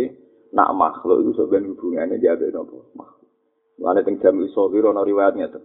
nak 0.57 0.73
makhluk 0.73 1.21
itu 1.21 1.37
sebenarnya 1.37 1.71
hubungannya 1.77 2.17
dia 2.17 2.33
ada 2.33 2.49
nopo 2.49 2.89
makhluk. 2.97 3.29
Mulane 3.77 4.01
teng 4.09 4.17
jami 4.25 4.49
sawir 4.57 4.89
ana 4.89 5.05
riwayat 5.05 5.37
ngeten. 5.37 5.62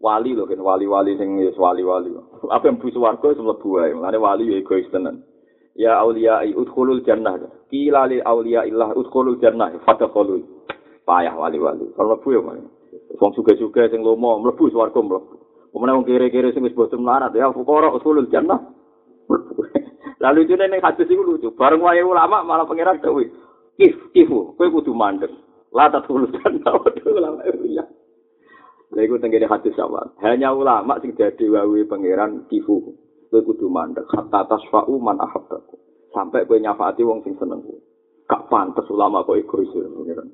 Wali 0.00 0.36
lho 0.36 0.44
kan 0.44 0.60
wali-wali 0.60 1.16
sing 1.16 1.36
wali-wali. 1.56 2.12
Apa 2.52 2.68
yang 2.68 2.80
busu 2.80 3.00
warga 3.00 3.32
itu 3.32 3.40
mlebu 3.44 3.68
wae. 3.76 3.92
Mulane 3.92 4.18
wali 4.20 4.52
ya 4.52 4.60
egois 4.60 4.88
tenan. 4.92 5.24
Ya 5.76 6.00
aulia 6.00 6.42
udkhulul 6.56 7.04
jannah. 7.04 7.38
Kila 7.68 8.08
li 8.08 8.18
aulia 8.24 8.64
illah 8.64 8.96
udkhulul 8.96 9.38
jannah. 9.38 9.72
Fadkhulu 9.84 10.42
payah 11.06 11.36
wali-wali. 11.38 11.86
Kalau 11.94 12.18
mlebu 12.18 12.28
ya 12.34 12.40
wong 13.16 13.32
suga-suga 13.32 13.88
sing 13.88 14.02
lomo 14.02 14.42
mlebu 14.42 14.72
swarga 14.72 14.98
mlebu. 14.98 15.36
Pemene 15.70 15.92
wong 15.94 16.04
kere-kere 16.08 16.50
sing 16.52 16.64
wis 16.64 16.74
boten 16.74 17.04
melarat 17.04 17.32
ya 17.36 17.52
fuqara 17.52 17.92
udkhulul 17.92 18.28
jannah. 18.32 18.58
Lalu 20.20 20.38
itu 20.48 20.54
ning 20.56 20.80
hadis 20.82 21.06
iku 21.06 21.22
lucu. 21.22 21.48
Bareng 21.54 21.84
wae 21.84 22.02
ulama 22.02 22.42
malah 22.42 22.66
pangeran 22.66 22.98
dewe 22.98 23.30
if 23.78 23.94
ifu 24.16 24.56
kowe 24.56 24.66
kudu 24.66 24.96
mandek. 24.96 25.30
La 25.70 25.92
tadkhulul 25.92 26.32
jannah 26.34 26.74
ulama 27.06 27.44
ya 27.68 27.84
Lha 28.86 29.02
iku 29.02 29.18
tenggene 29.18 29.50
hadis 29.50 29.74
sama. 29.74 30.14
Hanya 30.22 30.54
ulama 30.54 30.98
sing 31.04 31.12
dadi 31.14 31.46
wae 31.50 31.84
pangeran 31.86 32.48
kifu. 32.50 33.05
Kowe 33.28 33.40
kudu 33.42 33.66
mandek. 33.70 34.06
Hatta 34.10 34.46
tasfa'u 34.46 34.96
man 34.98 35.20
ahabbaku 35.22 35.76
sampai 36.10 36.46
kowe 36.46 36.58
nyafaati 36.58 37.02
wong 37.06 37.22
sing 37.22 37.34
seneng 37.38 37.62
kowe. 37.62 37.78
Gak 38.26 38.50
pantes 38.50 38.86
ulama 38.90 39.22
kok 39.22 39.38
egois 39.38 39.70
pengiran 39.70 40.28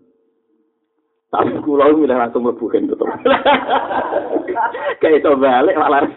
tapi 1.32 1.56
kula 1.64 1.88
milih 1.96 2.12
langsung 2.12 2.44
mlebu 2.44 2.68
kan 2.68 2.84
tetep. 2.84 3.08
Kayak 5.00 5.24
itu 5.24 5.32
balik 5.40 5.80
malah. 5.80 6.04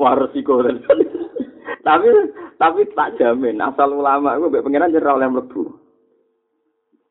Waris 0.00 0.32
iku 0.40 0.60
tapi 1.80 2.08
tapi 2.60 2.80
tak 2.92 3.16
jamin 3.16 3.64
asal 3.64 3.96
ulama 3.96 4.36
iku 4.36 4.52
mbek 4.52 4.60
pengiran 4.60 4.92
jera 4.92 5.16
oleh 5.16 5.24
mlebu. 5.32 5.72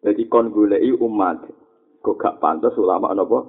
Jadi 0.06 0.22
kon 0.30 0.54
goleki 0.54 0.94
umat 1.02 1.50
kok 2.06 2.18
gak 2.22 2.38
pantes 2.38 2.78
ulama 2.78 3.10
napa 3.18 3.42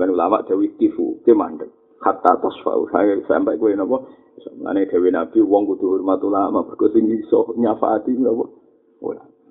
sebenarnya 0.00 0.16
ulama 0.16 0.40
dewi 0.48 0.72
tifu, 0.80 1.20
ke 1.28 1.36
mandek. 1.36 1.68
Hatta 2.00 2.40
tasfa'u, 2.40 2.88
sampai 3.28 3.60
gue 3.60 3.76
nopo. 3.76 4.08
Sebenarnya 4.40 4.88
dewi 4.88 5.12
nabi, 5.12 5.44
wong 5.44 5.68
kudu 5.68 6.00
hormat 6.00 6.24
ulama, 6.24 6.64
berkusin 6.64 7.04
iso 7.20 7.52
nyafaati 7.60 8.16
nopo. 8.16 8.48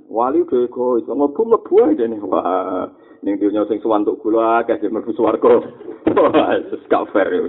Wali 0.10 0.42
udah 0.42 0.66
egois, 0.66 1.06
ngebu 1.06 1.42
ngebu 1.54 1.74
aja 1.86 2.06
nih. 2.10 2.18
Wah, 2.26 2.90
ning 3.22 3.38
dunya 3.38 3.62
sing 3.70 3.78
kula 3.78 4.66
akeh 4.66 4.82
sing 4.82 4.90
mlebu 4.90 5.14
swarga. 5.14 5.62
Wis 6.74 6.82
gak 6.90 7.14
fair 7.14 7.30
ya. 7.30 7.46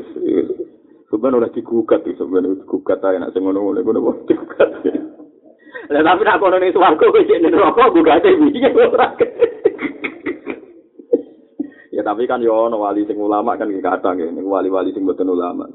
Sebenarnya 1.09 1.49
oleh 1.49 1.51
digugat 1.57 2.05
itu, 2.05 2.21
sebenarnya 2.21 2.61
digugat 2.61 3.01
aja, 3.01 3.17
nak 3.17 3.33
ngono 3.33 3.65
ngono 3.65 3.81
ngono 3.81 3.99
ngono 4.05 4.21
digugat. 4.29 4.69
Lah 5.89 6.05
tapi 6.05 6.23
nak 6.29 6.37
kono 6.37 6.61
ning 6.61 6.77
swarga 6.77 7.01
kowe 7.01 7.25
ning 7.25 7.49
neraka 7.49 7.89
gugate 7.97 8.29
iki 8.37 8.61
ora. 8.77 9.17
Ya 12.01 12.17
tapi 12.17 12.25
kan 12.25 12.41
yo 12.41 12.57
ono 12.57 12.81
wali 12.81 13.05
sing 13.05 13.21
ulama 13.21 13.61
kan 13.61 13.69
kadang 13.69 14.17
ya, 14.17 14.33
ning 14.33 14.49
wali-wali 14.49 14.89
sing 14.97 15.05
boten 15.05 15.29
ulama. 15.29 15.69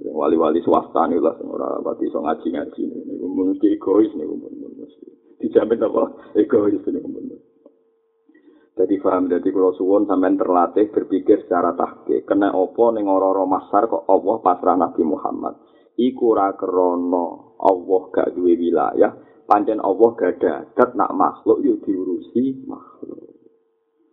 Wali-wali 0.00 0.64
swasta 0.64 1.04
nih 1.12 1.20
lah, 1.20 1.36
ora 1.44 1.76
pati 1.84 2.08
iso 2.08 2.24
ngaji-ngaji 2.24 2.82
niku 2.88 3.28
mesti 3.28 3.68
egois 3.68 4.08
niku 4.16 4.32
mesti. 4.40 5.08
Dijamin 5.44 5.76
apa? 5.84 6.32
Egois 6.40 6.80
niku 6.88 7.36
Jadi 8.80 8.96
paham, 8.96 9.28
jadi 9.28 9.44
kalau 9.52 9.76
suwon 9.76 10.08
sampean 10.08 10.40
terlatih 10.40 10.88
berpikir 10.88 11.44
secara 11.44 11.76
tahke. 11.76 12.24
Kena 12.24 12.56
opo 12.56 12.88
ning 12.96 13.04
ora 13.04 13.44
masar 13.44 13.92
kok 13.92 14.08
Allah 14.08 14.40
pasrah 14.40 14.80
Nabi 14.80 15.04
Muhammad. 15.04 15.52
Iku 16.00 16.32
ra 16.32 16.56
krono 16.56 17.60
Allah 17.60 18.02
gak 18.08 18.40
duwe 18.40 18.56
wilayah, 18.56 19.12
pancen 19.44 19.84
Allah 19.84 20.16
gak 20.16 20.40
ada 20.40 20.64
dat 20.72 20.96
nak 20.96 21.12
makhluk 21.12 21.60
yo 21.60 21.76
diurusi 21.84 22.64
makhluk. 22.64 23.29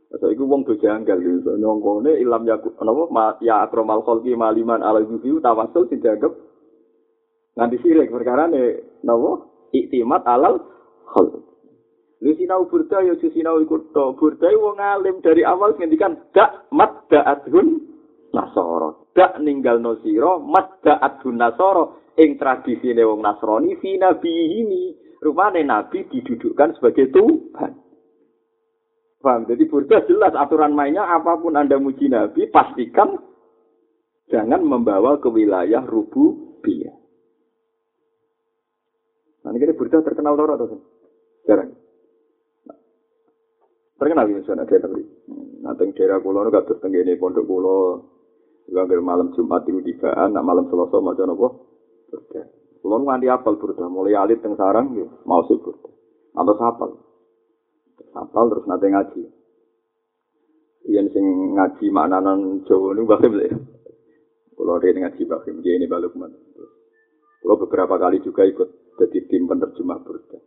So 0.08 0.32
iku 0.32 0.48
wong 0.48 0.64
do 0.64 0.80
janggal 0.80 1.20
yo 1.20 1.60
nyongkone 1.60 2.16
ilam 2.24 2.48
ya 2.48 2.56
napa 2.64 3.36
ya 3.44 3.68
akromal 3.68 4.08
khalqi 4.08 4.40
maliman 4.40 4.80
ala 4.80 5.04
yuhi 5.04 5.36
tawasul 5.44 5.92
dijaga 5.92 6.32
nganti 7.60 7.76
sirik 7.84 8.08
perkara 8.08 8.48
ne 8.48 8.80
napa 9.04 9.52
iktimat 9.76 10.24
alal 10.24 10.64
khalq. 11.12 11.44
Lu 12.18 12.34
sinau 12.34 12.66
burda 12.66 13.06
ya 13.06 13.14
si 13.22 13.30
sinau 13.30 13.62
ikut 13.62 13.94
to. 13.94 14.18
Burda 14.18 14.50
wong 14.58 14.82
alim 14.82 15.22
dari 15.22 15.46
awal 15.46 15.78
ngendikan 15.78 16.18
dak 16.34 16.66
mat 16.74 17.06
da'adhun 17.14 17.78
nasoro. 18.34 19.14
Dak 19.14 19.38
ninggal 19.38 19.78
no 19.78 20.02
siro 20.02 20.42
mat 20.42 20.82
da'adhun 20.82 21.38
nasoro. 21.38 22.10
Ing 22.18 22.42
tradisi 22.42 22.90
wong 22.98 23.22
nasroni 23.22 23.78
fi 23.78 24.02
nabi 24.02 24.34
ini. 24.66 24.84
Rupanya 25.22 25.62
nabi 25.62 26.10
didudukkan 26.10 26.78
sebagai 26.78 27.14
Tuhan. 27.14 27.87
Paham? 29.28 29.44
Jadi 29.44 29.68
burda 29.68 30.08
jelas 30.08 30.32
aturan 30.40 30.72
mainnya 30.72 31.04
apa 31.04 31.36
pun 31.36 31.60
anda 31.60 31.76
muji 31.76 32.08
nabi 32.08 32.48
pastikan 32.48 33.20
jangan 34.32 34.64
membawa 34.64 35.20
ke 35.20 35.28
wilayah 35.28 35.84
rubu 35.84 36.56
biya. 36.64 36.96
Nah, 39.44 39.52
ini 39.52 39.76
burda 39.76 40.00
terkenal 40.00 40.40
loro 40.40 40.56
atau 40.56 40.80
Jarang. 41.44 41.76
Terkenal 44.00 44.32
ya 44.32 44.40
sana 44.48 44.64
daerah 44.64 44.96
ini. 44.96 45.04
Nanti 45.60 45.92
daerah 45.92 46.24
pulau 46.24 46.48
itu 46.48 46.56
gak 46.56 46.80
tenggene 46.80 47.20
pondok 47.20 47.44
pulau. 47.44 48.08
Juga 48.68 49.00
malam 49.00 49.32
Jumat 49.36 49.64
itu 49.68 49.80
tigaan, 49.80 50.36
nak 50.36 50.44
malam 50.44 50.68
Selasa 50.68 51.00
macam 51.00 51.36
apa? 51.36 51.48
Burda. 52.12 52.44
Pulau 52.84 53.00
nganti 53.04 53.28
apal 53.32 53.56
burda, 53.56 53.88
mulai 53.88 54.16
alit 54.16 54.44
teng 54.44 54.60
sarang, 54.60 54.92
mau 55.24 55.44
sih 55.48 55.56
burda. 55.56 55.88
Atau 56.36 56.56
sapal. 56.60 57.07
Sapal 58.14 58.46
terus 58.54 58.66
nanti 58.70 58.88
ngaji. 58.90 59.22
Yang 60.88 61.08
sing 61.18 61.26
ngaji 61.58 61.86
maknanan 61.92 62.64
Jawa 62.64 62.96
ini 62.96 63.02
bahkan 63.04 63.34
beli. 63.34 63.48
Pulau 64.56 64.80
dia 64.82 64.96
ngaji 64.96 65.22
bahkan 65.28 65.60
dia 65.62 65.76
ini 65.76 65.86
balik 65.90 66.14
mana. 66.14 66.38
Pulau 67.44 67.58
beberapa 67.62 67.98
kali 68.00 68.24
juga 68.24 68.48
ikut 68.48 68.98
jadi 68.98 69.20
tim 69.30 69.46
penerjemah 69.46 70.00
burda. 70.02 70.40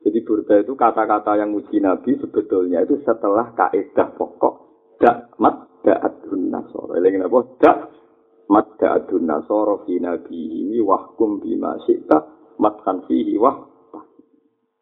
Jadi 0.00 0.18
burda 0.24 0.54
itu 0.62 0.72
kata-kata 0.78 1.36
yang 1.36 1.52
muji 1.52 1.82
Nabi 1.82 2.16
sebetulnya 2.16 2.84
itu 2.84 3.00
setelah 3.04 3.52
kaidah 3.52 4.16
pokok 4.16 4.54
dak 5.00 5.32
mat 5.40 5.70
da'adun 5.80 6.52
nasoro. 6.52 6.92
Ini 7.00 7.24
apa? 7.24 7.38
Dak 7.56 7.78
mat 8.52 8.66
da'adun 8.76 9.24
nasoro 9.24 9.88
fi 9.88 9.96
nabi 9.96 10.68
ini 10.68 10.78
wahkum 10.84 11.40
bima 11.40 11.80
syi'ta 11.88 12.18
matkan 12.60 13.08
fihi 13.08 13.40
wah. 13.40 13.56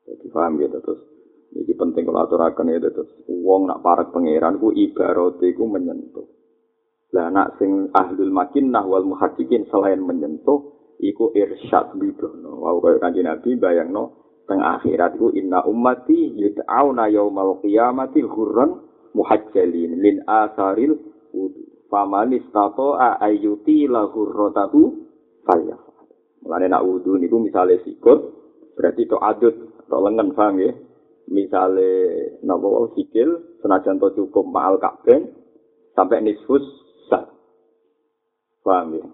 Jadi 0.05 0.27
paham 0.33 0.59
gitu 0.59 0.79
terus. 0.83 1.01
Ini 1.49 1.73
penting 1.75 2.05
kalau 2.05 2.29
aturakan 2.29 2.77
itu 2.77 2.91
terus. 2.93 3.11
Uang 3.29 3.69
nak 3.69 3.81
parak 3.81 4.13
pangeran 4.13 4.61
ku 4.61 4.73
ibarat 4.73 5.41
ku 5.41 5.65
menyentuh. 5.65 6.29
Lah 7.17 7.33
nak 7.33 7.57
sing 7.57 7.89
ahlul 7.97 8.29
makinnah 8.29 8.85
wal 8.85 9.09
muhaddiqin 9.09 9.65
selain 9.73 10.05
menyentuh 10.05 10.77
iku 11.01 11.33
irsyad 11.33 11.97
bidono. 11.97 12.61
Wau 12.61 12.85
kaya 12.85 13.01
kanjeng 13.01 13.25
Nabi 13.25 13.57
bayangno 13.57 14.19
teng 14.45 14.61
akhirat 14.61 15.17
iku 15.17 15.33
inna 15.33 15.65
ummati 15.65 16.37
yud'auna 16.37 17.09
yaumal 17.09 17.61
qiyamati 17.65 18.25
hurran 18.25 18.85
muhajjalin 19.17 19.97
min 19.97 20.25
asaril 20.29 20.97
wudu 21.33 21.69
faman 21.89 22.37
istata'a 22.37 23.21
ayyuti 23.25 23.89
la 23.89 24.09
hurratahu 24.09 25.09
falyafal 25.45 26.09
mulane 26.45 26.67
nak 26.69 26.85
wudu 26.85 27.17
niku 27.17 27.41
misale 27.41 27.81
sikut 27.83 28.37
berarti 28.77 29.09
to 29.09 29.17
adut 29.19 29.55
to 29.89 29.97
lengan 29.97 30.33
paham 30.37 30.61
ya 30.61 30.73
misale 31.29 31.91
napa 32.43 32.93
sikil 32.97 33.61
senajan 33.61 34.01
to 34.01 34.09
cukup 34.17 34.45
mahal 34.49 34.81
kabeh 34.81 35.29
sampai 35.93 36.25
nisfus 36.25 36.65
sah 37.09 37.29
paham 38.65 38.97
ya 38.97 39.07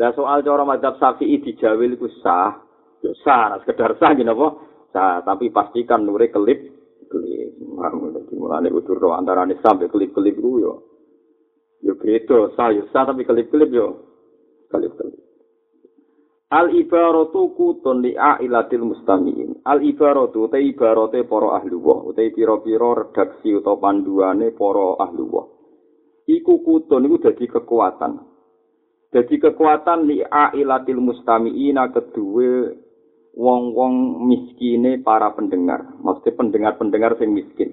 Lah 0.00 0.08
soal 0.16 0.40
cara 0.40 0.64
madzhab 0.64 0.96
Syafi'i 0.96 1.44
dijawil 1.44 2.00
iku 2.00 2.08
sah, 2.24 2.64
Ya 3.02 3.12
sah, 3.26 3.58
sekedar 3.60 3.98
sah 3.98 4.14
gini 4.14 4.30
apa? 4.30 4.56
Sah, 4.94 5.20
tapi 5.26 5.50
pastikan 5.50 6.06
nure 6.06 6.30
kelip 6.30 6.58
kelip. 7.10 7.50
Jadi 7.58 8.34
mulane 8.38 8.70
utur 8.70 8.96
roh 8.96 9.18
antara 9.18 9.42
nih 9.44 9.58
sampai 9.60 9.90
kelip 9.90 10.14
kelip 10.14 10.38
itu 10.38 10.62
yo. 10.62 10.72
Yo 11.82 11.98
beda, 11.98 12.54
sah 12.54 12.70
yo 12.70 12.86
sah 12.94 13.04
tapi 13.04 13.26
kelip 13.26 13.50
kelip 13.50 13.74
yo. 13.74 14.06
Kelip 14.70 14.94
kelip. 14.96 15.31
Al 16.52 16.68
ibaratu 16.68 17.56
kutun 17.56 18.04
li 18.04 18.12
ailatil 18.12 18.84
mustamiin. 18.84 19.64
Al 19.64 19.80
ibaratu 19.80 20.52
te 20.52 20.60
ibarate 20.60 21.24
para 21.24 21.56
ahli 21.56 21.72
wa, 21.72 22.12
te 22.12 22.28
pira-pira 22.28 22.92
redaksi 22.92 23.56
utawa 23.56 23.80
panduane 23.80 24.52
para 24.52 25.00
ahli 25.00 25.24
wa. 25.24 25.48
Iku 26.28 26.60
kutun 26.60 27.08
iku 27.08 27.16
dadi 27.24 27.48
kekuatan. 27.48 28.12
Dadi 29.08 29.40
kekuatan 29.40 30.04
li 30.04 30.20
ailatil 30.20 31.00
mustamiina 31.00 31.88
kedue 31.88 32.68
wong-wong 33.32 34.20
miskine 34.28 35.00
para 35.00 35.32
pendengar. 35.32 35.96
Maksudnya 36.04 36.36
pendengar-pendengar 36.36 37.16
sing 37.16 37.32
miskin. 37.32 37.72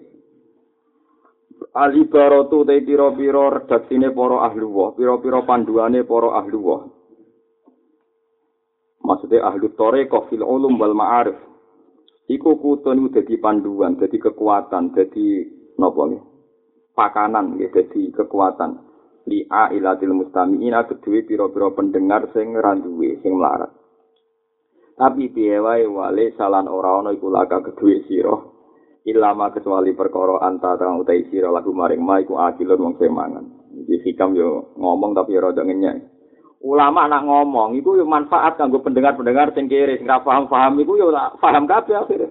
Alibaratu 1.76 2.64
te 2.64 2.80
pira-pira 2.80 3.60
redaksine 3.60 4.16
para 4.16 4.48
ahli 4.48 4.64
wa, 4.64 4.96
pira-pira 4.96 5.44
panduane 5.44 6.08
para 6.08 6.40
ahli 6.40 6.56
wa. 6.56 6.99
Maksudnya 9.10 9.42
ahli 9.42 9.74
thariqah 9.74 10.30
fil 10.30 10.46
ulum 10.46 10.78
wal 10.78 10.94
ma'arif. 10.94 11.34
Iku 12.30 12.62
kutun 12.62 13.02
iku 13.02 13.10
dadi 13.18 13.42
panduan, 13.42 13.98
dadi 13.98 14.22
kekuatan, 14.22 14.94
dadi 14.94 15.50
napa 15.82 16.02
nggih? 16.06 16.24
Pakanan 16.94 17.58
nggih 17.58 17.74
dadi 17.74 18.14
kekuatan. 18.14 18.86
Li'a 19.26 19.74
ilatil 19.74 20.14
mustami'ina 20.14 20.86
kedue 20.86 21.26
pira-pira 21.26 21.74
pendengar 21.74 22.30
sing 22.38 22.54
randuwe, 22.54 23.18
sing 23.26 23.34
melarat. 23.34 23.74
Tapi 24.94 25.34
piye 25.34 25.58
wae 25.58 25.90
wale 25.90 26.38
salan 26.38 26.70
ora 26.70 27.02
ana 27.02 27.10
iku 27.10 27.34
laka 27.34 27.66
kedue 27.66 28.06
sira. 28.06 28.38
Ilama 29.10 29.50
kecuali 29.50 29.98
perkara 29.98 30.38
antara 30.46 30.94
utai 30.94 31.26
sira 31.34 31.50
lagu 31.50 31.74
maring 31.74 32.04
ma 32.04 32.22
iku 32.22 32.38
akilun 32.38 32.78
wong 32.78 32.96
semangan. 33.02 33.46
Iki 33.74 34.06
hikam 34.06 34.38
yo 34.38 34.76
ngomong 34.78 35.18
tapi 35.18 35.34
rada 35.40 35.66
ngenyek. 35.66 36.19
Ulama 36.60 37.08
nak 37.08 37.24
ngomong 37.24 37.80
iku 37.80 37.96
yo 37.96 38.04
manfaat 38.04 38.60
kanggo 38.60 38.84
pendengar-pendengar 38.84 39.56
sing 39.56 39.72
kere 39.72 39.96
sing 39.96 40.12
paham-paham 40.12 40.76
iku 40.84 41.00
yo 41.00 41.08
paham 41.40 41.64
kabeh 41.64 41.96
akhire. 41.96 42.28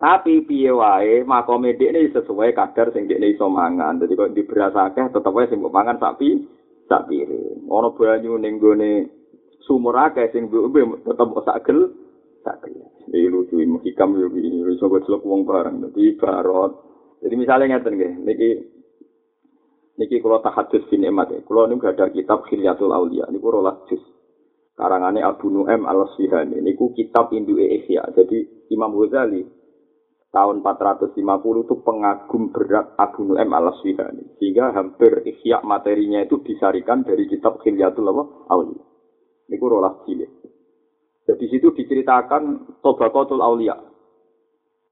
Tapi 0.00 0.42
piye 0.42 0.74
wae 0.74 1.22
makome 1.22 1.78
dekne 1.78 2.10
sesuai 2.10 2.50
kadar 2.56 2.90
sing 2.90 3.06
dekne 3.06 3.30
iso 3.30 3.46
mangan. 3.46 4.02
Dadi 4.02 4.18
kok 4.18 4.34
diberasake 4.34 5.14
tetep 5.14 5.30
wae 5.30 5.46
sing 5.46 5.62
mangan 5.62 6.02
sapi 6.02 6.42
sak 6.90 7.06
piring. 7.06 7.70
Ana 7.70 7.94
banyu 7.94 8.34
ning 8.42 8.58
gone 8.58 9.06
sumur 9.62 9.94
akeh 10.02 10.34
sing 10.34 10.50
mbok 10.50 11.06
tetep 11.06 11.28
sak 11.46 11.62
gel 11.62 11.94
sak 12.42 12.66
gel. 12.66 12.74
Iki 13.06 13.28
lucu 13.30 13.54
iki 13.62 13.94
hikam 13.94 14.18
yo 14.18 14.26
iki 14.34 14.66
iso 14.66 14.90
kok 14.90 15.22
wong 15.22 15.46
bareng 15.46 15.78
dadi 15.78 16.18
barot. 16.18 16.90
Jadi 17.20 17.34
misalnya 17.36 17.76
ngeten 17.76 17.94
nggih, 18.00 18.12
niki 18.24 18.50
niki 19.96 20.22
kula 20.22 20.44
tahadus 20.44 20.86
bin 20.92 21.06
emat 21.06 21.32
ya. 21.32 21.40
Kula 21.42 21.66
niku 21.66 21.90
ada 21.90 22.10
kitab 22.12 22.46
Khilyatul 22.46 22.92
Aulia 22.94 23.26
niku 23.32 23.50
rolas 23.50 23.80
juz. 23.88 24.02
Karangane 24.76 25.20
Abu 25.20 25.52
Nu'aim 25.52 25.84
Al-Sihani 25.84 26.60
niku 26.62 26.92
kitab 26.92 27.32
Induke 27.32 27.64
Ihya. 27.64 28.10
Jadi 28.16 28.68
Imam 28.72 28.96
Ghazali 28.96 29.44
tahun 30.30 30.62
450 30.62 31.18
itu 31.66 31.74
pengagum 31.82 32.54
berat 32.54 32.94
Abu 32.96 33.28
Nu'aim 33.28 33.50
Al-Sihani. 33.50 34.40
Sehingga 34.40 34.72
hampir 34.72 35.24
ihya 35.26 35.60
materinya 35.66 36.24
itu 36.24 36.40
disarikan 36.40 37.04
dari 37.04 37.28
kitab 37.28 37.60
Khilyatul 37.60 38.08
Aulia. 38.48 38.82
Niku 39.50 39.66
rolas 39.66 40.00
cilik. 40.06 40.30
Jadi 41.30 41.44
situ 41.46 41.70
diceritakan 41.70 42.78
Tobakotul 42.82 43.38
Aulia. 43.38 43.78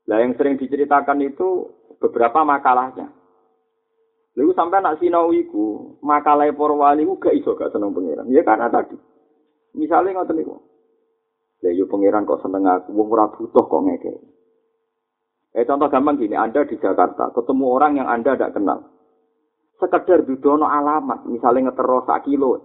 Nah 0.09 0.19
yang 0.23 0.39
sering 0.39 0.55
diceritakan 0.55 1.19
itu 1.27 1.69
beberapa 1.99 2.47
makalahnya. 2.47 3.18
Lalu 4.39 4.55
sampai 4.55 4.79
nak 4.79 5.03
sinau 5.03 5.35
iku, 5.35 5.99
makalah 5.99 6.47
para 6.55 6.75
wali 6.79 7.03
ku 7.03 7.19
gak 7.19 7.35
iso 7.35 7.59
gak 7.59 7.75
seneng 7.75 7.91
pangeran. 7.91 8.31
Ya 8.31 8.47
karena 8.47 8.71
tadi. 8.71 8.95
Misalnya 9.75 10.23
ngoten 10.23 10.39
niku. 10.39 10.55
Ya 11.59 11.75
yo 11.75 11.91
pangeran 11.91 12.23
kok 12.23 12.47
seneng 12.47 12.63
aku, 12.71 12.95
wong 12.95 13.11
ora 13.11 13.27
butuh 13.35 13.67
kok 13.67 13.83
ngeke. 13.83 14.15
Eh 15.59 15.67
contoh 15.67 15.91
gampang 15.91 16.23
gini, 16.23 16.39
Anda 16.39 16.63
di 16.63 16.79
Jakarta, 16.79 17.35
ketemu 17.35 17.65
orang 17.67 17.99
yang 17.99 18.07
Anda 18.07 18.39
tidak 18.39 18.55
kenal. 18.55 18.79
Sekedar 19.83 20.23
dudono 20.23 20.71
alamat, 20.71 21.27
misalnya 21.27 21.75
ngetero 21.75 22.07
sak 22.07 22.23
kilo. 22.23 22.63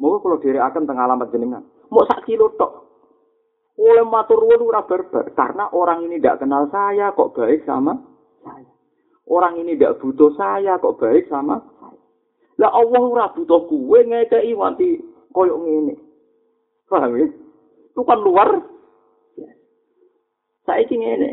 Mau 0.00 0.16
kalau 0.24 0.40
diri 0.40 0.56
akan 0.56 0.88
tengah 0.88 1.04
alamat 1.04 1.28
jenengan. 1.36 1.60
Mau 1.92 2.08
sak 2.08 2.24
kilo 2.24 2.56
tok. 2.56 2.72
Oleh 3.76 4.08
matur 4.08 4.40
ora 4.44 4.88
barbar 4.88 5.36
karena 5.36 5.68
orang 5.72 6.08
ini 6.08 6.16
tidak 6.16 6.40
kenal 6.40 6.68
saya 6.72 7.12
kok 7.12 7.36
baik 7.36 7.68
sama 7.68 7.96
saya. 8.40 8.69
Orang 9.30 9.62
ini 9.62 9.78
tidak 9.78 10.02
butuh 10.02 10.34
saya 10.34 10.74
kok 10.82 10.98
baik 10.98 11.30
sama 11.30 11.62
saya. 11.78 11.94
Lah 12.58 12.74
Allah 12.74 12.98
ora 12.98 13.26
butuh 13.30 13.62
kuwe 13.70 14.02
ngekei 14.02 14.50
wanti 14.58 14.98
koyo 15.30 15.54
ngene. 15.62 15.94
Paham 16.90 17.14
ya? 17.14 17.30
Itu 17.94 18.02
kan 18.02 18.18
luar. 18.18 18.58
Saya 20.66 20.82
ini 20.82 20.98
ngene. 20.98 21.30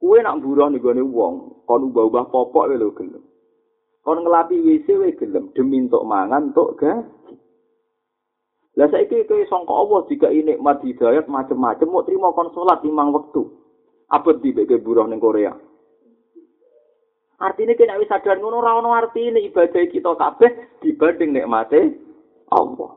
Kue 0.00 0.20
nak 0.24 0.40
buruh 0.40 0.68
nih 0.72 0.80
gue 0.80 1.00
wong, 1.00 1.64
kon 1.64 1.88
ubah-ubah 1.92 2.28
popok 2.32 2.72
lho 2.72 2.92
gelem. 2.96 3.24
Kon 4.04 4.20
ngelapi 4.20 4.60
WC 4.60 4.86
we 5.00 5.16
gelem 5.16 5.48
demi 5.52 5.80
untuk 5.80 6.04
mangan 6.04 6.52
untuk 6.52 6.76
gaji. 6.76 7.36
Lah 8.74 8.88
saiki 8.90 9.24
kowe 9.24 9.44
sangka 9.48 9.72
Allah 9.72 10.00
jika 10.08 10.28
ini 10.28 10.56
nikmat 10.56 10.84
hidayat 10.84 11.24
macem-macem 11.28 11.88
mau 11.88 12.04
terima 12.04 12.36
kon 12.36 12.52
salat 12.52 12.84
limang 12.84 13.12
wektu. 13.12 13.48
Apa 14.12 14.36
di 14.40 14.52
buruh 14.80 15.08
ning 15.08 15.20
Korea? 15.20 15.56
Artinya 17.44 17.76
kena 17.76 18.00
wis 18.00 18.08
sadar 18.08 18.40
ngono 18.40 18.64
ora 18.64 18.80
ono 18.80 18.96
artine 18.96 19.36
ibadah 19.44 19.84
kita 19.92 20.16
kabeh 20.16 20.80
dibanding 20.80 21.36
nikmate 21.36 21.92
Allah. 22.48 22.96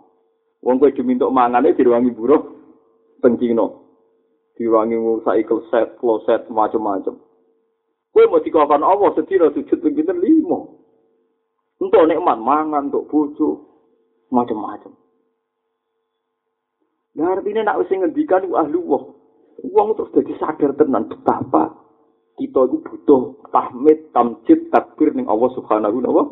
Wong 0.64 0.80
kowe 0.80 0.95
dimintuk 0.95 1.36
mangane 1.36 1.76
diruangi 1.76 2.16
buruh 2.16 2.41
pencino. 3.20 3.88
diwangi 4.58 4.98
ngusai 4.98 5.45
kloset, 5.45 6.02
kloset, 6.02 6.50
macam-macam. 6.50 7.22
Kue 8.10 8.26
mau 8.26 8.41
dikawal 8.41 8.82
Allah 8.82 9.14
sedih 9.14 9.54
sujud 9.54 9.78
pinter 9.78 10.18
limo. 10.18 10.82
Untuk 11.78 12.10
nikmat 12.10 12.41
mangan, 12.41 12.89
untuk 12.89 13.06
bojo, 13.06 13.50
macam-macam. 14.34 14.98
Nah 17.22 17.38
artinya 17.38 17.70
nak 17.70 17.86
usah 17.86 18.02
ngendikan 18.02 18.50
ahli 18.50 18.82
wah. 18.82 19.14
Uang 19.62 19.93
terus 19.93 20.14
jadi 20.14 20.34
sadar 20.41 20.74
tenan 20.74 21.06
betapa 21.06 21.86
kita 22.58 22.74
itu 22.74 22.78
butuh 22.82 23.22
tahmid, 23.53 24.10
tamjid, 24.18 24.74
takbir 24.74 25.14
ning 25.14 25.30
Allah 25.30 25.53
subhanahu 25.53 26.01
wa 26.01 26.26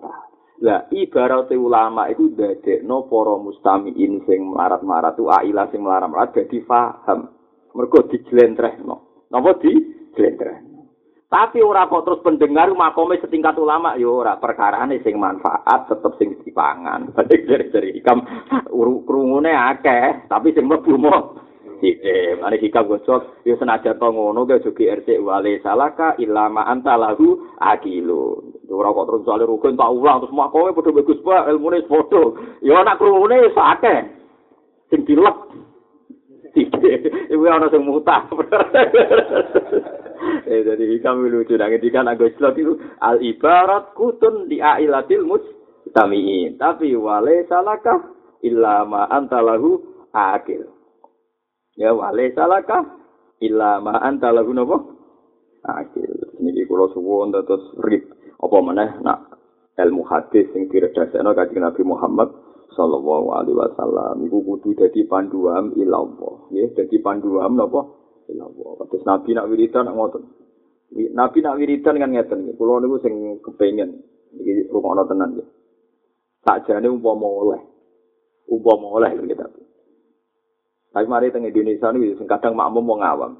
ta'ala. 0.00 0.24
Lah 0.64 0.88
ibarat 0.88 1.52
ulama 1.52 2.08
itu 2.08 2.32
dadekno 2.32 3.04
para 3.12 3.36
mustamiin 3.36 4.24
sing 4.24 4.40
melarat-marat 4.48 5.12
tu 5.20 5.28
aila 5.28 5.68
sing 5.68 5.84
melarat-marat 5.84 6.32
dadi 6.32 6.64
paham. 6.64 7.28
Mergo 7.76 8.08
dijlentrehno. 8.08 9.28
Napa 9.28 9.60
dijlentrehno? 9.60 10.72
Tapi 11.28 11.60
ora 11.60 11.90
kok 11.90 12.06
terus 12.06 12.24
pendengar 12.24 12.70
makome 12.72 13.20
setingkat 13.20 13.58
ulama 13.58 13.98
yo 14.00 14.24
ora 14.24 14.40
perkarane 14.40 15.02
sing 15.04 15.20
manfaat 15.20 15.90
tetep 15.90 16.16
sing 16.16 16.40
dipangan. 16.40 17.12
Berarti 17.12 17.68
dari 17.68 18.00
hikam 18.00 18.24
krungune 19.04 19.52
akeh, 19.52 20.30
tapi 20.30 20.56
sing 20.56 20.64
mlebu 20.64 20.96
mo 21.84 21.92
Eh, 22.00 22.32
mane 22.40 22.56
hikam 22.56 22.88
gosok, 22.88 23.44
yo 23.44 23.60
senajan 23.60 24.00
to 24.00 24.08
ngono 24.08 24.48
ge 24.48 24.64
jogi 24.64 24.88
RT 24.88 25.20
wale 25.20 25.60
salaka 25.60 26.16
ilama 26.16 26.64
anta 26.64 26.96
lahu 26.96 27.44
akilu. 27.60 28.40
ora 28.72 28.88
kok 28.90 29.06
terus 29.06 29.24
soal 29.28 29.44
rukun 29.44 29.76
tak 29.76 29.92
ulang 29.92 30.24
terus 30.24 30.32
mak 30.32 30.50
kowe 30.50 30.72
padha 30.72 30.90
bagus 30.96 31.20
pak 31.20 31.46
ilmune 31.52 31.84
padha. 31.84 32.22
Ya 32.64 32.80
anak 32.80 32.96
krungune 32.96 33.52
akeh. 33.52 34.00
Sing 34.88 35.04
dilek 35.04 35.36
iku 37.32 37.44
ana 37.52 37.68
sing 37.68 37.84
mutah. 37.84 38.24
Eh 40.48 40.64
jadi 40.64 41.04
kami 41.04 41.28
lucu 41.28 41.52
nang 41.60 41.68
ngendikan 41.68 42.08
anggo 42.08 42.24
Islam 42.24 42.56
itu 42.56 42.80
al 43.04 43.20
ibarat 43.20 43.92
kutun 43.92 44.48
di 44.48 44.56
ailatil 44.56 45.26
mustamiin. 45.28 46.56
Tapi 46.56 46.96
wale 46.96 47.44
salaka 47.44 48.00
illa 48.40 48.88
ma 48.88 49.04
anta 49.12 49.44
lahu 49.44 49.84
akil 50.16 50.73
ya 51.74 51.90
wale 51.94 52.30
salaka 52.34 53.04
illa 53.42 53.82
ma 53.82 53.98
anta 54.02 54.30
lahu 54.30 54.54
napa? 54.54 54.78
Akil 55.64 56.12
niki 56.44 56.68
kula 56.68 56.92
suwun 56.92 57.32
terus 57.32 57.64
rip 57.80 58.04
apa 58.36 58.56
meneh? 58.60 58.90
Nak 59.00 59.18
ilmu 59.80 60.04
hadis 60.06 60.46
sing 60.52 60.68
diredhasekno 60.68 61.32
kanjeng 61.32 61.64
Nabi 61.64 61.82
Muhammad 61.82 62.28
sallallahu 62.76 63.32
alaihi 63.32 63.56
wasallam. 63.56 64.16
Iku 64.28 64.44
kudu 64.44 64.76
dadi 64.76 65.08
panduan 65.08 65.72
ilallah 65.74 66.52
nggih 66.52 66.76
dadi 66.76 66.96
panduan 67.00 67.56
napa? 67.56 67.80
Ilallah 68.28 68.84
terus 68.92 69.04
Nabi 69.08 69.30
nak 69.32 69.48
wiridan 69.48 69.88
nak 69.88 69.96
ngoten. 69.96 70.22
Nabi 71.16 71.38
nak 71.42 71.56
wiridan 71.58 71.94
kan 71.96 72.10
ngeten 72.12 72.38
kula 72.60 72.84
niku 72.84 72.96
sing 73.00 73.40
kepengin. 73.40 74.04
Iki 74.36 74.68
rumono 74.68 75.08
tenan 75.08 75.32
nggih. 75.32 75.48
Sakjane 76.44 76.92
umpama 76.92 77.24
oleh. 77.24 77.60
Umpama 78.52 79.00
oleh 79.00 79.10
nggih 79.16 79.63
tapi 80.94 81.10
mari 81.10 81.34
teng 81.34 81.42
Indonesia 81.42 81.90
niku 81.90 82.22
sing 82.22 82.30
kadang 82.30 82.54
makmum 82.54 82.86
wong 82.86 83.02
awam 83.02 83.32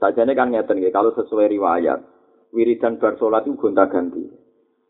sakjane 0.00 0.32
kan 0.32 0.48
ngeten 0.48 0.80
nggih 0.80 0.90
kalau 0.90 1.12
sesuai 1.12 1.52
riwayat 1.52 2.00
wiridan 2.56 2.96
bar 2.96 3.20
salat 3.20 3.44
itu 3.44 3.60
gonta-ganti 3.60 4.42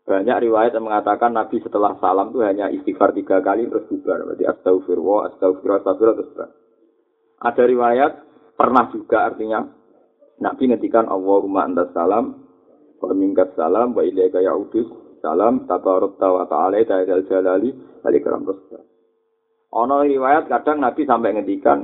Banyak 0.03 0.37
riwayat 0.43 0.75
yang 0.75 0.83
mengatakan 0.83 1.31
Nabi 1.31 1.63
setelah 1.63 1.95
salam 2.03 2.35
itu 2.35 2.43
hanya 2.43 2.67
istighfar 2.67 3.15
tiga 3.15 3.39
kali 3.39 3.71
terus 3.71 3.87
bubar. 3.87 4.19
Berarti 4.27 4.43
astagfirullah, 4.43 5.19
astagfirullah, 5.31 5.79
astagfirullah, 5.79 6.15
terus 6.19 6.31
bubar. 6.35 6.49
Ada 7.39 7.63
riwayat 7.63 8.11
pernah 8.59 8.85
juga 8.91 9.17
artinya 9.31 9.63
Nabi 10.43 10.63
ngetikan 10.75 11.07
Allahumma 11.07 11.63
antas 11.63 11.95
salam 11.95 12.35
wa 12.99 13.15
mingkat 13.15 13.55
salam 13.55 13.95
wa 13.95 14.03
ilaika 14.03 14.43
ya'udus 14.43 15.19
salam 15.23 15.63
tabarut 15.71 16.19
wa 16.19 16.47
ta'ala 16.51 16.83
ta'ala 16.83 17.23
jalali 17.23 17.71
alikram 18.03 18.43
terus 18.43 18.59
bubar. 18.67 18.83
Ono 19.71 20.03
riwayat 20.03 20.51
kadang 20.51 20.83
Nabi 20.83 21.07
sampai 21.07 21.31
ngetikan 21.39 21.79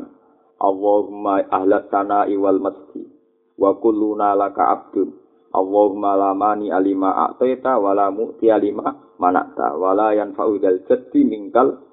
Allahumma 0.60 1.44
ahlat 1.48 1.88
tana'i 1.88 2.36
wal 2.36 2.60
masjid 2.60 3.08
wa 3.56 3.80
kulluna 3.80 4.36
laka 4.36 4.64
abdun 4.76 5.16
Allahumma 5.50 6.14
la 6.14 6.32
mani 6.38 6.70
alima 6.70 7.16
a'taita 7.26 7.82
wa 7.82 7.96
la 7.98 8.14
mu'ti 8.14 8.54
alima 8.54 9.16
manakta 9.18 9.74
wa 9.74 9.98
la 9.98 10.14
yanfa'u 10.14 10.62
jaddi 10.62 11.26
mingkal 11.26 11.90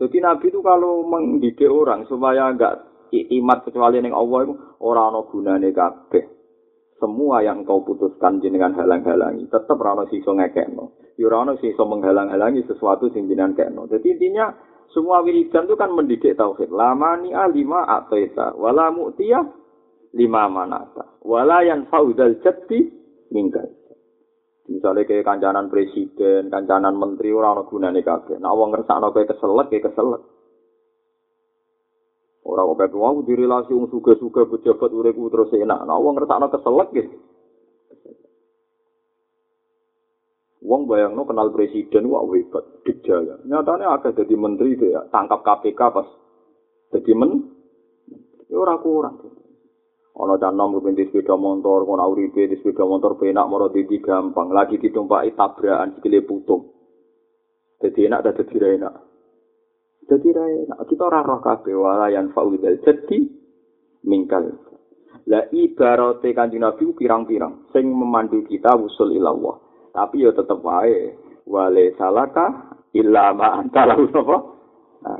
Jadi 0.00 0.16
Nabi 0.16 0.48
itu 0.48 0.64
kalau 0.64 1.04
mendidik 1.04 1.68
orang 1.68 2.08
supaya 2.08 2.48
enggak 2.48 2.88
imat 3.12 3.68
kecuali 3.68 4.00
yang 4.00 4.16
Allah 4.16 4.48
itu 4.48 4.54
orang 4.80 5.12
no 5.12 5.28
gunane 5.28 5.68
kabeh. 5.76 6.24
Semua 6.96 7.44
yang 7.44 7.68
kau 7.68 7.84
putuskan 7.84 8.40
jenengan 8.40 8.72
halang-halangi 8.76 9.44
tetap 9.48 9.76
rano 9.76 10.08
siso 10.08 10.32
ngekekno. 10.36 11.16
Ya 11.20 11.28
rano 11.28 11.56
siso 11.60 11.84
menghalang-halangi 11.84 12.64
sesuatu 12.64 13.12
sing 13.12 13.28
jenengan 13.28 13.52
kekno. 13.52 13.88
Jadi 13.92 14.16
intinya 14.16 14.56
semua 14.90 15.22
wiridan 15.22 15.70
itu 15.70 15.74
kan 15.78 15.94
mendidik 15.94 16.34
tauhid. 16.34 16.70
Lamani 16.70 17.30
alima 17.30 17.86
a'taita 17.86 18.58
wa 18.58 18.70
la 18.74 18.90
mu'tiyah 18.90 19.44
lima 20.18 20.50
manata. 20.50 21.22
Walayan 21.22 21.86
faudal 21.86 22.42
jati 22.42 22.90
minggal. 23.30 23.70
Misalnya 24.70 25.02
kayak 25.02 25.26
kancanan 25.26 25.66
presiden, 25.66 26.46
kancanan 26.46 26.94
menteri, 26.94 27.34
orang 27.34 27.58
orang 27.58 27.66
gunanya 27.66 28.06
kabeh. 28.06 28.38
Nah, 28.38 28.54
orang 28.54 28.70
ngerasa 28.78 29.02
kayak 29.10 29.30
keselak, 29.34 29.66
kayak 29.66 29.84
keselak. 29.90 30.22
Orang 32.46 32.72
kok 32.72 32.78
kayak 32.78 33.26
di 33.26 33.34
relasi 33.34 33.74
wong 33.74 33.90
suga-suga 33.90 34.46
pejabat 34.46 34.90
uripku 34.94 35.26
terus 35.26 35.50
enak. 35.58 35.80
Nah, 35.82 35.98
wong 35.98 36.14
ngerasa 36.14 36.54
keselak 36.54 36.88
gitu. 36.94 37.18
Wong 40.70 40.86
bayangno 40.86 41.26
kenal 41.26 41.50
presiden 41.50 42.06
wah 42.06 42.22
hebat, 42.30 42.62
dijaya. 42.86 43.42
Nyatanya 43.42 43.90
agak 43.90 44.22
jadi 44.22 44.38
menteri 44.38 44.78
dia 44.78 45.02
tangkap 45.10 45.42
KPK 45.42 45.80
pas 45.90 46.06
jadi 46.94 47.10
men, 47.18 47.42
ya 48.46 48.54
orang 48.54 48.78
kurang. 48.78 49.16
Ono 50.14 50.38
canom 50.38 50.78
kepinti 50.78 51.10
sepeda 51.10 51.34
motor, 51.34 51.82
kono 51.82 52.06
uripe 52.06 52.46
di 52.46 52.54
sepeda 52.62 52.86
motor 52.86 53.18
penak 53.18 53.50
moro 53.50 53.66
titi 53.74 53.98
gampang. 53.98 54.54
Lagi 54.54 54.78
ditumpaki 54.78 55.34
tabrakan 55.34 55.98
sikile 55.98 56.22
putung. 56.22 56.70
Jadi 57.82 58.06
enak 58.06 58.20
dan 58.28 58.34
jadi 58.38 58.66
enak. 58.78 58.94
Jadi 60.06 60.28
enak. 60.34 60.78
Kita 60.86 61.02
ora 61.08 61.24
roh 61.24 61.40
kabeh 61.40 61.74
walayan 61.74 62.30
faudal 62.30 62.78
jadi 62.84 63.18
mingkal. 64.06 64.54
La 65.26 65.46
ibarate 65.50 66.30
kanjeng 66.30 66.62
Nabi 66.62 66.90
pirang-pirang 66.94 67.70
sing 67.72 67.88
memandu 67.88 68.44
kita 68.44 68.76
usul 68.76 69.14
ilallah. 69.14 69.69
Tapi 69.90 70.22
ya 70.22 70.30
tetep 70.30 70.58
wae 70.62 71.14
wale 71.46 71.94
salaka 71.98 72.74
illa 72.94 73.34
ma 73.34 73.58
anta 73.58 73.86
lahu 73.86 74.06
sapa. 74.14 74.36
Nah, 75.00 75.18